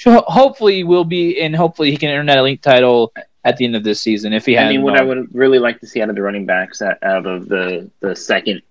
hopefully 0.04 0.84
will 0.84 1.04
be, 1.04 1.40
and 1.40 1.54
hopefully 1.54 1.90
he 1.90 1.96
can 1.96 2.10
earn 2.10 2.26
that 2.26 2.38
elite 2.38 2.62
title 2.62 3.12
at 3.44 3.56
the 3.56 3.64
end 3.64 3.76
of 3.76 3.84
this 3.84 4.00
season 4.00 4.32
if 4.32 4.46
he 4.46 4.54
has. 4.54 4.66
I 4.66 4.72
mean, 4.72 4.82
what 4.82 4.98
I 4.98 5.02
would 5.02 5.34
really 5.34 5.58
like 5.58 5.80
to 5.80 5.86
see 5.86 6.02
out 6.02 6.10
of 6.10 6.14
the 6.14 6.22
running 6.22 6.46
backs, 6.46 6.82
out 6.82 6.98
of 7.02 7.48
the 7.48 7.90
the 8.00 8.14
second 8.14 8.62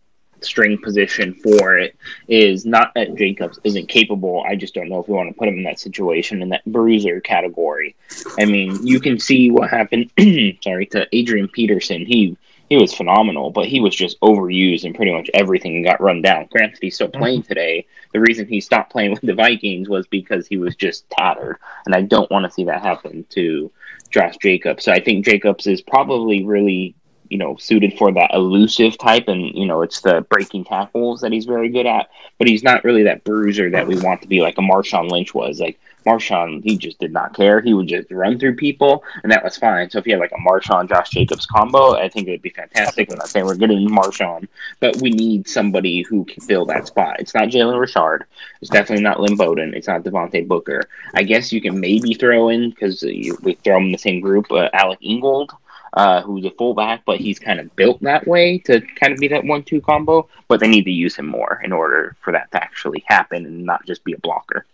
string 0.42 0.78
position 0.78 1.34
for 1.34 1.78
it 1.78 1.98
is 2.28 2.66
not 2.66 2.94
that 2.96 3.16
Jacobs 3.16 3.60
isn't 3.64 3.90
capable. 3.90 4.44
I 4.48 4.56
just 4.56 4.74
don't 4.74 4.90
know 4.90 5.00
if 5.00 5.08
we 5.08 5.16
want 5.16 5.30
to 5.30 5.38
put 5.38 5.48
him 5.48 5.58
in 5.58 5.64
that 5.64 5.80
situation 5.80 6.42
in 6.42 6.50
that 6.50 6.66
bruiser 6.66 7.20
category. 7.20 7.96
I 8.38 8.46
mean, 8.46 8.86
you 8.86 9.00
can 9.00 9.20
see 9.20 9.52
what 9.52 9.70
happened. 9.70 10.12
sorry 10.64 10.86
to 10.88 11.08
Adrian 11.12 11.48
Peterson. 11.48 12.06
He 12.06 12.38
he 12.70 12.78
was 12.78 12.94
phenomenal, 12.94 13.50
but 13.50 13.66
he 13.66 13.80
was 13.80 13.96
just 13.96 14.20
overused 14.22 14.84
in 14.84 14.94
pretty 14.94 15.12
much 15.12 15.30
everything 15.34 15.78
and 15.78 15.86
got 15.86 16.00
run 16.00 16.22
down. 16.22 16.48
Granted, 16.52 16.78
he's 16.80 16.96
still 16.96 17.08
mm-hmm. 17.08 17.20
playing 17.20 17.44
today. 17.44 17.88
The 18.14 18.20
reason 18.20 18.48
he 18.48 18.62
stopped 18.62 18.92
playing 18.92 19.12
with 19.12 19.22
the 19.22 19.34
Vikings 19.34 19.90
was 19.90 20.06
because 20.08 20.48
he 20.48 20.58
was 20.58 20.76
just 20.76 21.10
tattered, 21.10 21.58
and 21.86 21.96
I 21.96 22.04
don't 22.04 22.30
want 22.30 22.46
to 22.46 22.52
see 22.52 22.66
that 22.66 22.82
happen 22.82 23.26
to 23.32 23.72
Josh 24.10 24.38
Jacobs. 24.38 24.84
So 24.84 24.92
I 24.92 25.00
think 25.00 25.26
Jacobs 25.26 25.68
is 25.68 25.82
probably 25.82 26.44
really 26.44 26.96
you 27.30 27.38
know, 27.38 27.56
suited 27.58 27.98
for 27.98 28.12
that 28.12 28.32
elusive 28.34 28.98
type, 28.98 29.28
and 29.28 29.56
you 29.56 29.66
know, 29.66 29.82
it's 29.82 30.02
the 30.02 30.26
breaking 30.30 30.66
tackles 30.66 31.22
that 31.22 31.32
he's 31.32 31.46
very 31.46 31.70
good 31.70 31.86
at. 31.86 32.10
But 32.38 32.48
he's 32.48 32.64
not 32.64 32.84
really 32.84 33.04
that 33.04 33.24
bruiser 33.24 33.70
that 33.70 33.88
we 33.88 34.00
want 34.00 34.22
to 34.24 34.28
be, 34.28 34.42
like 34.42 34.58
a 34.58 34.62
Marshawn 34.62 35.10
Lynch 35.10 35.34
was. 35.34 35.60
Like 35.60 35.80
Marshawn, 36.06 36.64
he 36.64 36.78
just 36.78 37.00
did 37.00 37.12
not 37.12 37.36
care. 37.36 37.62
He 37.62 37.74
would 37.74 37.88
just 37.88 38.10
run 38.12 38.40
through 38.40 38.56
people, 38.56 39.04
and 39.24 39.32
that 39.32 39.44
was 39.44 39.58
fine. 39.58 39.90
So 39.90 40.00
if 40.00 40.08
you 40.08 40.14
had 40.14 40.20
like 40.20 40.32
a 40.32 40.50
Marshawn 40.50 40.88
Josh 40.88 41.10
Jacobs 41.10 41.46
combo, 41.46 41.96
I 41.96 42.10
think 42.10 42.28
it 42.28 42.32
would 42.32 42.42
be 42.42 42.50
fantastic. 42.50 43.12
I'm 43.12 43.18
not 43.18 43.30
saying 43.30 43.46
we're 43.46 43.56
getting 43.56 43.88
Marshawn, 43.90 44.48
but 44.80 44.98
we 44.98 45.12
need 45.12 45.48
somebody 45.48 46.02
who 46.04 46.26
can 46.26 46.42
fill 46.42 46.66
that 46.66 46.88
spot. 46.88 47.18
It's 47.20 47.34
not 47.34 47.50
Jalen 47.50 47.80
Richard. 47.80 48.26
It's 48.62 48.72
definitely 48.72 49.04
not 49.04 49.20
Lynn 49.20 49.38
Bowden. 49.38 49.74
It's 49.74 49.88
not 49.88 50.04
Devontae 50.04 50.48
Booker. 50.48 50.84
I 51.14 51.24
guess 51.24 51.52
you 51.52 51.62
can 51.62 51.80
maybe 51.80 52.14
throw 52.14 52.50
in 52.50 52.70
because 52.70 53.04
we 53.04 53.58
throw 53.64 53.76
them 53.76 53.86
in 53.86 53.92
the 53.92 53.98
same 53.98 54.20
group, 54.20 54.52
uh, 54.52 54.70
Alec 54.74 55.00
Ingold 55.02 55.52
uh, 55.94 56.22
who's 56.22 56.46
a 56.46 56.52
fullback, 56.52 57.04
but 57.06 57.20
he's 57.20 57.40
kind 57.40 57.60
of 57.60 57.76
built 57.76 58.02
that 58.02 58.28
way 58.28 58.58
to 58.60 58.82
kind 58.96 59.14
of 59.14 59.20
be 59.20 59.28
that 59.30 59.46
one-two 59.46 59.82
combo. 59.82 60.28
But 60.48 60.60
they 60.60 60.68
need 60.68 60.86
to 60.86 60.92
use 60.92 61.16
him 61.16 61.28
more 61.28 61.62
in 61.64 61.72
order 61.72 62.16
for 62.22 62.32
that 62.34 62.52
to 62.52 62.64
actually 62.64 63.04
happen 63.08 63.46
and 63.46 63.66
not 63.66 63.86
just 63.86 64.04
be 64.04 64.14
a 64.14 64.20
blocker. 64.20 64.66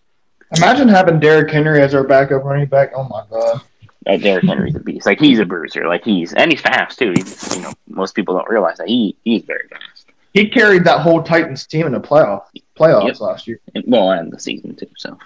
Imagine 0.57 0.87
having 0.87 1.19
Derrick 1.19 1.51
Henry 1.51 1.81
as 1.81 1.93
our 1.93 2.03
backup 2.03 2.43
running 2.43 2.67
back. 2.67 2.91
Oh 2.95 3.03
my 3.03 3.23
god. 3.29 3.61
Uh, 4.07 4.17
Derrick 4.17 4.45
Henry's 4.45 4.75
a 4.75 4.79
beast. 4.79 5.05
Like 5.05 5.19
he's 5.19 5.39
a 5.39 5.45
bruiser. 5.45 5.87
Like 5.87 6.03
he's 6.03 6.33
and 6.33 6.51
he's 6.51 6.61
fast 6.61 6.99
too. 6.99 7.11
He's, 7.15 7.55
you 7.55 7.61
know, 7.63 7.73
most 7.87 8.13
people 8.13 8.35
don't 8.35 8.49
realize 8.49 8.77
that 8.77 8.87
he 8.87 9.17
he's 9.23 9.43
very 9.43 9.67
fast. 9.67 10.05
He 10.33 10.49
carried 10.49 10.83
that 10.83 10.99
whole 10.99 11.23
Titans 11.23 11.65
team 11.65 11.87
in 11.87 11.93
the 11.93 11.99
playoff 11.99 12.43
playoffs 12.77 13.07
yep. 13.07 13.19
last 13.19 13.47
year. 13.47 13.59
And, 13.73 13.83
well, 13.87 14.11
and 14.11 14.31
the 14.31 14.39
season 14.39 14.75
too. 14.75 14.89
So, 14.97 15.17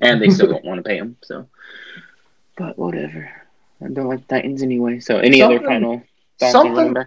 and 0.00 0.22
they 0.22 0.30
still 0.30 0.48
don't 0.48 0.64
want 0.64 0.78
to 0.78 0.88
pay 0.88 0.96
him. 0.96 1.16
So, 1.22 1.48
but 2.56 2.78
whatever. 2.78 3.30
I 3.84 3.88
don't 3.88 4.08
like 4.08 4.26
Titans 4.28 4.62
anyway. 4.62 5.00
So, 5.00 5.18
any 5.18 5.40
something, 5.40 5.58
other 5.58 5.66
final 5.66 6.02
thoughts 6.38 6.54
on 6.54 6.72
running? 6.72 7.06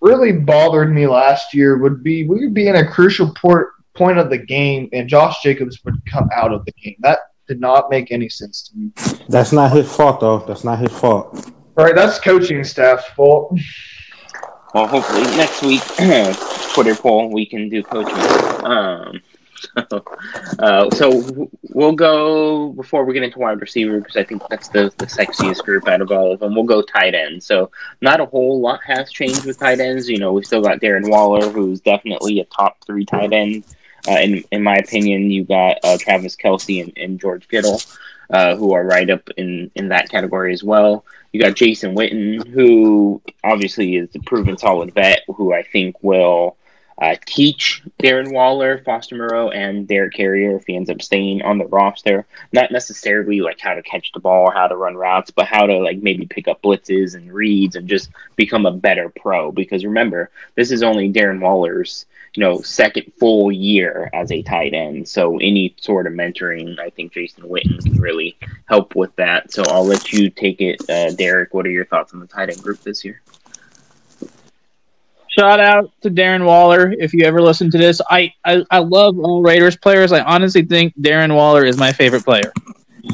Really 0.00 0.32
bothered 0.32 0.94
me 0.94 1.06
last 1.06 1.54
year 1.54 1.78
would 1.78 2.02
be 2.02 2.26
we 2.26 2.40
would 2.44 2.54
be 2.54 2.68
in 2.68 2.76
a 2.76 2.88
crucial 2.88 3.32
port, 3.34 3.72
point 3.96 4.18
of 4.18 4.30
the 4.30 4.38
game, 4.38 4.88
and 4.92 5.08
Josh 5.08 5.42
Jacobs 5.42 5.84
would 5.84 6.00
come 6.06 6.28
out 6.34 6.52
of 6.52 6.64
the 6.64 6.72
game. 6.72 6.96
That 7.00 7.18
did 7.46 7.60
not 7.60 7.90
make 7.90 8.12
any 8.12 8.28
sense 8.28 8.62
to 8.68 8.76
me. 8.76 8.92
That's 9.28 9.52
not 9.52 9.72
his 9.72 9.94
fault, 9.94 10.20
though. 10.20 10.38
That's 10.38 10.64
not 10.64 10.78
his 10.78 10.92
fault. 10.92 11.50
All 11.78 11.84
right, 11.84 11.94
that's 11.94 12.18
coaching 12.18 12.64
staff's 12.64 13.06
fault. 13.10 13.58
Well, 14.74 14.86
hopefully 14.86 15.22
next 15.36 15.62
week, 15.62 15.82
Twitter 16.74 16.94
poll, 16.94 17.30
we 17.30 17.46
can 17.46 17.68
do 17.68 17.82
coaching. 17.82 18.64
Um, 18.64 19.20
uh, 20.58 20.90
so 20.90 21.48
we'll 21.70 21.92
go 21.92 22.70
before 22.70 23.04
we 23.04 23.14
get 23.14 23.22
into 23.22 23.38
wide 23.38 23.60
receiver 23.60 24.00
because 24.00 24.16
I 24.16 24.24
think 24.24 24.42
that's 24.48 24.68
the, 24.68 24.92
the 24.98 25.06
sexiest 25.06 25.64
group 25.64 25.88
out 25.88 26.00
of 26.00 26.10
all 26.10 26.32
of 26.32 26.40
them. 26.40 26.54
We'll 26.54 26.64
go 26.64 26.82
tight 26.82 27.14
end. 27.14 27.42
So 27.42 27.70
not 28.00 28.20
a 28.20 28.26
whole 28.26 28.60
lot 28.60 28.80
has 28.86 29.10
changed 29.10 29.44
with 29.44 29.58
tight 29.58 29.80
ends. 29.80 30.08
You 30.08 30.18
know, 30.18 30.32
we 30.32 30.44
still 30.44 30.62
got 30.62 30.80
Darren 30.80 31.08
Waller, 31.08 31.48
who's 31.48 31.80
definitely 31.80 32.40
a 32.40 32.44
top 32.46 32.76
three 32.84 33.04
tight 33.04 33.32
end. 33.32 33.64
Uh, 34.08 34.18
in 34.20 34.44
in 34.52 34.62
my 34.62 34.76
opinion, 34.76 35.30
you 35.30 35.44
got 35.44 35.78
uh, 35.84 35.98
Travis 35.98 36.36
Kelce 36.36 36.82
and, 36.82 36.96
and 36.96 37.20
George 37.20 37.48
Kittle, 37.48 37.80
uh, 38.30 38.56
who 38.56 38.72
are 38.72 38.84
right 38.84 39.08
up 39.10 39.28
in 39.36 39.70
in 39.74 39.88
that 39.88 40.08
category 40.08 40.52
as 40.52 40.62
well. 40.62 41.04
You 41.32 41.40
got 41.42 41.54
Jason 41.54 41.94
Witten, 41.94 42.46
who 42.48 43.20
obviously 43.44 43.96
is 43.96 44.14
a 44.14 44.20
proven 44.20 44.56
solid 44.56 44.94
vet, 44.94 45.22
who 45.26 45.52
I 45.52 45.62
think 45.62 45.96
will 46.02 46.56
uh, 46.98 47.16
teach 47.26 47.82
Darren 48.02 48.32
Waller, 48.32 48.82
Foster 48.84 49.16
Moreau, 49.16 49.50
and 49.50 49.86
Derek 49.86 50.14
Carrier 50.14 50.56
if 50.56 50.66
he 50.66 50.76
ends 50.76 50.88
up 50.88 51.02
staying 51.02 51.42
on 51.42 51.58
the 51.58 51.66
roster. 51.66 52.24
Not 52.52 52.70
necessarily 52.70 53.40
like 53.40 53.60
how 53.60 53.74
to 53.74 53.82
catch 53.82 54.12
the 54.12 54.20
ball 54.20 54.46
or 54.48 54.52
how 54.52 54.66
to 54.66 54.76
run 54.76 54.96
routes, 54.96 55.30
but 55.30 55.46
how 55.46 55.66
to 55.66 55.76
like 55.78 55.98
maybe 55.98 56.26
pick 56.26 56.48
up 56.48 56.62
blitzes 56.62 57.14
and 57.14 57.32
reads 57.32 57.76
and 57.76 57.88
just 57.88 58.10
become 58.36 58.64
a 58.64 58.72
better 58.72 59.10
pro. 59.10 59.52
Because 59.52 59.84
remember, 59.84 60.30
this 60.54 60.70
is 60.70 60.82
only 60.82 61.12
Darren 61.12 61.40
Waller's 61.40 62.06
you 62.36 62.42
know 62.42 62.60
second 62.60 63.10
full 63.18 63.50
year 63.50 64.10
as 64.12 64.30
a 64.30 64.42
tight 64.42 64.74
end. 64.74 65.08
So 65.08 65.38
any 65.38 65.74
sort 65.80 66.06
of 66.06 66.12
mentoring, 66.12 66.78
I 66.78 66.90
think 66.90 67.12
Jason 67.12 67.44
Witten 67.44 67.82
can 67.82 68.00
really 68.00 68.36
help 68.66 68.94
with 68.94 69.14
that. 69.16 69.52
So 69.52 69.62
I'll 69.66 69.86
let 69.86 70.12
you 70.12 70.28
take 70.30 70.60
it, 70.60 70.80
uh, 70.90 71.12
Derek. 71.12 71.54
What 71.54 71.66
are 71.66 71.70
your 71.70 71.86
thoughts 71.86 72.12
on 72.12 72.20
the 72.20 72.26
tight 72.26 72.50
end 72.50 72.62
group 72.62 72.80
this 72.82 73.04
year? 73.04 73.22
Shout 75.38 75.60
out 75.60 75.92
to 76.00 76.10
Darren 76.10 76.46
Waller. 76.46 76.94
If 76.98 77.12
you 77.12 77.24
ever 77.24 77.42
listen 77.42 77.70
to 77.70 77.78
this, 77.78 78.00
I, 78.10 78.32
I, 78.44 78.64
I 78.70 78.78
love 78.78 79.18
all 79.18 79.42
Raiders 79.42 79.76
players. 79.76 80.10
I 80.10 80.20
honestly 80.20 80.62
think 80.62 80.96
Darren 80.98 81.34
Waller 81.34 81.64
is 81.64 81.76
my 81.76 81.92
favorite 81.92 82.24
player. 82.24 82.52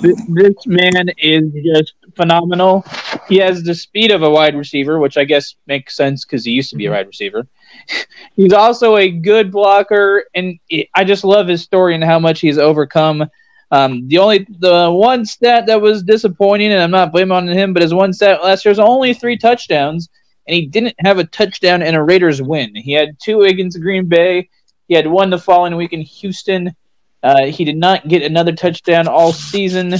This, 0.00 0.20
this 0.28 0.66
man 0.66 1.10
is 1.18 1.52
just 1.64 1.94
phenomenal. 2.14 2.84
He 3.28 3.38
has 3.38 3.62
the 3.64 3.74
speed 3.74 4.12
of 4.12 4.22
a 4.22 4.30
wide 4.30 4.56
receiver, 4.56 5.00
which 5.00 5.16
I 5.16 5.24
guess 5.24 5.56
makes 5.66 5.96
sense 5.96 6.24
because 6.24 6.44
he 6.44 6.52
used 6.52 6.70
to 6.70 6.76
be 6.76 6.86
a 6.86 6.92
wide 6.92 7.08
receiver. 7.08 7.46
he's 8.36 8.52
also 8.52 8.96
a 8.96 9.10
good 9.10 9.50
blocker, 9.50 10.24
and 10.34 10.58
I 10.94 11.04
just 11.04 11.24
love 11.24 11.48
his 11.48 11.62
story 11.62 11.94
and 11.94 12.04
how 12.04 12.18
much 12.18 12.40
he's 12.40 12.58
overcome. 12.58 13.24
Um, 13.70 14.06
the 14.08 14.18
only 14.18 14.46
the 14.58 14.90
one 14.90 15.24
stat 15.24 15.66
that 15.66 15.80
was 15.80 16.02
disappointing, 16.02 16.72
and 16.72 16.82
I'm 16.82 16.90
not 16.90 17.12
blaming 17.12 17.32
on 17.32 17.48
him, 17.48 17.72
but 17.72 17.82
his 17.82 17.94
one 17.94 18.12
stat 18.12 18.42
last 18.42 18.64
year 18.64 18.70
was 18.70 18.78
only 18.78 19.14
three 19.14 19.38
touchdowns 19.38 20.08
and 20.46 20.54
he 20.54 20.66
didn't 20.66 20.94
have 20.98 21.18
a 21.18 21.24
touchdown 21.24 21.82
in 21.82 21.94
a 21.94 22.02
Raiders 22.02 22.42
win. 22.42 22.74
He 22.74 22.92
had 22.92 23.18
two 23.20 23.42
against 23.42 23.80
Green 23.80 24.06
Bay. 24.06 24.48
He 24.88 24.94
had 24.94 25.06
one 25.06 25.30
the 25.30 25.38
following 25.38 25.76
week 25.76 25.92
in 25.92 26.00
Houston. 26.00 26.74
Uh, 27.22 27.46
he 27.46 27.64
did 27.64 27.76
not 27.76 28.08
get 28.08 28.22
another 28.22 28.52
touchdown 28.52 29.06
all 29.06 29.32
season. 29.32 29.94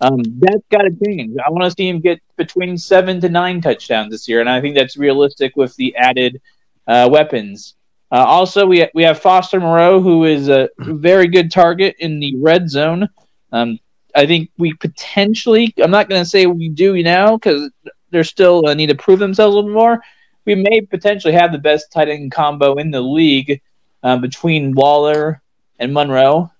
Um, 0.00 0.22
that's 0.38 0.62
got 0.70 0.82
to 0.82 0.96
change. 1.04 1.36
I 1.44 1.50
want 1.50 1.64
to 1.64 1.70
see 1.76 1.88
him 1.88 2.00
get 2.00 2.20
between 2.36 2.78
seven 2.78 3.20
to 3.20 3.28
nine 3.28 3.60
touchdowns 3.60 4.12
this 4.12 4.28
year, 4.28 4.40
and 4.40 4.48
I 4.48 4.60
think 4.60 4.76
that's 4.76 4.96
realistic 4.96 5.56
with 5.56 5.74
the 5.74 5.96
added 5.96 6.40
uh, 6.88 7.08
weapons. 7.10 7.74
Uh, 8.10 8.24
also, 8.24 8.66
we 8.66 8.80
ha- 8.80 8.90
we 8.94 9.02
have 9.02 9.20
Foster 9.20 9.60
Moreau, 9.60 10.00
who 10.00 10.24
is 10.24 10.48
a 10.48 10.68
very 10.78 11.28
good 11.28 11.52
target 11.52 11.94
in 11.98 12.18
the 12.18 12.34
red 12.36 12.68
zone. 12.68 13.08
Um, 13.52 13.78
I 14.16 14.26
think 14.26 14.50
we 14.58 14.72
potentially. 14.74 15.74
I'm 15.78 15.90
not 15.90 16.08
going 16.08 16.22
to 16.22 16.28
say 16.28 16.46
we 16.46 16.70
do 16.70 17.00
now 17.02 17.36
because 17.36 17.70
they're 18.10 18.24
still 18.24 18.66
uh, 18.66 18.74
need 18.74 18.86
to 18.86 18.94
prove 18.94 19.18
themselves 19.18 19.54
a 19.54 19.58
little 19.58 19.72
more. 19.72 20.00
We 20.46 20.54
may 20.54 20.80
potentially 20.80 21.34
have 21.34 21.52
the 21.52 21.58
best 21.58 21.92
tight 21.92 22.08
end 22.08 22.32
combo 22.32 22.76
in 22.76 22.90
the 22.90 23.02
league 23.02 23.60
uh, 24.02 24.16
between 24.16 24.74
Waller 24.74 25.42
and 25.78 25.92
Monroe 25.92 26.50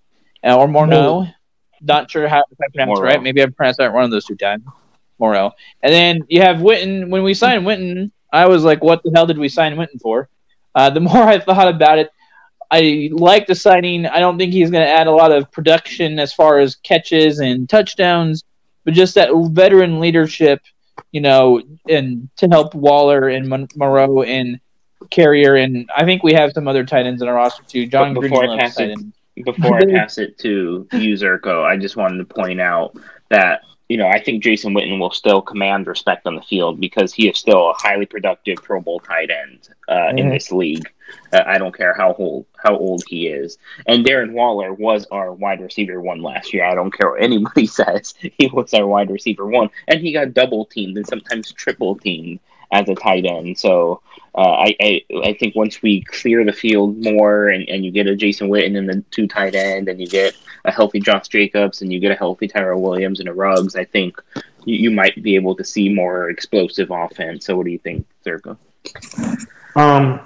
uh, 0.44 0.56
or 0.56 0.68
Morneau. 0.68 1.32
Not 1.80 2.10
sure 2.10 2.28
how 2.28 2.42
if 2.50 2.58
I 2.60 2.66
pronounced 2.74 3.02
right. 3.02 3.22
Maybe 3.22 3.42
I 3.42 3.46
pronounced 3.46 3.78
that 3.78 3.92
one 3.92 4.04
of 4.04 4.10
those 4.10 4.26
two 4.26 4.36
times. 4.36 4.64
Morrow. 5.18 5.52
And 5.82 5.92
then 5.92 6.20
you 6.28 6.42
have 6.42 6.58
Witten. 6.58 7.08
When 7.08 7.22
we 7.22 7.34
signed 7.34 7.64
Witten, 7.66 8.10
I 8.32 8.46
was 8.46 8.64
like, 8.64 8.82
what 8.82 9.02
the 9.02 9.12
hell 9.14 9.26
did 9.26 9.38
we 9.38 9.48
sign 9.48 9.76
Winton 9.76 9.98
for? 9.98 10.28
Uh, 10.74 10.90
the 10.90 11.00
more 11.08 11.22
I 11.22 11.38
thought 11.38 11.68
about 11.68 11.98
it, 11.98 12.10
I 12.70 13.08
like 13.12 13.46
the 13.46 13.54
signing. 13.54 14.06
I 14.06 14.20
don't 14.20 14.36
think 14.36 14.52
he's 14.52 14.70
going 14.70 14.84
to 14.84 14.90
add 14.90 15.06
a 15.06 15.12
lot 15.12 15.32
of 15.32 15.50
production 15.50 16.18
as 16.18 16.32
far 16.32 16.58
as 16.58 16.76
catches 16.76 17.40
and 17.40 17.68
touchdowns, 17.68 18.44
but 18.84 18.92
just 18.92 19.14
that 19.14 19.30
veteran 19.52 20.00
leadership 20.00 20.60
you 21.12 21.20
know, 21.20 21.62
and 21.88 22.28
to 22.36 22.48
help 22.48 22.74
Waller 22.74 23.28
and 23.28 23.68
Moreau 23.76 24.22
and 24.22 24.60
Carrier, 25.10 25.56
and 25.56 25.88
I 25.96 26.04
think 26.04 26.22
we 26.22 26.34
have 26.34 26.52
some 26.52 26.68
other 26.68 26.84
tight 26.84 27.06
ends 27.06 27.22
in 27.22 27.28
our 27.28 27.34
roster 27.34 27.62
too. 27.64 27.86
John 27.86 28.14
but 28.14 28.22
before 28.22 28.46
Green 28.46 28.58
I 28.58 28.62
pass 28.62 28.78
it, 28.78 28.98
before 29.44 29.76
I 29.76 29.84
pass 29.90 30.18
it 30.18 30.38
to 30.40 30.86
you, 30.92 31.14
Zerko, 31.14 31.64
I 31.64 31.76
just 31.76 31.96
wanted 31.96 32.18
to 32.18 32.24
point 32.24 32.60
out 32.60 32.96
that 33.30 33.62
you 33.88 33.96
know 33.96 34.08
I 34.08 34.22
think 34.22 34.42
Jason 34.42 34.74
Witten 34.74 34.98
will 34.98 35.10
still 35.10 35.42
command 35.42 35.86
respect 35.86 36.26
on 36.26 36.36
the 36.36 36.42
field 36.42 36.80
because 36.80 37.12
he 37.12 37.28
is 37.28 37.38
still 37.38 37.70
a 37.70 37.74
highly 37.74 38.06
productive 38.06 38.56
Pro 38.62 38.80
Bowl 38.80 39.00
tight 39.00 39.30
end 39.30 39.68
uh, 39.88 39.94
mm-hmm. 39.94 40.18
in 40.18 40.28
this 40.30 40.52
league. 40.52 40.88
Uh, 41.32 41.42
I 41.46 41.56
don't 41.56 41.74
care 41.74 41.94
how 41.94 42.14
old 42.14 42.46
how 42.62 42.76
old 42.76 43.02
he 43.06 43.28
is. 43.28 43.58
And 43.86 44.04
Darren 44.04 44.32
Waller 44.32 44.72
was 44.74 45.06
our 45.06 45.32
wide 45.32 45.60
receiver 45.60 46.00
one 46.00 46.22
last 46.22 46.52
year. 46.52 46.64
I 46.64 46.74
don't 46.74 46.90
care 46.90 47.10
what 47.10 47.22
anybody 47.22 47.66
says. 47.80 48.14
He 48.20 48.48
was 48.52 48.74
our 48.74 48.86
wide 48.86 49.10
receiver 49.10 49.46
one, 49.46 49.70
and 49.86 50.00
he 50.00 50.12
got 50.12 50.34
double 50.34 50.66
teamed 50.66 50.96
and 50.96 51.06
sometimes 51.06 51.52
triple 51.52 51.96
teamed 51.96 52.40
as 52.70 52.88
a 52.88 52.94
tight 52.94 53.24
end. 53.24 53.58
So 53.58 54.02
uh, 54.34 54.52
I, 54.66 54.76
I, 54.80 55.04
I 55.24 55.32
think 55.34 55.56
once 55.56 55.82
we 55.82 56.02
clear 56.02 56.44
the 56.44 56.52
field 56.52 57.02
more 57.02 57.48
and, 57.48 57.68
and 57.68 57.84
you 57.84 57.90
get 57.90 58.06
a 58.06 58.14
Jason 58.14 58.48
Witten 58.48 58.76
in 58.76 58.86
the 58.86 59.02
two 59.10 59.26
tight 59.26 59.54
end 59.54 59.88
and 59.88 60.00
you 60.00 60.06
get 60.06 60.36
a 60.64 60.72
healthy 60.72 61.00
Josh 61.00 61.28
Jacobs 61.28 61.82
and 61.82 61.92
you 61.92 61.98
get 61.98 62.12
a 62.12 62.14
healthy 62.14 62.46
Tyrell 62.46 62.80
Williams 62.80 63.20
and 63.20 63.28
a 63.28 63.32
Ruggs, 63.32 63.74
I 63.74 63.84
think 63.84 64.20
you, 64.64 64.76
you 64.76 64.90
might 64.90 65.22
be 65.22 65.34
able 65.34 65.56
to 65.56 65.64
see 65.64 65.88
more 65.88 66.30
explosive 66.30 66.90
offense. 66.90 67.46
So 67.46 67.56
what 67.56 67.64
do 67.64 67.72
you 67.72 67.78
think, 67.78 68.06
Zerko? 68.24 68.56
Um, 69.74 70.20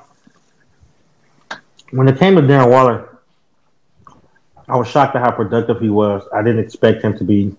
when 1.91 2.09
it 2.09 2.19
came 2.19 2.35
to 2.37 2.43
Darren 2.43 2.71
Waller, 2.71 3.19
I 4.69 4.77
was 4.77 4.89
shocked 4.89 5.15
at 5.17 5.23
how 5.23 5.31
productive 5.31 5.81
he 5.81 5.91
was. 5.91 6.23
I 6.35 6.43
didn't 6.43 6.65
expect 6.65 7.03
him 7.03 7.17
to 7.19 7.25
be 7.25 7.55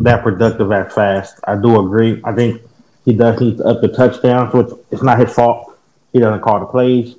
that 0.00 0.22
productive 0.22 0.68
that 0.68 0.92
fast. 0.92 1.40
I 1.44 1.56
do 1.56 1.80
agree. 1.84 2.20
I 2.24 2.32
think 2.32 2.62
he 3.04 3.14
does 3.14 3.40
need 3.40 3.58
to 3.58 3.64
up 3.64 3.80
the 3.80 3.88
touchdowns, 3.88 4.52
which 4.52 4.68
it's 4.90 5.02
not 5.02 5.18
his 5.18 5.32
fault. 5.32 5.78
He 6.12 6.18
doesn't 6.18 6.40
call 6.42 6.60
the 6.60 6.66
plays. 6.66 7.16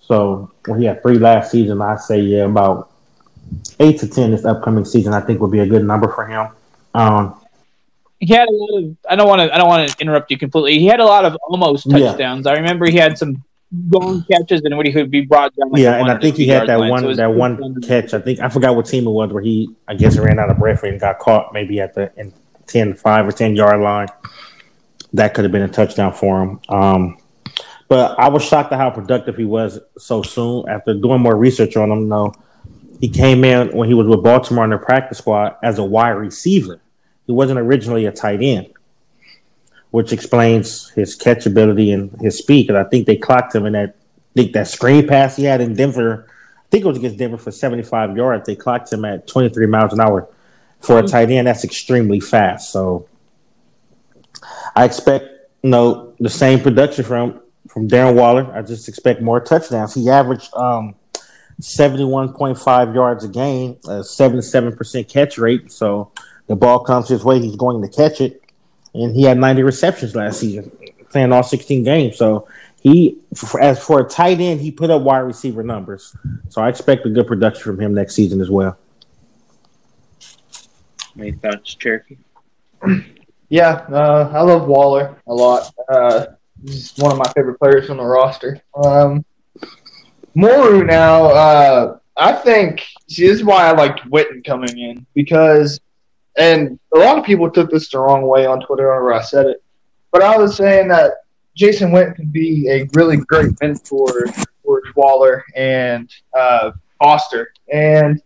So 0.00 0.50
when 0.66 0.80
he 0.80 0.86
had 0.86 1.02
three 1.02 1.18
last 1.18 1.50
season, 1.50 1.80
I 1.80 1.96
say 1.96 2.20
yeah, 2.20 2.44
about 2.44 2.90
eight 3.80 4.00
to 4.00 4.08
ten 4.08 4.30
this 4.30 4.44
upcoming 4.44 4.84
season, 4.84 5.14
I 5.14 5.20
think 5.20 5.40
would 5.40 5.50
be 5.50 5.60
a 5.60 5.66
good 5.66 5.84
number 5.84 6.08
for 6.08 6.26
him. 6.26 6.48
Um, 6.94 7.40
he 8.20 8.32
had 8.32 8.48
a 8.48 8.52
lot 8.52 8.82
of. 8.82 8.96
I 9.08 9.16
don't 9.16 9.28
want 9.28 9.40
to. 9.42 9.54
I 9.54 9.58
don't 9.58 9.68
want 9.68 9.88
to 9.88 9.96
interrupt 10.00 10.30
you 10.30 10.38
completely. 10.38 10.78
He 10.78 10.86
had 10.86 11.00
a 11.00 11.04
lot 11.04 11.24
of 11.24 11.36
almost 11.48 11.90
touchdowns. 11.90 12.46
Yeah. 12.46 12.52
I 12.52 12.56
remember 12.56 12.86
he 12.86 12.96
had 12.96 13.18
some 13.18 13.42
long 13.90 14.24
catches 14.30 14.62
and 14.62 14.76
when 14.76 14.86
he 14.86 14.92
could 14.92 15.10
be 15.10 15.22
brought 15.22 15.54
down. 15.56 15.70
Like 15.70 15.82
yeah, 15.82 15.96
and 15.96 16.10
I 16.10 16.18
think 16.18 16.36
he 16.36 16.46
had 16.46 16.68
that 16.68 16.80
line. 16.80 16.90
one 16.90 17.02
so 17.02 17.14
that 17.14 17.34
one 17.34 17.80
catch. 17.82 18.14
I 18.14 18.20
think 18.20 18.40
I 18.40 18.48
forgot 18.48 18.76
what 18.76 18.86
team 18.86 19.06
it 19.06 19.10
was 19.10 19.32
where 19.32 19.42
he 19.42 19.74
I 19.88 19.94
guess 19.94 20.16
ran 20.16 20.38
out 20.38 20.50
of 20.50 20.58
breath 20.58 20.82
and 20.82 20.98
got 21.00 21.18
caught 21.18 21.52
maybe 21.52 21.80
at 21.80 21.94
the 21.94 22.12
in 22.16 22.32
10, 22.66 22.94
5 22.94 23.28
or 23.28 23.32
ten 23.32 23.56
yard 23.56 23.80
line. 23.80 24.08
That 25.14 25.34
could 25.34 25.44
have 25.44 25.52
been 25.52 25.62
a 25.62 25.68
touchdown 25.68 26.12
for 26.12 26.42
him. 26.42 26.60
Um, 26.68 27.18
but 27.88 28.18
I 28.18 28.28
was 28.28 28.44
shocked 28.44 28.72
at 28.72 28.78
how 28.78 28.90
productive 28.90 29.36
he 29.36 29.44
was 29.44 29.78
so 29.98 30.22
soon. 30.22 30.68
After 30.68 30.94
doing 30.94 31.20
more 31.20 31.36
research 31.36 31.76
on 31.76 31.90
him, 31.90 32.08
though, 32.08 32.34
he 33.00 33.08
came 33.08 33.44
in 33.44 33.68
when 33.76 33.88
he 33.88 33.94
was 33.94 34.06
with 34.06 34.22
Baltimore 34.22 34.64
in 34.64 34.70
the 34.70 34.78
practice 34.78 35.18
squad 35.18 35.56
as 35.62 35.78
a 35.78 35.84
wide 35.84 36.10
receiver. 36.10 36.80
He 37.26 37.32
wasn't 37.32 37.58
originally 37.58 38.06
a 38.06 38.12
tight 38.12 38.42
end 38.42 38.74
which 39.94 40.12
explains 40.12 40.88
his 40.88 41.16
catchability 41.16 41.94
and 41.94 42.10
his 42.20 42.36
speed. 42.36 42.66
Because 42.66 42.84
I 42.84 42.88
think 42.88 43.06
they 43.06 43.14
clocked 43.14 43.54
him 43.54 43.64
in 43.64 43.74
that. 43.74 43.90
I 43.90 44.34
think 44.34 44.52
that 44.54 44.66
screen 44.66 45.06
pass 45.06 45.36
he 45.36 45.44
had 45.44 45.60
in 45.60 45.76
Denver. 45.76 46.26
I 46.28 46.64
think 46.68 46.84
it 46.84 46.88
was 46.88 46.98
against 46.98 47.16
Denver 47.16 47.38
for 47.38 47.52
75 47.52 48.16
yards. 48.16 48.44
They 48.44 48.56
clocked 48.56 48.92
him 48.92 49.04
at 49.04 49.28
23 49.28 49.66
miles 49.66 49.92
an 49.92 50.00
hour 50.00 50.28
for 50.80 50.98
a 50.98 51.04
tight 51.04 51.30
end. 51.30 51.46
That's 51.46 51.62
extremely 51.62 52.18
fast. 52.18 52.72
So 52.72 53.08
I 54.74 54.84
expect 54.84 55.26
you 55.62 55.70
know 55.70 56.14
the 56.20 56.30
same 56.30 56.60
production 56.60 57.04
from 57.04 57.40
from 57.68 57.88
Darren 57.88 58.14
Waller. 58.14 58.52
I 58.54 58.62
just 58.62 58.88
expect 58.88 59.22
more 59.22 59.40
touchdowns. 59.40 59.94
He 59.94 60.10
averaged 60.10 60.54
um, 60.54 60.94
71.5 61.60 62.94
yards 62.94 63.24
a 63.24 63.28
game, 63.28 63.78
a 63.84 64.00
77% 64.00 65.08
catch 65.08 65.38
rate. 65.38 65.72
So 65.72 66.12
the 66.46 66.56
ball 66.56 66.80
comes 66.80 67.08
his 67.08 67.24
way, 67.24 67.40
he's 67.40 67.56
going 67.56 67.80
to 67.80 67.88
catch 67.88 68.20
it 68.20 68.44
and 68.94 69.14
he 69.14 69.24
had 69.24 69.38
90 69.38 69.62
receptions 69.62 70.14
last 70.14 70.40
season, 70.40 70.70
playing 71.10 71.32
all 71.32 71.42
16 71.42 71.82
games. 71.82 72.16
So 72.16 72.48
he, 72.80 73.18
for, 73.34 73.60
as 73.60 73.82
for 73.82 74.00
a 74.00 74.08
tight 74.08 74.40
end, 74.40 74.60
he 74.60 74.70
put 74.70 74.90
up 74.90 75.02
wide 75.02 75.18
receiver 75.20 75.62
numbers. 75.62 76.16
So 76.48 76.62
I 76.62 76.68
expect 76.68 77.04
a 77.04 77.10
good 77.10 77.26
production 77.26 77.62
from 77.62 77.80
him 77.80 77.94
next 77.94 78.14
season 78.14 78.40
as 78.40 78.50
well. 78.50 78.78
Any 81.18 81.32
thoughts, 81.32 81.74
Cherokee? 81.74 82.16
Yeah, 83.48 83.86
uh, 83.90 84.30
I 84.32 84.42
love 84.42 84.66
Waller 84.66 85.16
a 85.26 85.34
lot. 85.34 85.72
Uh, 85.88 86.26
he's 86.64 86.94
one 86.96 87.12
of 87.12 87.18
my 87.18 87.30
favorite 87.32 87.58
players 87.58 87.90
on 87.90 87.98
the 87.98 88.04
roster. 88.04 88.60
Um, 88.82 89.24
Moreau 90.34 90.82
now, 90.82 91.26
uh, 91.26 91.98
I 92.16 92.32
think 92.32 92.84
see 93.08 93.26
this 93.26 93.38
is 93.38 93.44
why 93.44 93.66
I 93.66 93.72
liked 93.72 94.08
Witten 94.10 94.44
coming 94.44 94.78
in 94.78 95.06
because 95.14 95.80
and 96.36 96.78
a 96.94 96.98
lot 96.98 97.18
of 97.18 97.24
people 97.24 97.50
took 97.50 97.70
this 97.70 97.90
the 97.90 97.98
wrong 97.98 98.26
way 98.26 98.46
on 98.46 98.60
Twitter 98.60 98.88
whenever 98.88 99.12
I 99.12 99.22
said 99.22 99.46
it. 99.46 99.62
But 100.10 100.22
I 100.22 100.36
was 100.36 100.56
saying 100.56 100.88
that 100.88 101.12
Jason 101.56 101.92
Witten 101.92 102.16
could 102.16 102.32
be 102.32 102.68
a 102.68 102.88
really 102.94 103.18
great 103.18 103.52
mentor 103.60 104.26
for 104.64 104.82
Waller 104.96 105.44
and 105.54 106.10
uh, 106.36 106.72
Foster. 107.00 107.52
And 107.72 108.20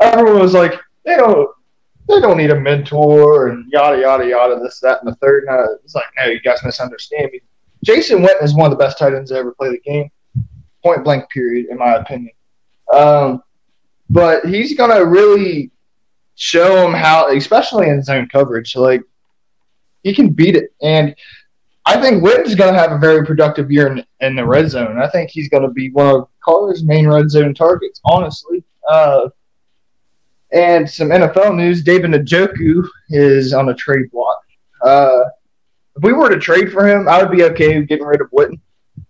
everyone 0.00 0.40
was 0.40 0.52
like, 0.52 0.74
they 1.04 1.16
don't 1.16 1.48
they 2.12 2.20
don't 2.20 2.36
need 2.36 2.50
a 2.50 2.60
mentor 2.60 3.48
and 3.48 3.70
yada 3.72 4.00
yada 4.00 4.26
yada, 4.26 4.60
this, 4.60 4.80
that, 4.80 5.02
and 5.02 5.10
the 5.10 5.16
third. 5.16 5.44
And 5.44 5.52
I 5.52 5.64
was 5.82 5.94
like, 5.94 6.04
no, 6.18 6.26
you 6.26 6.40
guys 6.40 6.62
misunderstand 6.64 7.30
me. 7.32 7.40
Jason 7.84 8.22
Witten 8.22 8.42
is 8.42 8.54
one 8.54 8.70
of 8.70 8.78
the 8.78 8.82
best 8.82 8.98
tight 8.98 9.14
ends 9.14 9.30
to 9.30 9.36
ever 9.36 9.52
play 9.52 9.70
the 9.70 9.80
game. 9.80 10.10
Point 10.82 11.04
blank 11.04 11.28
period, 11.30 11.66
in 11.70 11.78
my 11.78 11.94
opinion. 11.94 12.32
Um, 12.92 13.42
but 14.10 14.44
he's 14.44 14.76
gonna 14.76 15.04
really 15.04 15.70
show 16.34 16.86
him 16.86 16.92
how, 16.92 17.28
especially 17.28 17.88
in 17.88 18.02
zone 18.02 18.28
coverage, 18.30 18.76
like 18.76 19.02
he 20.02 20.14
can 20.14 20.30
beat 20.30 20.56
it. 20.56 20.74
And 20.82 21.14
I 21.84 22.00
think 22.00 22.22
Witten's 22.22 22.54
going 22.54 22.72
to 22.72 22.78
have 22.78 22.92
a 22.92 22.98
very 22.98 23.26
productive 23.26 23.70
year 23.70 23.88
in, 23.88 24.04
in 24.20 24.36
the 24.36 24.46
red 24.46 24.70
zone. 24.70 24.98
I 25.00 25.08
think 25.08 25.30
he's 25.30 25.48
going 25.48 25.64
to 25.64 25.68
be 25.68 25.90
one 25.90 26.14
of 26.14 26.28
Carter's 26.44 26.84
main 26.84 27.08
red 27.08 27.30
zone 27.30 27.54
targets, 27.54 28.00
honestly. 28.04 28.62
Uh, 28.88 29.28
and 30.52 30.88
some 30.88 31.08
NFL 31.08 31.56
news: 31.56 31.82
David 31.82 32.10
Njoku 32.12 32.86
is 33.10 33.52
on 33.52 33.68
a 33.68 33.74
trade 33.74 34.10
block. 34.10 34.38
Uh, 34.84 35.24
if 35.96 36.02
we 36.02 36.12
were 36.12 36.28
to 36.28 36.38
trade 36.38 36.72
for 36.72 36.86
him, 36.86 37.08
I 37.08 37.22
would 37.22 37.32
be 37.36 37.44
okay 37.44 37.84
getting 37.84 38.06
rid 38.06 38.20
of 38.20 38.30
Witten. 38.30 38.60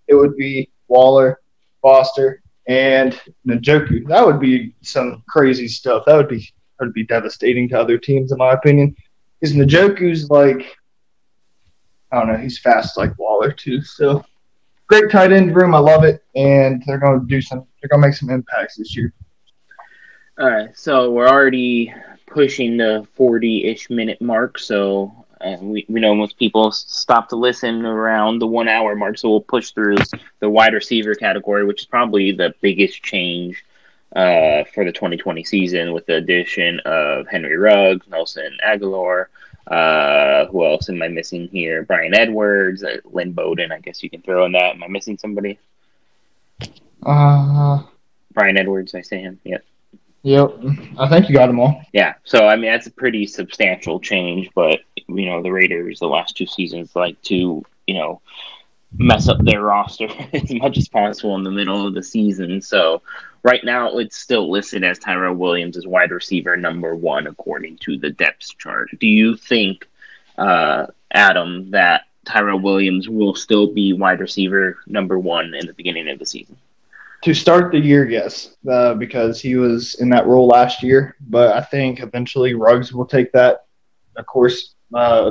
It 0.08 0.14
would 0.14 0.36
be 0.36 0.70
Waller, 0.88 1.40
Foster, 1.80 2.42
and 2.68 3.18
Njoku. 3.46 4.06
That 4.08 4.24
would 4.24 4.40
be 4.40 4.74
some 4.82 5.22
crazy 5.28 5.68
stuff. 5.68 6.04
That 6.06 6.16
would 6.16 6.28
be 6.28 6.38
that 6.78 6.86
would 6.86 6.94
be 6.94 7.04
devastating 7.04 7.68
to 7.70 7.80
other 7.80 7.98
teams, 7.98 8.32
in 8.32 8.38
my 8.38 8.52
opinion. 8.52 8.94
Because 9.40 9.56
Njoku's 9.56 10.30
like, 10.30 10.76
I 12.12 12.18
don't 12.18 12.28
know, 12.28 12.36
he's 12.38 12.58
fast 12.58 12.96
like 12.96 13.18
Waller 13.18 13.52
too. 13.52 13.82
So 13.82 14.24
great 14.86 15.10
tight 15.10 15.32
end 15.32 15.54
room. 15.56 15.74
I 15.74 15.78
love 15.78 16.04
it, 16.04 16.22
and 16.34 16.82
they're 16.86 16.98
going 16.98 17.20
to 17.20 17.26
do 17.26 17.40
some. 17.40 17.66
They're 17.80 17.88
going 17.88 18.02
to 18.02 18.08
make 18.08 18.16
some 18.16 18.30
impacts 18.30 18.76
this 18.76 18.96
year. 18.96 19.12
All 20.38 20.50
right, 20.50 20.76
so 20.76 21.10
we're 21.10 21.28
already 21.28 21.92
pushing 22.26 22.78
the 22.78 23.06
forty-ish 23.14 23.90
minute 23.90 24.20
mark. 24.22 24.58
So 24.58 25.26
uh, 25.42 25.58
we 25.60 25.84
we 25.88 26.00
know 26.00 26.14
most 26.14 26.38
people 26.38 26.72
stop 26.72 27.28
to 27.28 27.36
listen 27.36 27.84
around 27.84 28.38
the 28.38 28.46
one 28.46 28.66
hour 28.66 28.96
mark. 28.96 29.18
So 29.18 29.28
we'll 29.28 29.40
push 29.42 29.72
through 29.72 29.96
the 30.40 30.48
wide 30.48 30.72
receiver 30.72 31.14
category, 31.14 31.66
which 31.66 31.82
is 31.82 31.86
probably 31.86 32.32
the 32.32 32.54
biggest 32.62 33.02
change 33.02 33.62
uh, 34.16 34.64
for 34.72 34.84
the 34.84 34.92
2020 34.92 35.44
season 35.44 35.92
with 35.92 36.06
the 36.06 36.16
addition 36.16 36.80
of 36.80 37.26
Henry 37.28 37.56
Ruggs, 37.56 38.06
Nelson 38.08 38.56
Agholor. 38.66 39.26
Uh, 39.66 40.46
who 40.46 40.64
else 40.64 40.88
am 40.88 41.02
I 41.02 41.08
missing 41.08 41.48
here? 41.48 41.82
Bryan 41.82 42.14
Edwards, 42.14 42.82
uh, 42.82 42.96
Lynn 43.04 43.32
Bowden. 43.32 43.70
I 43.70 43.80
guess 43.80 44.02
you 44.02 44.10
can 44.10 44.22
throw 44.22 44.46
in 44.46 44.52
that. 44.52 44.74
Am 44.76 44.82
I 44.82 44.88
missing 44.88 45.18
somebody? 45.18 45.58
Uh, 47.02 47.82
Bryan 48.32 48.56
Edwards. 48.56 48.94
I 48.94 49.02
say 49.02 49.20
him. 49.20 49.38
Yep. 49.44 49.64
Yep. 50.22 50.56
I 50.98 51.08
think 51.08 51.28
you 51.28 51.34
got 51.34 51.46
them 51.46 51.58
all. 51.58 51.82
Yeah. 51.92 52.14
So 52.24 52.46
I 52.46 52.56
mean, 52.56 52.70
that's 52.70 52.86
a 52.86 52.92
pretty 52.92 53.26
substantial 53.26 53.98
change. 53.98 54.50
But 54.54 54.80
you 55.08 55.26
know, 55.26 55.42
the 55.42 55.50
Raiders 55.50 55.98
the 55.98 56.06
last 56.06 56.36
two 56.36 56.46
seasons 56.46 56.94
like 56.94 57.20
to 57.22 57.64
you 57.86 57.94
know 57.94 58.20
mess 58.98 59.28
up 59.28 59.42
their 59.44 59.62
roster 59.62 60.08
as 60.32 60.52
much 60.52 60.76
as 60.78 60.88
possible 60.88 61.34
in 61.36 61.42
the 61.42 61.50
middle 61.50 61.86
of 61.86 61.94
the 61.94 62.02
season. 62.02 62.60
So 62.60 63.02
right 63.42 63.64
now 63.64 63.98
it's 63.98 64.16
still 64.16 64.50
listed 64.50 64.84
as 64.84 64.98
Tyrell 64.98 65.34
Williams 65.34 65.76
as 65.76 65.86
wide 65.86 66.10
receiver 66.10 66.56
number 66.56 66.94
one 66.94 67.26
according 67.26 67.78
to 67.78 67.98
the 67.98 68.10
depth 68.10 68.56
chart. 68.58 68.90
Do 68.98 69.06
you 69.06 69.36
think, 69.36 69.88
uh, 70.38 70.86
Adam, 71.12 71.70
that 71.70 72.04
Tyrell 72.24 72.60
Williams 72.60 73.08
will 73.08 73.34
still 73.34 73.72
be 73.72 73.92
wide 73.92 74.20
receiver 74.20 74.78
number 74.86 75.18
one 75.18 75.54
in 75.54 75.66
the 75.66 75.74
beginning 75.74 76.08
of 76.08 76.18
the 76.18 76.26
season? 76.26 76.56
To 77.22 77.34
start 77.34 77.70
the 77.70 77.78
year, 77.78 78.08
yes, 78.08 78.56
uh, 78.68 78.94
because 78.94 79.40
he 79.40 79.54
was 79.54 79.94
in 79.96 80.08
that 80.10 80.26
role 80.26 80.48
last 80.48 80.82
year. 80.82 81.16
But 81.28 81.56
I 81.56 81.60
think 81.60 82.00
eventually 82.00 82.54
Ruggs 82.54 82.92
will 82.92 83.06
take 83.06 83.30
that. 83.32 83.66
Of 84.16 84.26
course, 84.26 84.74
uh, 84.92 85.30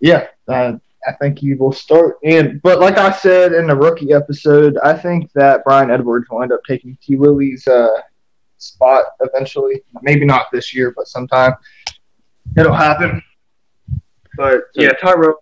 yeah, 0.00 0.28
uh, 0.48 0.72
I 1.06 1.12
think 1.20 1.38
he 1.38 1.54
will 1.54 1.72
start. 1.72 2.16
And 2.24 2.62
but 2.62 2.80
like 2.80 2.96
I 2.96 3.12
said 3.12 3.52
in 3.52 3.66
the 3.66 3.76
rookie 3.76 4.12
episode, 4.12 4.78
I 4.82 4.94
think 4.94 5.30
that 5.34 5.64
Bryan 5.64 5.90
Edwards 5.90 6.28
will 6.30 6.42
end 6.42 6.52
up 6.52 6.60
taking 6.66 6.96
T. 7.02 7.16
Willie's 7.16 7.68
uh, 7.68 8.00
spot 8.56 9.04
eventually. 9.20 9.82
Maybe 10.02 10.24
not 10.24 10.46
this 10.50 10.74
year, 10.74 10.92
but 10.96 11.08
sometime 11.08 11.52
it'll 12.56 12.72
happen. 12.72 13.22
But 14.36 14.62
yeah, 14.74 14.92
Tyrell 14.92 15.34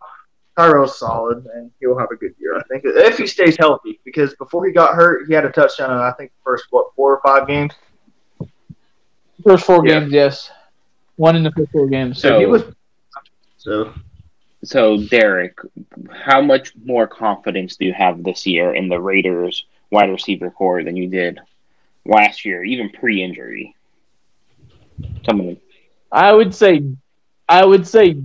Tyrell's 0.56 0.98
solid, 0.98 1.46
and 1.54 1.70
he'll 1.80 1.98
have 1.98 2.10
a 2.10 2.16
good 2.16 2.34
year. 2.38 2.56
I 2.56 2.62
think 2.64 2.82
if 2.84 3.18
he 3.18 3.26
stays 3.26 3.56
healthy, 3.58 4.00
because 4.04 4.34
before 4.36 4.66
he 4.66 4.72
got 4.72 4.94
hurt, 4.94 5.26
he 5.28 5.34
had 5.34 5.44
a 5.44 5.50
touchdown 5.50 5.90
in 5.90 5.98
I 5.98 6.12
think 6.12 6.30
the 6.30 6.42
first 6.42 6.66
what 6.70 6.94
four 6.94 7.14
or 7.16 7.20
five 7.20 7.46
games. 7.46 7.72
First 9.44 9.66
four 9.66 9.86
Yeah. 9.86 10.00
games, 10.00 10.12
yes. 10.12 10.50
One 11.16 11.36
in 11.36 11.42
the 11.42 11.50
first 11.50 11.70
four 11.72 11.86
games. 11.88 12.20
So 12.20 12.28
So- 12.30 12.38
he 12.40 12.46
was. 12.46 12.64
So 13.58 13.92
So, 14.64 14.96
Derek, 14.96 15.56
how 16.10 16.40
much 16.40 16.72
more 16.84 17.06
confidence 17.06 17.76
do 17.76 17.84
you 17.84 17.92
have 17.92 18.24
this 18.24 18.46
year 18.46 18.74
in 18.74 18.88
the 18.88 18.98
Raiders 19.00 19.66
wide 19.92 20.10
receiver 20.10 20.50
core 20.50 20.82
than 20.82 20.96
you 20.96 21.06
did 21.08 21.38
last 22.04 22.44
year, 22.44 22.64
even 22.64 22.90
pre-injury? 22.90 23.76
Someone, 25.24 25.58
I 26.10 26.32
would 26.32 26.52
say, 26.54 26.82
I 27.48 27.64
would 27.64 27.86
say, 27.86 28.16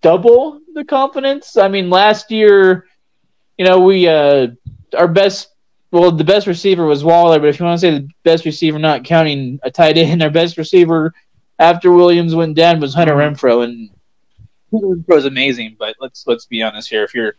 double 0.00 0.60
the 0.74 0.84
confidence. 0.84 1.56
I 1.56 1.68
mean, 1.68 1.88
last 1.90 2.30
year, 2.30 2.86
you 3.58 3.64
know, 3.64 3.80
we 3.80 4.08
uh, 4.08 4.48
our 4.96 5.08
best. 5.08 5.48
Well, 5.90 6.10
the 6.10 6.24
best 6.24 6.48
receiver 6.48 6.86
was 6.86 7.04
Waller, 7.04 7.38
but 7.38 7.48
if 7.48 7.60
you 7.60 7.64
want 7.64 7.80
to 7.80 7.86
say 7.86 7.98
the 7.98 8.08
best 8.24 8.44
receiver, 8.44 8.80
not 8.80 9.04
counting 9.04 9.60
a 9.62 9.70
tight 9.70 9.96
end, 9.96 10.24
our 10.24 10.30
best 10.30 10.58
receiver 10.58 11.14
after 11.60 11.92
Williams 11.92 12.34
went 12.34 12.56
down 12.56 12.80
was 12.80 12.94
Hunter 12.94 13.14
Renfrow, 13.14 13.62
and 13.62 13.90
Hunter 14.72 14.88
Renfrow 14.88 15.18
is 15.18 15.24
amazing. 15.24 15.76
But 15.78 15.94
let's 16.00 16.26
let's 16.26 16.46
be 16.46 16.62
honest 16.62 16.90
here. 16.90 17.04
If 17.04 17.14
your 17.14 17.36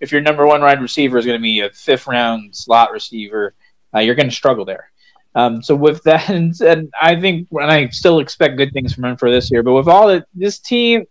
if 0.00 0.12
your 0.12 0.20
number 0.20 0.46
one 0.46 0.60
wide 0.60 0.80
receiver 0.80 1.18
is 1.18 1.26
going 1.26 1.38
to 1.38 1.42
be 1.42 1.60
a 1.60 1.70
fifth 1.70 2.06
round 2.06 2.54
slot 2.54 2.92
receiver, 2.92 3.54
uh, 3.94 4.00
you're 4.00 4.14
going 4.14 4.28
to 4.28 4.34
struggle 4.34 4.64
there. 4.64 4.90
Um, 5.34 5.62
so 5.62 5.76
with 5.76 6.02
that, 6.04 6.30
and, 6.30 6.58
and 6.60 6.92
I 7.00 7.20
think, 7.20 7.48
and 7.52 7.70
I 7.70 7.88
still 7.88 8.20
expect 8.20 8.56
good 8.56 8.72
things 8.72 8.94
from 8.94 9.04
him 9.04 9.16
for 9.16 9.30
this 9.30 9.50
year. 9.50 9.62
But 9.62 9.74
with 9.74 9.88
all 9.88 10.08
that, 10.08 10.26
this 10.34 10.58
team 10.58 11.06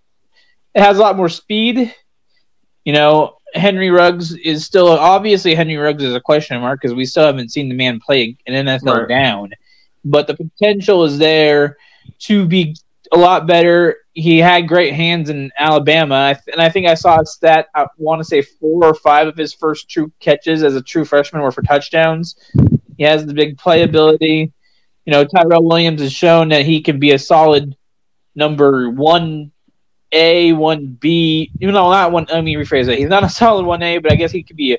it 0.76 0.82
has 0.82 0.98
a 0.98 1.02
lot 1.02 1.16
more 1.18 1.30
speed. 1.30 1.94
You 2.84 2.94
know, 2.94 3.38
Henry 3.54 3.90
Ruggs 3.90 4.34
is 4.36 4.66
still 4.66 4.90
obviously 4.90 5.56
Henry 5.56 5.78
Ruggs 5.78 6.04
is 6.04 6.14
a 6.14 6.20
question 6.20 6.60
mark 6.62 6.82
because 6.82 6.94
we 6.94 7.06
still 7.06 7.26
haven't 7.26 7.50
seen 7.52 7.70
the 7.70 7.76
man 7.76 8.00
play 8.00 8.38
an 8.46 8.66
NFL 8.68 9.00
Right. 9.00 9.08
down. 9.08 9.52
But 10.04 10.28
the 10.28 10.36
potential 10.36 11.04
is 11.06 11.18
there 11.18 11.78
to 12.20 12.46
be 12.46 12.76
a 13.12 13.18
lot 13.18 13.48
better. 13.48 13.98
He 14.14 14.38
had 14.38 14.68
great 14.68 14.94
hands 14.94 15.30
in 15.30 15.52
Alabama, 15.58 16.38
and 16.52 16.62
I 16.62 16.70
think 16.70 16.88
I 16.88 16.94
saw 16.94 17.20
a 17.20 17.26
stat. 17.26 17.68
I 17.76 17.88
want 17.98 18.20
to 18.20 18.24
say 18.26 18.42
four 18.42 18.86
or 18.86 18.94
five 18.94 19.28
of 19.28 19.36
his 19.36 19.54
first 19.54 19.90
true 19.90 20.12
catches 20.20 20.64
as 20.64 20.76
a 20.76 20.82
true 20.82 21.06
freshman 21.06 21.42
were 21.42 21.52
for 21.52 21.62
touchdowns. 21.64 22.36
He 22.98 23.04
has 23.04 23.26
the 23.26 23.34
big 23.34 23.58
playability. 23.58 24.52
You 25.06 25.12
know, 25.12 25.24
Tyrell 25.26 25.64
Williams 25.64 26.02
has 26.02 26.14
shown 26.14 26.50
that 26.50 26.66
he 26.66 26.82
can 26.82 27.00
be 27.00 27.12
a 27.12 27.20
solid 27.20 27.76
number 28.36 28.90
one 28.90 29.52
A, 30.12 30.54
one 30.54 30.88
B. 30.88 31.52
You 31.60 31.72
know, 31.72 31.92
not 31.92 32.12
one. 32.12 32.26
Let 32.32 32.44
me 32.44 32.56
rephrase 32.56 32.86
that. 32.88 32.98
He's 32.98 33.10
not 33.10 33.24
a 33.24 33.30
solid 33.42 33.66
one 33.66 33.84
A, 33.84 33.98
but 33.98 34.12
I 34.12 34.16
guess 34.16 34.32
he 34.32 34.44
could 34.44 34.58
be 34.58 34.78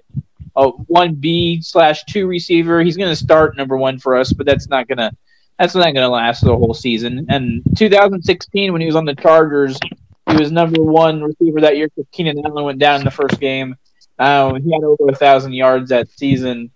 a, 0.56 0.68
one 0.68 1.14
B 1.14 1.60
slash 1.60 2.04
two 2.04 2.26
receiver. 2.26 2.82
He's 2.82 2.96
going 2.96 3.10
to 3.10 3.16
start 3.16 3.56
number 3.56 3.76
one 3.76 3.98
for 3.98 4.16
us, 4.16 4.32
but 4.32 4.46
that's 4.46 4.68
not 4.68 4.88
going 4.88 4.98
to 4.98 5.10
that's 5.58 5.74
not 5.74 5.84
going 5.84 5.96
to 5.96 6.08
last 6.08 6.44
the 6.44 6.54
whole 6.54 6.74
season. 6.74 7.26
And 7.28 7.62
2016, 7.76 8.72
when 8.72 8.80
he 8.80 8.86
was 8.86 8.96
on 8.96 9.06
the 9.06 9.14
Chargers, 9.14 9.78
he 10.28 10.36
was 10.36 10.52
number 10.52 10.82
one 10.82 11.22
receiver 11.22 11.60
that 11.62 11.76
year 11.76 11.88
because 11.88 12.08
Keenan 12.12 12.44
Allen 12.44 12.64
went 12.64 12.78
down 12.78 13.00
in 13.00 13.04
the 13.04 13.10
first 13.10 13.40
game. 13.40 13.76
Uh, 14.18 14.54
he 14.54 14.72
had 14.72 14.82
over 14.82 15.10
a 15.10 15.14
thousand 15.14 15.52
yards 15.52 15.90
that 15.90 16.08
season. 16.10 16.70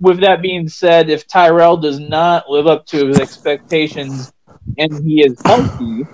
With 0.00 0.20
that 0.20 0.42
being 0.42 0.68
said, 0.68 1.10
if 1.10 1.26
Tyrell 1.26 1.76
does 1.76 1.98
not 1.98 2.48
live 2.48 2.66
up 2.66 2.86
to 2.86 3.06
his 3.06 3.20
expectations 3.20 4.32
and 4.78 5.04
he 5.04 5.22
is 5.22 5.40
healthy, 5.44 6.04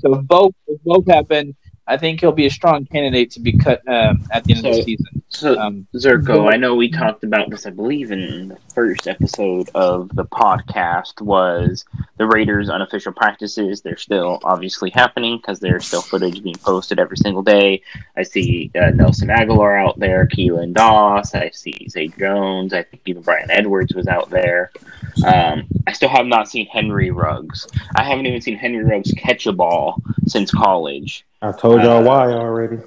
so 0.00 0.14
if 0.14 0.26
both 0.26 0.54
if 0.66 0.80
both 0.84 1.06
happen, 1.06 1.56
I 1.86 1.96
think 1.96 2.20
he'll 2.20 2.32
be 2.32 2.46
a 2.46 2.50
strong 2.50 2.86
candidate 2.86 3.30
to 3.32 3.40
be 3.40 3.52
cut 3.56 3.86
um, 3.88 4.26
at 4.30 4.44
the 4.44 4.54
end 4.54 4.66
of 4.66 4.74
the 4.74 4.82
season. 4.82 5.17
So 5.30 5.58
Um, 5.58 5.86
Zerko, 5.94 6.50
I 6.52 6.56
know 6.56 6.74
we 6.74 6.90
talked 6.90 7.22
about 7.22 7.50
this, 7.50 7.66
I 7.66 7.70
believe, 7.70 8.12
in 8.12 8.48
the 8.48 8.56
first 8.74 9.06
episode 9.06 9.68
of 9.74 10.08
the 10.14 10.24
podcast. 10.24 11.20
Was 11.20 11.84
the 12.16 12.26
Raiders' 12.26 12.70
unofficial 12.70 13.12
practices? 13.12 13.82
They're 13.82 13.98
still 13.98 14.40
obviously 14.42 14.88
happening 14.90 15.36
because 15.36 15.60
there's 15.60 15.86
still 15.86 16.00
footage 16.00 16.42
being 16.42 16.56
posted 16.56 16.98
every 16.98 17.18
single 17.18 17.42
day. 17.42 17.82
I 18.16 18.22
see 18.22 18.70
uh, 18.74 18.90
Nelson 18.90 19.28
Agholor 19.28 19.78
out 19.78 19.98
there, 19.98 20.26
Keelan 20.26 20.72
Doss. 20.72 21.34
I 21.34 21.50
see 21.50 21.86
Zay 21.90 22.08
Jones. 22.08 22.72
I 22.72 22.82
think 22.84 23.02
even 23.06 23.22
Bryan 23.22 23.50
Edwards 23.50 23.94
was 23.94 24.06
out 24.08 24.30
there. 24.30 24.70
Um, 25.26 25.66
I 25.86 25.92
still 25.92 26.08
have 26.08 26.26
not 26.26 26.48
seen 26.48 26.66
Henry 26.66 27.10
Ruggs. 27.10 27.66
I 27.96 28.02
haven't 28.02 28.24
even 28.26 28.40
seen 28.40 28.56
Henry 28.56 28.82
Ruggs 28.82 29.12
catch 29.12 29.46
a 29.46 29.52
ball 29.52 30.00
since 30.26 30.50
college. 30.50 31.26
I 31.42 31.52
told 31.52 31.82
y'all 31.82 31.98
Uh, 31.98 32.02
why 32.02 32.32
already. 32.32 32.78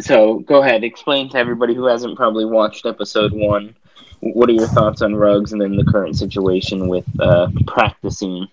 So 0.00 0.40
go 0.40 0.62
ahead, 0.62 0.84
explain 0.84 1.28
to 1.30 1.38
everybody 1.38 1.74
who 1.74 1.86
hasn't 1.86 2.16
probably 2.16 2.44
watched 2.44 2.86
episode 2.86 3.32
one. 3.32 3.74
What 4.20 4.48
are 4.48 4.52
your 4.52 4.68
thoughts 4.68 5.02
on 5.02 5.16
Ruggs 5.16 5.52
and 5.52 5.60
then 5.60 5.76
the 5.76 5.84
current 5.84 6.16
situation 6.16 6.88
with 6.88 7.04
uh, 7.20 7.48
practicing 7.66 8.46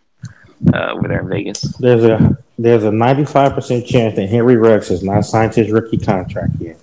uh, 0.73 0.93
over 0.93 1.07
there 1.07 1.21
in 1.21 1.29
Vegas? 1.29 1.61
There's 1.77 2.03
a 2.03 2.37
there's 2.57 2.83
a 2.83 2.89
95% 2.89 3.85
chance 3.85 4.15
that 4.15 4.29
Henry 4.29 4.57
Ruggs 4.57 4.89
has 4.89 5.03
not 5.03 5.21
signed 5.21 5.55
his 5.55 5.71
rookie 5.71 5.97
contract 5.97 6.53
yet. 6.59 6.77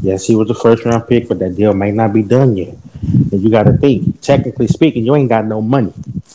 Yes, 0.00 0.26
he 0.26 0.34
was 0.34 0.48
a 0.48 0.54
first 0.54 0.84
round 0.84 1.06
pick, 1.06 1.28
but 1.28 1.38
that 1.40 1.56
deal 1.56 1.74
may 1.74 1.90
not 1.90 2.12
be 2.12 2.22
done 2.22 2.56
yet. 2.56 2.74
And 3.02 3.42
you 3.42 3.50
got 3.50 3.64
to 3.64 3.72
think, 3.74 4.20
technically 4.20 4.68
speaking, 4.68 5.04
you 5.04 5.14
ain't 5.16 5.28
got 5.28 5.44
no 5.44 5.60
money. 5.60 5.92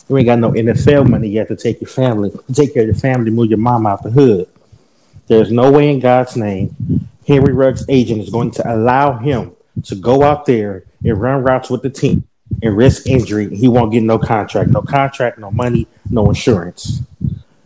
You 0.08 0.18
ain't 0.18 0.26
got 0.26 0.38
no 0.38 0.52
NFL 0.52 1.08
money 1.08 1.28
yet 1.28 1.48
to 1.48 1.56
take 1.56 1.80
your 1.80 1.88
family, 1.88 2.30
take 2.52 2.74
care 2.74 2.82
of 2.82 2.88
your 2.88 2.96
family, 2.96 3.30
move 3.30 3.48
your 3.48 3.58
mom 3.58 3.86
out 3.86 4.02
the 4.02 4.10
hood. 4.10 4.48
There's 5.26 5.50
no 5.50 5.72
way 5.72 5.90
in 5.90 6.00
God's 6.00 6.36
name 6.36 7.08
Henry 7.28 7.52
Ruggs' 7.52 7.84
agent 7.88 8.22
is 8.22 8.30
going 8.30 8.50
to 8.52 8.74
allow 8.74 9.18
him 9.18 9.54
to 9.84 9.94
go 9.94 10.22
out 10.22 10.46
there 10.46 10.84
and 11.04 11.20
run 11.20 11.44
routes 11.44 11.68
with 11.70 11.82
the 11.82 11.90
team 11.90 12.26
and 12.62 12.74
risk 12.74 13.06
injury. 13.06 13.54
He 13.54 13.68
won't 13.68 13.92
get 13.92 14.02
no 14.02 14.18
contract, 14.18 14.70
no 14.70 14.80
contract, 14.80 15.38
no 15.38 15.50
money, 15.50 15.86
no 16.08 16.28
insurance. 16.28 17.02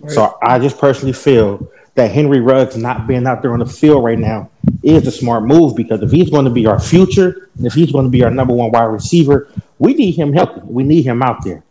So 0.09 0.37
I 0.43 0.59
just 0.59 0.79
personally 0.79 1.13
feel 1.13 1.71
that 1.95 2.11
Henry 2.11 2.41
Ruggs 2.41 2.77
not 2.77 3.07
being 3.07 3.25
out 3.25 3.41
there 3.41 3.53
on 3.53 3.61
the 3.61 3.67
field 3.67 4.03
right 4.03 4.19
now 4.19 4.51
is 4.83 5.07
a 5.07 5.13
smart 5.13 5.45
move 5.45 5.77
because 5.77 6.03
if 6.03 6.11
he's 6.11 6.29
going 6.29 6.45
to 6.45 6.51
be 6.51 6.67
our 6.67 6.81
future, 6.81 7.49
and 7.57 7.65
if 7.65 7.75
he's 7.75 7.93
going 7.93 8.07
to 8.07 8.11
be 8.11 8.25
our 8.25 8.31
number 8.31 8.53
one 8.53 8.73
wide 8.73 8.85
receiver, 8.85 9.49
we 9.79 9.95
need 9.95 10.13
him 10.13 10.33
healthy. 10.33 10.61
We 10.65 10.83
need 10.83 11.03
him 11.03 11.23
out 11.23 11.45
there. 11.45 11.63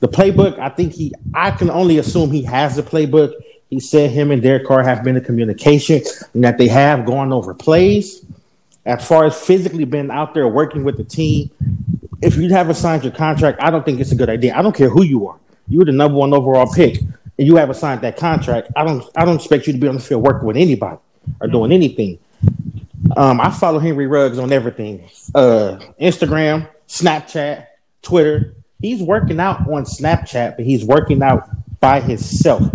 The 0.00 0.08
playbook, 0.08 0.58
I 0.58 0.68
think 0.68 0.92
he, 0.92 1.14
I 1.32 1.52
can 1.52 1.70
only 1.70 1.96
assume 1.96 2.30
he 2.30 2.42
has 2.42 2.76
the 2.76 2.82
playbook. 2.82 3.32
He 3.72 3.80
said 3.80 4.10
him 4.10 4.30
and 4.30 4.42
Derek 4.42 4.66
Carr 4.66 4.82
have 4.82 5.02
been 5.02 5.16
in 5.16 5.24
communication 5.24 6.02
and 6.34 6.44
that 6.44 6.58
they 6.58 6.68
have 6.68 7.06
gone 7.06 7.32
over 7.32 7.54
plays. 7.54 8.22
As 8.84 9.08
far 9.08 9.24
as 9.24 9.34
physically 9.34 9.86
being 9.86 10.10
out 10.10 10.34
there 10.34 10.46
working 10.46 10.84
with 10.84 10.98
the 10.98 11.04
team, 11.04 11.50
if 12.20 12.36
you 12.36 12.50
haven't 12.50 12.74
signed 12.74 13.02
your 13.02 13.14
contract, 13.14 13.62
I 13.62 13.70
don't 13.70 13.82
think 13.82 13.98
it's 13.98 14.12
a 14.12 14.14
good 14.14 14.28
idea. 14.28 14.54
I 14.54 14.60
don't 14.60 14.76
care 14.76 14.90
who 14.90 15.04
you 15.04 15.26
are. 15.26 15.38
You're 15.68 15.86
the 15.86 15.92
number 15.92 16.18
one 16.18 16.34
overall 16.34 16.70
pick, 16.70 17.00
and 17.00 17.46
you 17.46 17.56
haven't 17.56 17.76
signed 17.76 18.02
that 18.02 18.18
contract. 18.18 18.68
I 18.76 18.84
don't. 18.84 19.08
I 19.16 19.24
don't 19.24 19.36
expect 19.36 19.66
you 19.66 19.72
to 19.72 19.78
be 19.78 19.88
on 19.88 19.94
the 19.94 20.02
field 20.02 20.22
working 20.22 20.46
with 20.46 20.58
anybody 20.58 20.98
or 21.40 21.48
doing 21.48 21.72
anything. 21.72 22.18
Um, 23.16 23.40
I 23.40 23.48
follow 23.48 23.78
Henry 23.78 24.06
Ruggs 24.06 24.38
on 24.38 24.52
everything: 24.52 25.08
uh, 25.34 25.78
Instagram, 25.98 26.68
Snapchat, 26.88 27.68
Twitter. 28.02 28.54
He's 28.82 29.02
working 29.02 29.40
out 29.40 29.60
on 29.60 29.84
Snapchat, 29.84 30.56
but 30.56 30.66
he's 30.66 30.84
working 30.84 31.22
out 31.22 31.48
by 31.80 32.00
himself. 32.00 32.70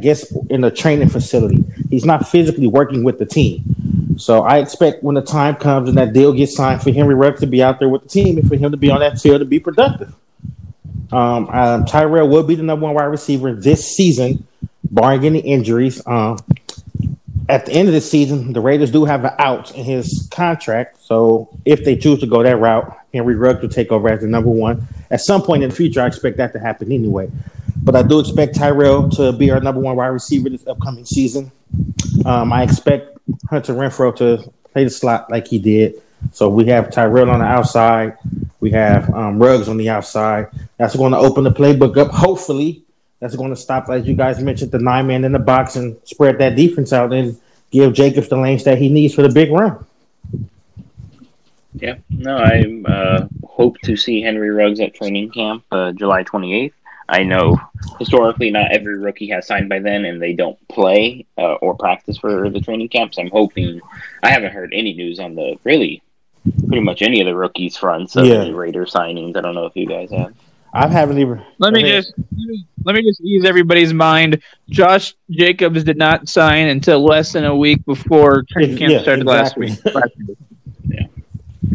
Guess 0.00 0.34
in 0.48 0.64
a 0.64 0.70
training 0.70 1.08
facility. 1.08 1.64
He's 1.90 2.04
not 2.04 2.28
physically 2.28 2.66
working 2.66 3.04
with 3.04 3.18
the 3.18 3.26
team. 3.26 4.16
So 4.18 4.42
I 4.42 4.58
expect 4.58 5.02
when 5.02 5.14
the 5.14 5.22
time 5.22 5.56
comes 5.56 5.88
and 5.88 5.96
that 5.96 6.12
deal 6.12 6.32
gets 6.32 6.54
signed 6.54 6.82
for 6.82 6.92
Henry 6.92 7.14
Ruggs 7.14 7.40
to 7.40 7.46
be 7.46 7.62
out 7.62 7.78
there 7.78 7.88
with 7.88 8.02
the 8.02 8.08
team 8.08 8.38
and 8.38 8.48
for 8.48 8.56
him 8.56 8.70
to 8.70 8.76
be 8.76 8.90
on 8.90 9.00
that 9.00 9.18
field 9.18 9.40
to 9.40 9.44
be 9.44 9.58
productive. 9.58 10.14
Um, 11.12 11.48
um, 11.48 11.84
Tyrell 11.86 12.28
will 12.28 12.42
be 12.42 12.54
the 12.54 12.62
number 12.62 12.84
one 12.84 12.94
wide 12.94 13.04
receiver 13.04 13.52
this 13.52 13.96
season, 13.96 14.46
barring 14.90 15.24
any 15.24 15.40
injuries. 15.40 16.06
Um, 16.06 16.38
at 17.48 17.66
the 17.66 17.72
end 17.72 17.88
of 17.88 17.94
the 17.94 18.00
season, 18.00 18.52
the 18.52 18.60
Raiders 18.60 18.92
do 18.92 19.04
have 19.04 19.24
an 19.24 19.32
out 19.38 19.74
in 19.74 19.84
his 19.84 20.28
contract. 20.30 21.02
So 21.02 21.48
if 21.64 21.84
they 21.84 21.96
choose 21.96 22.20
to 22.20 22.26
go 22.26 22.42
that 22.42 22.58
route, 22.58 22.96
Henry 23.12 23.34
Ruggs 23.34 23.60
will 23.60 23.68
take 23.68 23.90
over 23.90 24.08
as 24.08 24.20
the 24.20 24.28
number 24.28 24.50
one. 24.50 24.86
At 25.10 25.20
some 25.20 25.42
point 25.42 25.64
in 25.64 25.70
the 25.70 25.74
future, 25.74 26.00
I 26.00 26.06
expect 26.06 26.36
that 26.36 26.52
to 26.52 26.60
happen 26.60 26.92
anyway. 26.92 27.28
But 27.82 27.96
I 27.96 28.02
do 28.02 28.20
expect 28.20 28.56
Tyrell 28.56 29.08
to 29.10 29.32
be 29.32 29.50
our 29.50 29.60
number 29.60 29.80
one 29.80 29.96
wide 29.96 30.08
receiver 30.08 30.48
this 30.48 30.66
upcoming 30.66 31.04
season. 31.04 31.50
Um, 32.24 32.52
I 32.52 32.62
expect 32.62 33.18
Hunter 33.48 33.74
Renfrow 33.74 34.14
to 34.16 34.52
play 34.72 34.84
the 34.84 34.90
slot 34.90 35.30
like 35.30 35.48
he 35.48 35.58
did. 35.58 36.02
So 36.32 36.48
we 36.48 36.66
have 36.66 36.90
Tyrell 36.90 37.30
on 37.30 37.40
the 37.40 37.46
outside. 37.46 38.16
We 38.60 38.70
have 38.72 39.12
um, 39.14 39.38
Ruggs 39.38 39.68
on 39.68 39.78
the 39.78 39.88
outside. 39.88 40.48
That's 40.76 40.94
going 40.94 41.12
to 41.12 41.18
open 41.18 41.44
the 41.44 41.50
playbook 41.50 41.96
up. 41.96 42.10
Hopefully, 42.10 42.82
that's 43.20 43.36
going 43.36 43.50
to 43.50 43.56
stop, 43.56 43.88
as 43.88 44.06
you 44.06 44.14
guys 44.14 44.42
mentioned, 44.42 44.70
the 44.70 44.78
nine 44.78 45.06
man 45.06 45.24
in 45.24 45.32
the 45.32 45.38
box 45.38 45.76
and 45.76 45.96
spread 46.04 46.38
that 46.38 46.56
defense 46.56 46.92
out 46.92 47.12
and 47.12 47.38
give 47.70 47.94
Jacobs 47.94 48.28
the 48.28 48.36
lanes 48.36 48.64
that 48.64 48.78
he 48.78 48.88
needs 48.88 49.14
for 49.14 49.22
the 49.22 49.28
big 49.28 49.50
run. 49.50 49.84
Yeah, 51.74 51.96
no, 52.10 52.36
I 52.36 52.64
uh, 52.90 53.28
hope 53.44 53.78
to 53.84 53.96
see 53.96 54.20
Henry 54.20 54.50
Ruggs 54.50 54.80
at 54.80 54.94
training 54.94 55.30
camp 55.30 55.64
uh, 55.70 55.92
July 55.92 56.24
28th. 56.24 56.72
I 57.10 57.24
know 57.24 57.58
historically 57.98 58.50
not 58.50 58.70
every 58.72 58.98
rookie 58.98 59.28
has 59.30 59.46
signed 59.46 59.68
by 59.68 59.80
then, 59.80 60.04
and 60.04 60.22
they 60.22 60.32
don't 60.32 60.56
play 60.68 61.26
uh, 61.36 61.54
or 61.54 61.74
practice 61.76 62.16
for 62.16 62.48
the 62.48 62.60
training 62.60 62.88
camps. 62.88 63.18
I'm 63.18 63.30
hoping. 63.30 63.80
I 64.22 64.30
haven't 64.30 64.52
heard 64.52 64.72
any 64.72 64.94
news 64.94 65.18
on 65.18 65.34
the 65.34 65.58
really 65.64 66.02
pretty 66.68 66.80
much 66.82 67.02
any 67.02 67.20
of 67.20 67.26
the 67.26 67.34
rookies 67.34 67.76
fronts 67.76 68.16
of 68.16 68.26
Yeah. 68.26 68.44
the 68.44 68.54
Raider 68.54 68.86
signings. 68.86 69.36
I 69.36 69.40
don't 69.40 69.54
know 69.54 69.66
if 69.66 69.74
you 69.76 69.86
guys 69.86 70.10
have. 70.12 70.32
I 70.72 70.86
haven't 70.86 71.18
even. 71.18 71.42
Let 71.58 71.72
me 71.72 71.82
just 71.82 72.12
let 72.16 72.46
me, 72.46 72.66
let 72.84 72.94
me 72.94 73.02
just 73.02 73.20
ease 73.22 73.44
everybody's 73.44 73.92
mind. 73.92 74.40
Josh 74.68 75.14
Jacobs 75.30 75.82
did 75.82 75.96
not 75.98 76.28
sign 76.28 76.68
until 76.68 77.04
less 77.04 77.32
than 77.32 77.44
a 77.44 77.56
week 77.56 77.84
before 77.86 78.44
training 78.48 78.78
camp 78.78 78.92
Yeah, 78.92 79.02
started 79.02 79.22
exactly. 79.22 79.68
last 79.70 79.84
week. 79.84 79.94
Last 79.94 80.12
week. 80.28 80.38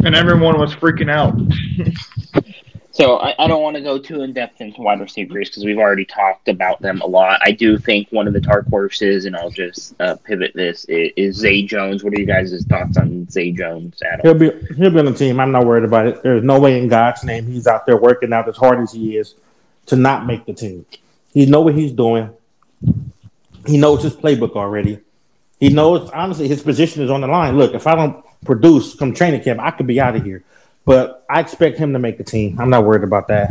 And 0.04 0.14
everyone 0.16 0.60
was 0.60 0.74
freaking 0.76 1.10
out. 1.10 1.36
So 2.96 3.18
I, 3.18 3.36
I 3.38 3.48
don't 3.48 3.62
want 3.62 3.76
to 3.76 3.82
go 3.82 4.00
too 4.00 4.22
in 4.22 4.32
depth 4.32 4.62
into 4.62 4.82
wide 4.82 5.02
receivers 5.02 5.50
because 5.50 5.66
we've 5.66 5.78
already 5.78 6.06
talked 6.06 6.48
about 6.48 6.82
them 6.82 7.02
a 7.02 7.06
lot. 7.06 7.42
I 7.44 7.52
do 7.52 7.78
think 7.78 8.08
one 8.10 8.26
of 8.26 8.32
the 8.32 8.40
dark 8.40 8.70
horses, 8.70 9.26
and 9.26 9.36
I'll 9.36 9.50
just 9.50 9.94
uh, 10.00 10.16
pivot 10.24 10.54
this, 10.56 10.86
is, 10.86 11.12
is 11.18 11.36
Zay 11.36 11.64
Jones. 11.64 12.06
What 12.06 12.14
are 12.14 12.20
you 12.22 12.26
guys' 12.26 12.64
thoughts 12.70 12.96
on 12.96 13.30
Zay 13.30 13.52
Jones, 13.52 14.02
Adam? 14.02 14.22
He'll 14.24 14.34
be 14.34 14.50
he'll 14.78 14.92
be 14.92 15.00
on 15.00 15.06
the 15.08 15.14
team. 15.14 15.42
I'm 15.42 15.52
not 15.52 15.66
worried 15.66 15.84
about 15.84 16.08
it. 16.08 16.24
There's 16.24 16.46
no 16.46 16.58
way 16.58 16.80
in 16.80 16.88
God's 16.88 17.26
name 17.26 17.46
he's 17.48 17.68
out 17.68 17.86
there 17.86 17.98
working 17.98 18.32
out 18.32 18.48
as 18.48 18.56
hard 18.56 18.80
as 18.80 18.94
he 18.94 19.18
is 19.18 19.36
to 19.88 19.98
not 19.98 20.26
make 20.26 20.46
the 20.46 20.54
team. 20.54 20.86
He 21.34 21.46
know 21.48 21.60
what 21.60 21.76
he's 21.76 21.92
doing. 21.92 22.30
He 23.68 23.78
knows 23.78 24.04
his 24.04 24.16
playbook 24.16 24.56
already. 24.56 25.02
He 25.60 25.68
knows 25.68 26.10
honestly 26.12 26.48
his 26.48 26.64
position 26.64 27.04
is 27.04 27.12
on 27.12 27.20
the 27.20 27.28
line. 27.28 27.58
Look, 27.58 27.74
if 27.74 27.88
I 27.88 27.96
don't 27.96 28.24
produce 28.46 28.96
come 28.96 29.14
training 29.14 29.44
camp, 29.44 29.60
I 29.60 29.72
could 29.72 29.86
be 29.86 30.00
out 30.00 30.16
of 30.16 30.24
here. 30.24 30.46
But 30.86 31.26
I 31.30 31.40
expect 31.40 31.78
him 31.78 31.94
to 31.94 32.00
make 32.00 32.18
the 32.18 32.24
team. 32.24 32.60
I'm 32.60 32.70
not 32.70 32.86
worried 32.86 33.04
about 33.04 33.28
that. 33.30 33.50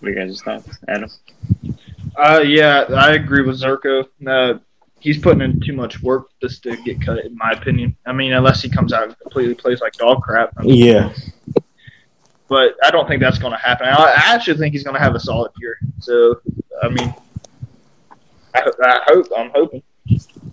What 0.00 0.08
are 0.08 0.08
you 0.10 0.14
guys' 0.14 0.40
thoughts, 0.40 0.78
Adam? 0.88 1.10
Uh, 2.16 2.42
yeah, 2.44 2.84
I 2.96 3.12
agree 3.14 3.42
with 3.42 3.60
Zerko. 3.60 4.06
Uh, 4.26 4.58
he's 5.00 5.18
putting 5.18 5.42
in 5.42 5.60
too 5.60 5.74
much 5.74 6.02
work 6.02 6.30
just 6.40 6.62
to 6.62 6.76
get 6.78 7.00
cut, 7.02 7.24
in 7.24 7.36
my 7.36 7.50
opinion. 7.50 7.94
I 8.06 8.12
mean, 8.12 8.32
unless 8.32 8.62
he 8.62 8.70
comes 8.70 8.92
out 8.92 9.04
and 9.04 9.18
completely 9.18 9.54
plays 9.54 9.80
like 9.80 9.92
dog 9.94 10.22
crap. 10.22 10.52
I 10.56 10.62
mean, 10.62 10.74
Yeah. 10.76 11.12
But 12.48 12.76
I 12.84 12.90
don't 12.90 13.08
think 13.08 13.20
that's 13.20 13.38
going 13.38 13.52
to 13.52 13.58
happen. 13.58 13.88
I, 13.88 13.94
I 13.94 14.34
actually 14.34 14.56
think 14.58 14.72
he's 14.72 14.84
going 14.84 14.94
to 14.94 15.00
have 15.00 15.16
a 15.16 15.20
solid 15.20 15.50
year. 15.58 15.78
So, 15.98 16.40
I 16.82 16.88
mean, 16.88 17.12
I, 18.54 18.70
I 18.84 19.00
hope. 19.08 19.26
I'm 19.36 19.50
hoping. 19.50 19.82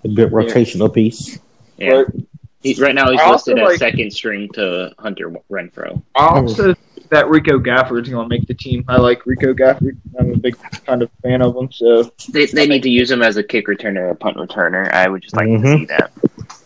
A 0.04 0.08
good 0.08 0.32
rotational 0.32 0.92
piece. 0.92 1.40
Yeah, 1.78 2.04
But 2.06 2.16
he, 2.64 2.74
right 2.82 2.96
now 2.96 3.12
he's 3.12 3.20
I 3.22 3.26
also 3.26 3.52
listed 3.52 3.60
as 3.60 3.70
like- 3.70 3.78
second 3.92 4.12
string 4.12 4.50
to 4.54 4.94
Hunter 4.98 5.30
Renfrow. 5.52 6.02
I 6.16 6.26
also 6.28 6.74
think 6.74 7.10
that 7.10 7.30
Rico 7.30 7.60
Gafford 7.60 8.04
is 8.04 8.10
going 8.10 8.28
to 8.28 8.30
make 8.30 8.48
the 8.48 8.54
team. 8.54 8.84
I 8.88 8.98
like 8.98 9.26
Rico 9.26 9.54
Gafford. 9.54 9.98
I'm 10.18 10.32
a 10.34 10.38
big 10.38 10.56
kind 10.86 11.02
of 11.04 11.12
fan 11.22 11.42
of 11.42 11.56
him. 11.56 11.72
So 11.72 12.12
They, 12.30 12.46
they 12.48 12.66
need 12.66 12.82
to 12.84 12.90
use 12.90 13.12
him 13.12 13.22
as 13.22 13.38
a 13.38 13.44
kick 13.44 13.68
returner 13.68 14.00
or 14.02 14.10
a 14.10 14.16
punt 14.16 14.38
returner. 14.38 14.92
I 14.92 15.08
would 15.10 15.22
just 15.22 15.36
like 15.36 15.46
to 15.46 15.52
Mhm. 15.52 15.80
see 15.80 15.86
that. 15.86 16.12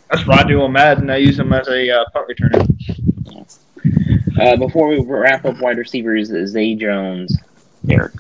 that's 0.10 0.26
what 0.26 0.39
I 0.39 0.48
do 0.48 0.62
on 0.62 0.72
Madden. 0.72 1.10
I 1.10 1.18
use 1.18 1.38
him 1.38 1.52
as 1.52 1.68
a 1.68 1.89
uh, 1.89 2.06
punt 2.14 2.30
returner. 2.30 2.64
Uh, 4.39 4.56
before 4.56 4.88
we 4.88 5.00
wrap 5.00 5.45
up 5.45 5.60
wide 5.60 5.78
receivers, 5.78 6.28
Zay 6.50 6.76
Jones, 6.76 7.38
Eric. 7.89 8.14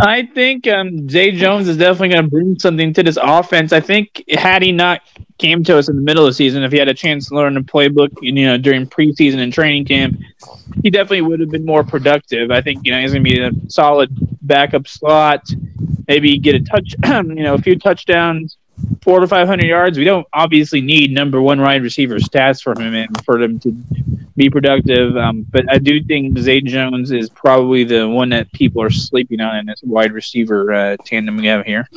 I 0.00 0.26
think 0.26 0.68
um, 0.68 1.08
Zay 1.08 1.32
Jones 1.32 1.68
is 1.68 1.76
definitely 1.76 2.10
going 2.10 2.24
to 2.24 2.30
bring 2.30 2.58
something 2.58 2.92
to 2.94 3.02
this 3.02 3.18
offense. 3.20 3.72
I 3.72 3.80
think 3.80 4.22
had 4.30 4.62
he 4.62 4.70
not 4.70 5.02
came 5.38 5.64
to 5.64 5.76
us 5.76 5.88
in 5.88 5.96
the 5.96 6.02
middle 6.02 6.24
of 6.24 6.30
the 6.30 6.34
season, 6.34 6.62
if 6.62 6.70
he 6.70 6.78
had 6.78 6.88
a 6.88 6.94
chance 6.94 7.28
to 7.28 7.34
learn 7.34 7.54
the 7.54 7.60
playbook, 7.60 8.10
you 8.20 8.32
know, 8.32 8.56
during 8.58 8.86
preseason 8.86 9.38
and 9.38 9.52
training 9.52 9.84
camp, 9.84 10.18
he 10.82 10.90
definitely 10.90 11.22
would 11.22 11.40
have 11.40 11.50
been 11.50 11.64
more 11.64 11.82
productive. 11.82 12.50
I 12.50 12.60
think 12.60 12.84
you 12.84 12.92
know 12.92 13.00
he's 13.00 13.12
going 13.12 13.24
to 13.24 13.30
be 13.30 13.40
a 13.40 13.50
solid 13.70 14.10
backup 14.42 14.86
slot. 14.86 15.48
Maybe 16.06 16.38
get 16.38 16.54
a 16.54 16.60
touch, 16.60 16.94
you 17.04 17.42
know, 17.42 17.54
a 17.54 17.58
few 17.58 17.76
touchdowns, 17.76 18.56
four 19.02 19.20
to 19.20 19.26
five 19.26 19.48
hundred 19.48 19.66
yards. 19.66 19.98
We 19.98 20.04
don't 20.04 20.26
obviously 20.32 20.80
need 20.80 21.12
number 21.12 21.40
one 21.40 21.60
wide 21.60 21.82
receiver 21.82 22.16
stats 22.16 22.62
from 22.62 22.80
him 22.80 22.94
and 22.94 23.24
for 23.24 23.38
them 23.38 23.58
to 23.60 23.72
be 24.36 24.48
productive. 24.50 25.16
Um, 25.16 25.46
but 25.50 25.70
I 25.70 25.78
do 25.78 26.02
think 26.02 26.38
Zay 26.38 26.60
Jones 26.60 27.10
is 27.10 27.28
probably 27.30 27.84
the 27.84 28.08
one 28.08 28.28
that 28.30 28.52
people 28.52 28.82
are 28.82 28.90
sleeping 28.90 29.40
on 29.40 29.56
in 29.56 29.66
this 29.66 29.80
wide 29.82 30.12
receiver 30.12 30.72
uh, 30.72 30.96
tandem 31.04 31.36
we 31.36 31.46
have 31.46 31.66
here. 31.66 31.88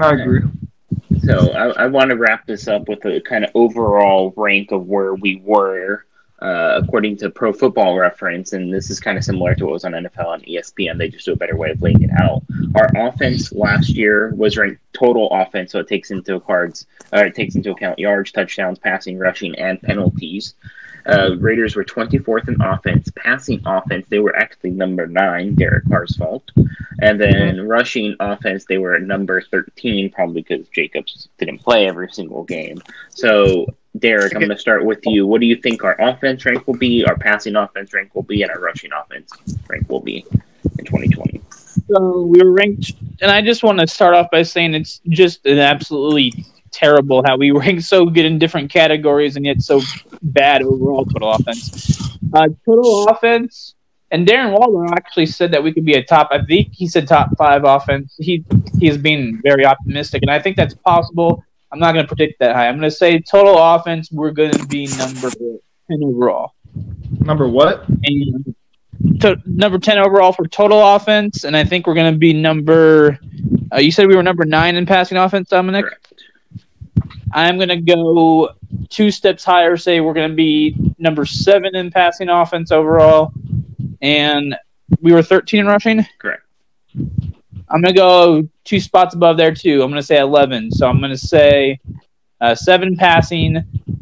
I 0.00 0.12
agree. 0.12 0.42
So 1.22 1.52
I, 1.52 1.84
I 1.84 1.86
want 1.86 2.10
to 2.10 2.16
wrap 2.16 2.46
this 2.46 2.68
up 2.68 2.88
with 2.88 3.04
a 3.04 3.20
kind 3.20 3.44
of 3.44 3.50
overall 3.54 4.32
rank 4.36 4.72
of 4.72 4.86
where 4.86 5.14
we 5.14 5.42
were 5.44 6.04
uh, 6.40 6.80
according 6.82 7.16
to 7.16 7.30
Pro 7.30 7.52
Football 7.52 7.96
Reference, 7.96 8.52
and 8.52 8.72
this 8.72 8.90
is 8.90 9.00
kind 9.00 9.16
of 9.16 9.24
similar 9.24 9.54
to 9.54 9.64
what 9.64 9.72
was 9.72 9.84
on 9.84 9.92
NFL 9.92 10.34
and 10.34 10.44
ESPN. 10.44 10.98
They 10.98 11.08
just 11.08 11.24
do 11.24 11.32
a 11.32 11.36
better 11.36 11.56
way 11.56 11.70
of 11.70 11.80
laying 11.80 12.02
it 12.02 12.10
out. 12.18 12.42
Our 12.74 12.90
offense 13.08 13.52
last 13.52 13.90
year 13.90 14.34
was 14.34 14.56
ranked 14.56 14.82
total 14.92 15.28
offense, 15.30 15.72
so 15.72 15.80
it 15.80 15.88
takes 15.88 16.10
into 16.10 16.38
cards, 16.40 16.86
or 17.12 17.24
it 17.24 17.34
takes 17.34 17.54
into 17.54 17.70
account 17.70 17.98
yards, 17.98 18.32
touchdowns, 18.32 18.78
passing, 18.78 19.18
rushing, 19.18 19.54
and 19.58 19.80
penalties. 19.80 20.54
Uh, 21.06 21.36
Raiders 21.38 21.76
were 21.76 21.84
24th 21.84 22.48
in 22.48 22.60
offense. 22.60 23.10
Passing 23.14 23.62
offense, 23.64 24.06
they 24.08 24.18
were 24.18 24.36
actually 24.36 24.70
number 24.70 25.06
nine, 25.06 25.54
Derek 25.54 25.88
Carr's 25.88 26.16
fault. 26.16 26.50
And 27.00 27.20
then 27.20 27.66
rushing 27.66 28.16
offense, 28.18 28.64
they 28.64 28.78
were 28.78 28.94
at 28.96 29.02
number 29.02 29.40
13, 29.40 30.10
probably 30.10 30.42
because 30.42 30.68
Jacobs 30.68 31.28
didn't 31.38 31.58
play 31.58 31.86
every 31.86 32.10
single 32.10 32.42
game. 32.42 32.82
So, 33.10 33.66
Derek, 33.98 34.34
I'm 34.34 34.40
going 34.40 34.50
to 34.50 34.58
start 34.58 34.84
with 34.84 35.00
you. 35.04 35.26
What 35.26 35.40
do 35.40 35.46
you 35.46 35.56
think 35.56 35.84
our 35.84 36.00
offense 36.00 36.44
rank 36.44 36.66
will 36.66 36.76
be, 36.76 37.04
our 37.04 37.16
passing 37.16 37.56
offense 37.56 37.92
rank 37.94 38.14
will 38.14 38.22
be, 38.22 38.42
and 38.42 38.50
our 38.50 38.60
rushing 38.60 38.90
offense 38.92 39.32
rank 39.68 39.88
will 39.88 40.00
be 40.00 40.24
in 40.78 40.84
2020? 40.84 41.40
So 41.88 42.22
we 42.22 42.42
were 42.42 42.52
ranked, 42.52 42.92
and 43.20 43.30
I 43.30 43.42
just 43.42 43.62
want 43.62 43.78
to 43.80 43.86
start 43.86 44.14
off 44.14 44.28
by 44.30 44.42
saying 44.42 44.74
it's 44.74 45.00
just 45.08 45.46
an 45.46 45.58
absolutely 45.58 46.32
terrible 46.72 47.22
how 47.26 47.36
we 47.36 47.50
rank 47.52 47.80
so 47.80 48.06
good 48.06 48.24
in 48.24 48.38
different 48.38 48.70
categories 48.70 49.36
and 49.36 49.44
yet 49.46 49.62
so 49.62 49.80
bad 50.22 50.62
overall 50.62 51.04
total 51.04 51.32
offense. 51.32 52.00
Uh, 52.34 52.48
total 52.64 53.06
offense, 53.08 53.74
and 54.10 54.26
Darren 54.26 54.58
Waller 54.58 54.86
actually 54.94 55.26
said 55.26 55.50
that 55.52 55.62
we 55.62 55.72
could 55.72 55.84
be 55.84 55.94
a 55.94 56.04
top. 56.04 56.28
I 56.30 56.44
think 56.44 56.72
he 56.72 56.88
said 56.88 57.06
top 57.06 57.30
five 57.36 57.64
offense. 57.64 58.14
He 58.18 58.44
he's 58.78 58.96
being 58.96 59.40
very 59.42 59.64
optimistic, 59.64 60.22
and 60.22 60.30
I 60.30 60.40
think 60.40 60.56
that's 60.56 60.74
possible. 60.74 61.44
I'm 61.72 61.78
not 61.78 61.92
going 61.92 62.04
to 62.04 62.08
predict 62.08 62.38
that 62.40 62.54
high. 62.54 62.68
I'm 62.68 62.78
going 62.78 62.90
to 62.90 62.96
say 62.96 63.20
total 63.20 63.58
offense. 63.58 64.10
We're 64.12 64.30
going 64.30 64.52
to 64.52 64.66
be 64.66 64.86
number 64.98 65.30
ten 65.30 66.02
overall. 66.02 66.52
Number 67.20 67.48
what? 67.48 67.88
And 67.88 68.54
to, 69.20 69.40
number 69.44 69.78
10 69.78 69.98
overall 69.98 70.32
for 70.32 70.46
total 70.46 70.80
offense, 70.94 71.44
and 71.44 71.56
I 71.56 71.64
think 71.64 71.86
we're 71.86 71.94
going 71.94 72.12
to 72.12 72.18
be 72.18 72.32
number. 72.32 73.18
Uh, 73.72 73.78
you 73.78 73.90
said 73.90 74.06
we 74.06 74.16
were 74.16 74.22
number 74.22 74.44
nine 74.44 74.76
in 74.76 74.86
passing 74.86 75.18
offense, 75.18 75.48
Dominic. 75.48 75.84
Correct. 75.84 76.06
I'm 77.32 77.56
going 77.56 77.68
to 77.68 77.76
go 77.76 78.50
two 78.88 79.10
steps 79.10 79.44
higher. 79.44 79.76
Say 79.76 80.00
we're 80.00 80.14
going 80.14 80.30
to 80.30 80.36
be 80.36 80.76
number 80.98 81.24
seven 81.26 81.74
in 81.74 81.90
passing 81.90 82.28
offense 82.28 82.70
overall, 82.72 83.32
and 84.00 84.56
we 85.00 85.12
were 85.12 85.22
13 85.22 85.60
in 85.60 85.66
rushing. 85.66 86.06
Correct. 86.18 86.42
I'm 87.68 87.82
going 87.82 87.94
to 87.94 87.98
go 87.98 88.48
two 88.64 88.80
spots 88.80 89.14
above 89.14 89.36
there 89.36 89.54
too. 89.54 89.82
I'm 89.82 89.90
going 89.90 90.00
to 90.00 90.06
say 90.06 90.18
11. 90.18 90.70
So 90.70 90.86
I'm 90.86 90.98
going 90.98 91.10
to 91.10 91.18
say 91.18 91.80
uh, 92.40 92.54
seven 92.54 92.96
passing. 92.96 93.54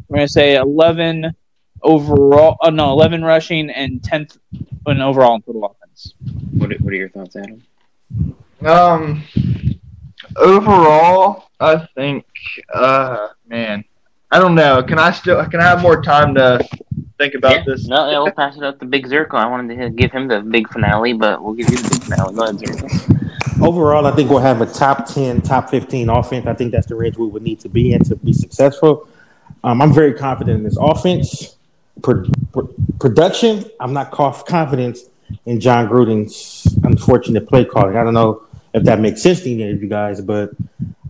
We're 0.07 0.17
going 0.17 0.27
to 0.27 0.31
say 0.31 0.55
11 0.55 1.35
overall. 1.81 2.57
Oh 2.61 2.69
no, 2.69 2.91
11 2.91 3.23
rushing 3.23 3.69
and 3.69 4.01
10th 4.01 4.37
in 4.87 5.01
overall 5.01 5.35
in 5.35 5.41
total 5.41 5.65
offense. 5.65 6.13
What 6.53 6.71
are, 6.71 6.77
what 6.77 6.93
are 6.93 6.97
your 6.97 7.09
thoughts, 7.09 7.35
Adam? 7.35 7.63
Um, 8.63 9.23
overall, 10.37 11.49
I 11.59 11.87
think, 11.95 12.25
uh, 12.73 13.29
man, 13.47 13.83
I 14.31 14.39
don't 14.39 14.55
know. 14.55 14.83
Can 14.83 14.99
I 14.99 15.11
still? 15.11 15.43
Can 15.45 15.59
I 15.59 15.63
have 15.63 15.81
more 15.81 16.01
time 16.01 16.33
to 16.35 16.67
think 17.17 17.35
about 17.35 17.53
yeah. 17.53 17.63
this? 17.65 17.87
No, 17.87 18.09
yeah, 18.09 18.19
we'll 18.19 18.31
pass 18.31 18.57
it 18.57 18.63
up 18.63 18.79
to 18.79 18.85
Big 18.85 19.07
Zirko. 19.07 19.35
I 19.35 19.47
wanted 19.47 19.77
to 19.77 19.89
give 19.91 20.11
him 20.11 20.27
the 20.27 20.41
big 20.41 20.67
finale, 20.69 21.13
but 21.13 21.43
we'll 21.43 21.53
give 21.53 21.69
you 21.69 21.77
the 21.77 21.89
big 21.89 22.03
finale. 22.03 22.35
Go 22.35 22.43
ahead, 22.43 22.57
Zirko. 22.57 23.25
Overall, 23.61 24.05
I 24.05 24.11
think 24.11 24.29
we'll 24.29 24.39
have 24.39 24.61
a 24.61 24.65
top 24.65 25.07
10, 25.07 25.41
top 25.41 25.69
15 25.69 26.09
offense. 26.09 26.45
I 26.45 26.53
think 26.53 26.73
that's 26.73 26.87
the 26.87 26.95
range 26.95 27.17
we 27.17 27.27
would 27.27 27.43
need 27.43 27.59
to 27.61 27.69
be 27.69 27.93
in 27.93 28.03
to 28.05 28.15
be 28.15 28.33
successful. 28.33 29.07
Um, 29.63 29.81
I'm 29.81 29.93
very 29.93 30.13
confident 30.13 30.57
in 30.57 30.63
this 30.63 30.77
offense. 30.79 31.55
Pro- 32.03 32.25
pro- 32.51 32.69
production, 32.99 33.65
I'm 33.79 33.93
not 33.93 34.11
confident 34.11 34.99
in 35.45 35.59
Jon 35.61 35.87
Gruden's 35.87 36.67
unfortunate 36.83 37.47
play 37.47 37.63
calling. 37.63 37.95
I 37.95 38.03
don't 38.03 38.13
know 38.13 38.43
if 38.73 38.83
that 38.83 38.99
makes 38.99 39.21
sense 39.21 39.41
to 39.41 39.51
any 39.51 39.71
of 39.71 39.81
you 39.81 39.87
guys, 39.87 40.19
but 40.19 40.51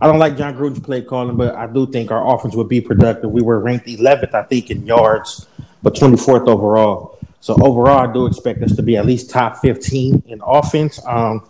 I 0.00 0.06
don't 0.06 0.20
like 0.20 0.36
Jon 0.36 0.54
Gruden's 0.54 0.80
play 0.80 1.02
calling, 1.02 1.36
but 1.36 1.56
I 1.56 1.66
do 1.66 1.86
think 1.86 2.12
our 2.12 2.34
offense 2.34 2.54
would 2.54 2.68
be 2.68 2.80
productive. 2.80 3.30
We 3.32 3.42
were 3.42 3.58
ranked 3.58 3.86
11th, 3.86 4.34
I 4.34 4.44
think, 4.44 4.70
in 4.70 4.86
yards, 4.86 5.46
but 5.82 5.94
24th 5.94 6.46
overall. 6.46 7.18
So 7.40 7.56
overall, 7.60 8.08
I 8.08 8.12
do 8.12 8.26
expect 8.26 8.62
us 8.62 8.76
to 8.76 8.82
be 8.82 8.96
at 8.96 9.04
least 9.04 9.30
top 9.30 9.58
15 9.58 10.22
in 10.28 10.40
offense. 10.44 11.00
Um, 11.04 11.48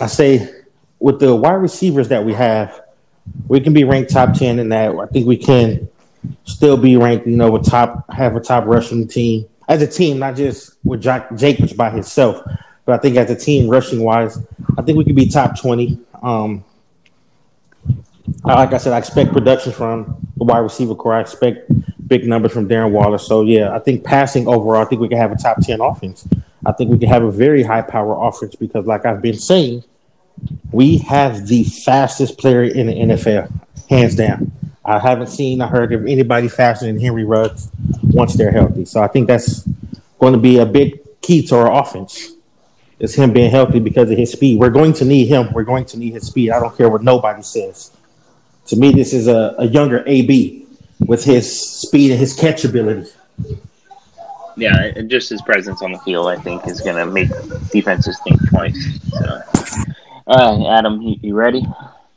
I 0.00 0.06
say 0.06 0.50
with 0.98 1.20
the 1.20 1.34
wide 1.34 1.54
receivers 1.54 2.08
that 2.08 2.24
we 2.24 2.32
have, 2.34 2.82
we 3.48 3.60
can 3.60 3.72
be 3.72 3.84
ranked 3.84 4.10
top 4.12 4.34
10 4.34 4.58
in 4.58 4.68
that. 4.70 4.94
I 4.96 5.06
think 5.06 5.26
we 5.26 5.36
can 5.36 5.88
still 6.44 6.76
be 6.76 6.96
ranked, 6.96 7.26
you 7.26 7.36
know, 7.36 7.50
with 7.50 7.66
top, 7.66 8.10
have 8.12 8.36
a 8.36 8.40
top 8.40 8.66
rushing 8.66 9.06
team, 9.08 9.46
as 9.68 9.82
a 9.82 9.86
team, 9.86 10.18
not 10.18 10.36
just 10.36 10.74
with 10.84 11.02
Jack 11.02 11.34
Jacobs 11.36 11.72
by 11.72 11.90
himself, 11.90 12.42
but 12.84 12.94
I 12.94 12.98
think 12.98 13.16
as 13.16 13.30
a 13.30 13.36
team, 13.36 13.68
rushing 13.68 14.02
wise, 14.02 14.38
I 14.78 14.82
think 14.82 14.96
we 14.96 15.04
could 15.04 15.16
be 15.16 15.28
top 15.28 15.58
twenty. 15.58 15.98
Um, 16.22 16.64
like 18.44 18.72
I 18.72 18.78
said, 18.78 18.92
I 18.92 18.98
expect 18.98 19.32
production 19.32 19.72
from 19.72 20.16
the 20.36 20.44
wide 20.44 20.58
receiver 20.58 20.94
core. 20.94 21.14
I 21.14 21.20
expect 21.20 21.70
big 22.06 22.26
numbers 22.26 22.52
from 22.52 22.68
Darren 22.68 22.92
Waller. 22.92 23.18
So 23.18 23.42
yeah, 23.42 23.74
I 23.74 23.80
think 23.80 24.04
passing 24.04 24.46
overall, 24.46 24.82
I 24.82 24.84
think 24.84 25.00
we 25.00 25.08
can 25.08 25.18
have 25.18 25.32
a 25.32 25.36
top 25.36 25.58
ten 25.60 25.80
offense. 25.80 26.26
I 26.66 26.72
think 26.72 26.90
we 26.90 26.98
can 26.98 27.08
have 27.08 27.22
a 27.22 27.30
very 27.30 27.62
high 27.62 27.82
power 27.82 28.26
offense 28.26 28.56
because, 28.56 28.86
like 28.86 29.06
I've 29.06 29.22
been 29.22 29.38
saying, 29.38 29.84
we 30.72 30.98
have 30.98 31.46
the 31.46 31.62
fastest 31.62 32.38
player 32.38 32.64
in 32.64 32.88
the 32.88 32.92
NFL, 32.92 33.52
hands 33.88 34.16
down. 34.16 34.50
I 34.84 34.98
haven't 34.98 35.28
seen 35.28 35.62
or 35.62 35.68
heard 35.68 35.92
of 35.92 36.06
anybody 36.06 36.48
faster 36.48 36.86
than 36.86 36.98
Henry 36.98 37.24
Ruggs 37.24 37.70
once 38.02 38.34
they're 38.34 38.50
healthy. 38.50 38.84
So 38.84 39.00
I 39.00 39.06
think 39.06 39.28
that's 39.28 39.68
going 40.18 40.32
to 40.32 40.38
be 40.38 40.58
a 40.58 40.66
big 40.66 41.00
key 41.20 41.46
to 41.46 41.56
our 41.56 41.82
offense. 41.82 42.32
Is 42.98 43.14
him 43.14 43.32
being 43.32 43.50
healthy 43.50 43.78
because 43.78 44.10
of 44.10 44.16
his 44.16 44.32
speed. 44.32 44.58
We're 44.58 44.70
going 44.70 44.94
to 44.94 45.04
need 45.04 45.26
him. 45.26 45.52
We're 45.52 45.64
going 45.64 45.84
to 45.86 45.98
need 45.98 46.14
his 46.14 46.26
speed. 46.26 46.50
I 46.50 46.58
don't 46.58 46.76
care 46.76 46.88
what 46.88 47.02
nobody 47.02 47.42
says. 47.42 47.92
To 48.68 48.76
me, 48.76 48.90
this 48.90 49.12
is 49.12 49.28
a, 49.28 49.54
a 49.58 49.66
younger 49.66 50.02
AB 50.06 50.66
with 51.06 51.22
his 51.22 51.60
speed 51.80 52.10
and 52.10 52.18
his 52.18 52.34
catch 52.34 52.64
ability. 52.64 53.10
Yeah, 54.56 54.92
and 54.96 55.10
just 55.10 55.28
his 55.28 55.42
presence 55.42 55.82
on 55.82 55.92
the 55.92 55.98
field, 55.98 56.28
I 56.28 56.36
think, 56.36 56.66
is 56.66 56.80
going 56.80 56.96
to 56.96 57.06
make 57.06 57.28
defenses 57.70 58.18
think 58.24 58.48
twice. 58.48 59.00
So, 59.10 59.42
all 60.26 60.58
right, 60.58 60.78
Adam, 60.78 61.02
you, 61.02 61.16
you 61.20 61.34
ready? 61.34 61.62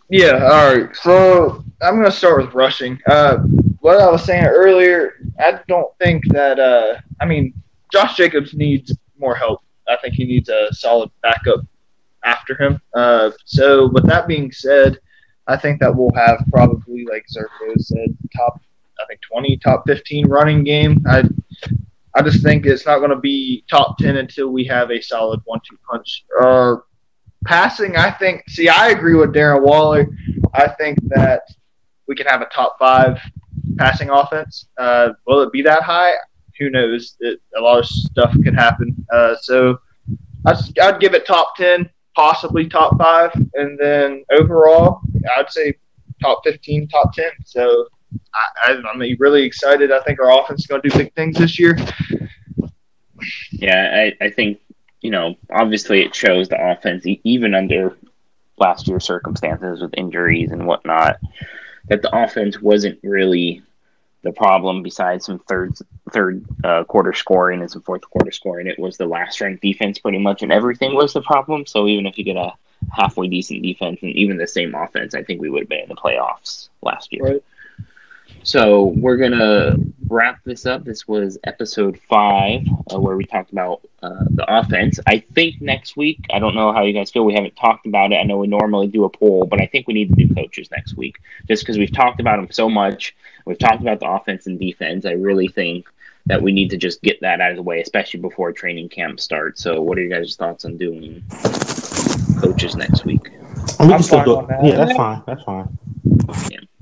Yeah, 0.09 0.47
all 0.49 0.73
right. 0.73 0.95
So 0.95 1.63
I'm 1.81 1.95
going 1.95 2.05
to 2.05 2.11
start 2.11 2.41
with 2.41 2.53
rushing. 2.53 2.97
Uh, 3.07 3.39
what 3.81 3.99
I 3.99 4.09
was 4.09 4.23
saying 4.23 4.45
earlier, 4.45 5.15
I 5.39 5.59
don't 5.67 5.95
think 5.99 6.23
that, 6.29 6.59
uh, 6.59 6.99
I 7.19 7.25
mean, 7.25 7.53
Josh 7.91 8.15
Jacobs 8.15 8.53
needs 8.53 8.95
more 9.17 9.35
help. 9.35 9.61
I 9.89 9.97
think 9.97 10.13
he 10.13 10.23
needs 10.23 10.49
a 10.49 10.69
solid 10.71 11.09
backup 11.21 11.61
after 12.23 12.55
him. 12.55 12.81
Uh, 12.93 13.31
so, 13.45 13.89
with 13.89 14.05
that 14.07 14.27
being 14.27 14.51
said, 14.51 14.97
I 15.47 15.57
think 15.57 15.79
that 15.81 15.93
we'll 15.93 16.13
have 16.15 16.43
probably, 16.51 17.05
like 17.09 17.25
Zerko 17.35 17.73
said, 17.79 18.15
top, 18.35 18.61
I 18.99 19.05
think 19.07 19.19
20, 19.29 19.57
top 19.57 19.83
15 19.87 20.27
running 20.27 20.63
game. 20.63 21.03
I, 21.07 21.23
I 22.15 22.21
just 22.21 22.43
think 22.43 22.65
it's 22.65 22.85
not 22.85 22.99
going 22.99 23.11
to 23.11 23.19
be 23.19 23.63
top 23.69 23.97
10 23.99 24.17
until 24.17 24.49
we 24.49 24.65
have 24.65 24.91
a 24.91 25.01
solid 25.01 25.41
one-two 25.45 25.77
punch. 25.89 26.25
Uh, 26.41 26.77
passing, 27.45 27.95
I 27.95 28.11
think. 28.11 28.43
See, 28.49 28.67
I 28.67 28.89
agree 28.89 29.15
with 29.15 29.33
Darren 29.33 29.61
Waller. 29.61 30.07
I 30.53 30.67
think 30.69 30.97
that 31.09 31.43
we 32.07 32.15
can 32.15 32.25
have 32.25 32.41
a 32.41 32.47
top 32.47 32.77
five 32.79 33.19
passing 33.77 34.09
offense. 34.09 34.65
Uh, 34.77 35.09
will 35.27 35.41
it 35.41 35.51
be 35.51 35.61
that 35.61 35.83
high? 35.83 36.13
Who 36.59 36.69
knows? 36.69 37.15
It, 37.19 37.39
a 37.57 37.61
lot 37.61 37.79
of 37.79 37.85
stuff 37.85 38.35
could 38.43 38.55
happen. 38.55 38.95
Uh, 39.11 39.35
so 39.41 39.77
I'd, 40.45 40.57
I'd 40.81 40.99
give 40.99 41.13
it 41.13 41.25
top 41.25 41.55
ten, 41.55 41.89
possibly 42.15 42.67
top 42.67 42.97
five, 42.97 43.31
and 43.53 43.79
then 43.79 44.25
overall, 44.31 45.01
I'd 45.37 45.49
say 45.51 45.75
top 46.21 46.41
fifteen, 46.43 46.87
top 46.87 47.13
ten. 47.13 47.31
So 47.45 47.87
I, 48.33 48.73
I, 48.73 48.81
I'm 48.91 48.99
really 49.19 49.43
excited. 49.43 49.91
I 49.91 50.01
think 50.01 50.19
our 50.19 50.41
offense 50.41 50.61
is 50.61 50.67
going 50.67 50.81
to 50.81 50.89
do 50.89 50.97
big 50.97 51.13
things 51.13 51.37
this 51.37 51.59
year. 51.59 51.77
Yeah, 53.51 54.11
I, 54.21 54.25
I 54.25 54.29
think 54.29 54.59
you 55.01 55.11
know, 55.11 55.35
obviously 55.49 56.01
it 56.01 56.13
shows 56.13 56.49
the 56.49 56.71
offense, 56.71 57.05
even 57.23 57.53
under 57.53 57.95
last 58.57 58.87
year's 58.87 59.05
circumstances 59.05 59.81
with 59.81 59.93
injuries 59.95 60.51
and 60.51 60.67
whatnot, 60.67 61.17
that 61.87 62.01
the 62.01 62.15
offense 62.15 62.61
wasn't 62.61 62.99
really 63.03 63.61
the 64.23 64.33
problem. 64.33 64.83
Besides 64.83 65.25
some 65.25 65.39
third 65.39 65.75
third 66.11 66.43
uh, 66.63 66.83
quarter 66.83 67.13
scoring 67.13 67.61
and 67.61 67.71
some 67.71 67.81
fourth 67.81 68.01
quarter 68.01 68.31
scoring, 68.31 68.67
it 68.67 68.77
was 68.77 68.97
the 68.97 69.05
last 69.05 69.39
ranked 69.39 69.61
defense 69.61 69.99
pretty 69.99 70.19
much, 70.19 70.43
and 70.43 70.51
everything 70.51 70.95
was 70.95 71.13
the 71.13 71.21
problem. 71.21 71.65
So 71.65 71.87
even 71.87 72.05
if 72.05 72.17
you 72.17 72.25
get 72.25 72.35
a 72.35 72.53
halfway 72.91 73.27
decent 73.27 73.63
defense 73.63 73.99
and 74.01 74.11
even 74.11 74.37
the 74.37 74.47
same 74.47 74.75
offense, 74.75 75.15
I 75.15 75.23
think 75.23 75.41
we 75.41 75.49
would 75.49 75.61
have 75.61 75.69
been 75.69 75.83
in 75.83 75.89
the 75.89 75.95
playoffs 75.95 76.69
last 76.81 77.13
year. 77.13 77.23
Right. 77.23 77.43
So 78.49 78.85
we're 78.97 79.17
gonna 79.17 79.75
wrap 80.07 80.43
this 80.43 80.65
up. 80.65 80.83
This 80.83 81.07
was 81.07 81.37
episode 81.43 81.99
five, 82.09 82.61
uh, 82.91 82.99
where 82.99 83.15
we 83.15 83.23
talked 83.23 83.51
about 83.51 83.81
uh, 84.01 84.25
the 84.31 84.43
offense. 84.47 84.99
I 85.05 85.19
think 85.19 85.61
next 85.61 85.95
week. 85.95 86.25
I 86.33 86.39
don't 86.39 86.55
know 86.55 86.73
how 86.73 86.81
you 86.83 86.91
guys 86.91 87.11
feel. 87.11 87.25
We 87.25 87.35
haven't 87.35 87.55
talked 87.55 87.85
about 87.85 88.11
it. 88.11 88.15
I 88.15 88.23
know 88.23 88.39
we 88.39 88.47
normally 88.47 88.87
do 88.87 89.03
a 89.03 89.09
poll, 89.09 89.45
but 89.45 89.61
I 89.61 89.67
think 89.67 89.87
we 89.87 89.93
need 89.93 90.09
to 90.09 90.15
do 90.15 90.33
coaches 90.33 90.67
next 90.71 90.97
week, 90.97 91.19
just 91.47 91.61
because 91.61 91.77
we've 91.77 91.93
talked 91.93 92.19
about 92.19 92.37
them 92.37 92.47
so 92.49 92.67
much. 92.67 93.15
We've 93.45 93.55
talked 93.55 93.81
about 93.81 93.99
the 93.99 94.09
offense 94.09 94.47
and 94.47 94.59
defense. 94.59 95.05
I 95.05 95.11
really 95.11 95.49
think 95.49 95.87
that 96.25 96.41
we 96.41 96.51
need 96.51 96.71
to 96.71 96.77
just 96.77 97.03
get 97.03 97.21
that 97.21 97.41
out 97.41 97.51
of 97.51 97.55
the 97.55 97.61
way, 97.61 97.81
especially 97.81 98.19
before 98.19 98.51
training 98.51 98.89
camp 98.89 99.19
starts. 99.19 99.61
So, 99.61 99.79
what 99.79 99.99
are 99.99 100.01
you 100.01 100.09
guys' 100.09 100.35
thoughts 100.35 100.65
on 100.65 100.75
doing 100.75 101.23
coaches 102.41 102.75
next 102.75 103.05
week? 103.05 103.29
And 103.79 103.87
we 103.89 103.93
I'm 103.93 103.99
can 103.99 104.03
still 104.03 104.17
fine 104.19 104.25
do 104.25 104.35
on 104.37 104.43
it. 104.43 104.47
that. 104.47 104.65
Yeah, 104.65 104.75
that's 104.75 104.97
fine. 104.97 105.23
That's 105.27 105.43
fine. 105.43 105.77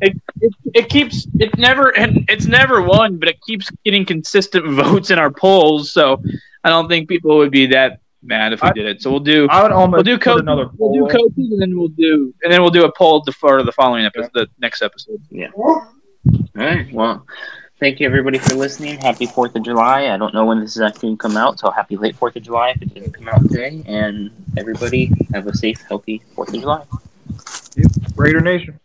it, 0.02 0.18
it, 0.42 0.54
it 0.74 0.90
keeps 0.90 1.28
it 1.40 1.58
never 1.58 1.96
and 1.98 2.26
it's 2.30 2.46
never 2.46 2.82
won, 2.82 3.18
but 3.18 3.30
it 3.30 3.42
keeps 3.42 3.70
getting 3.84 4.06
consistent 4.06 4.66
votes 4.84 5.10
in 5.12 5.20
our 5.20 5.32
polls. 5.32 5.92
So 5.92 6.22
I 6.64 6.70
don't 6.70 6.88
think 6.88 7.10
people 7.10 7.38
would 7.38 7.52
be 7.52 7.66
that 7.68 8.00
mad 8.24 8.54
if 8.54 8.62
we 8.62 8.70
I- 8.70 8.74
did 8.74 8.86
it. 8.86 9.02
So 9.02 9.10
we'll 9.12 9.20
do 9.22 9.48
I 9.50 9.64
would 9.64 9.72
almost 9.72 9.98
we'll 10.06 10.16
do 10.16 10.18
put 10.18 10.24
coach, 10.24 10.42
another 10.42 10.70
we'll 10.78 10.94
do 10.94 11.00
poll. 11.02 11.10
coaches 11.10 11.52
and 11.52 11.62
then 11.62 11.78
we'll 11.78 11.88
do 11.90 12.34
and 12.44 12.52
then 12.52 12.62
we'll 12.62 12.72
do 12.72 12.86
a 12.86 12.92
poll 12.92 13.22
the 13.24 13.32
for 13.32 13.64
the 13.64 13.72
following 13.72 14.06
episode, 14.06 14.32
the 14.34 14.48
next 14.60 14.82
episode. 14.82 15.22
Yeah. 15.30 15.48
All 15.56 15.86
right. 16.56 16.92
Well, 16.94 17.26
Thank 17.80 18.00
you, 18.00 18.08
everybody, 18.08 18.40
for 18.40 18.56
listening. 18.56 18.98
Happy 18.98 19.28
4th 19.28 19.56
of 19.56 19.64
July. 19.64 20.08
I 20.08 20.18
don't 20.18 20.34
know 20.34 20.48
when 20.48 20.60
this 20.60 20.76
is 20.76 20.82
actually 20.82 21.10
going 21.10 21.18
to 21.18 21.22
come 21.22 21.38
out, 21.38 21.60
so 21.60 21.70
happy 21.70 21.96
late 21.96 22.20
4th 22.20 22.36
of 22.36 22.42
July 22.42 22.70
if 22.72 22.82
it 22.82 22.92
didn't 22.92 23.12
come 23.12 23.28
out 23.28 23.44
today. 23.44 23.84
And 23.86 24.32
everybody, 24.58 25.12
have 25.32 25.46
a 25.46 25.56
safe, 25.56 25.80
healthy 25.82 26.24
4th 26.36 26.56
of 26.56 26.62
July. 26.62 26.84
Yep. 27.76 27.92
Raider 28.16 28.42
Nation. 28.42 28.80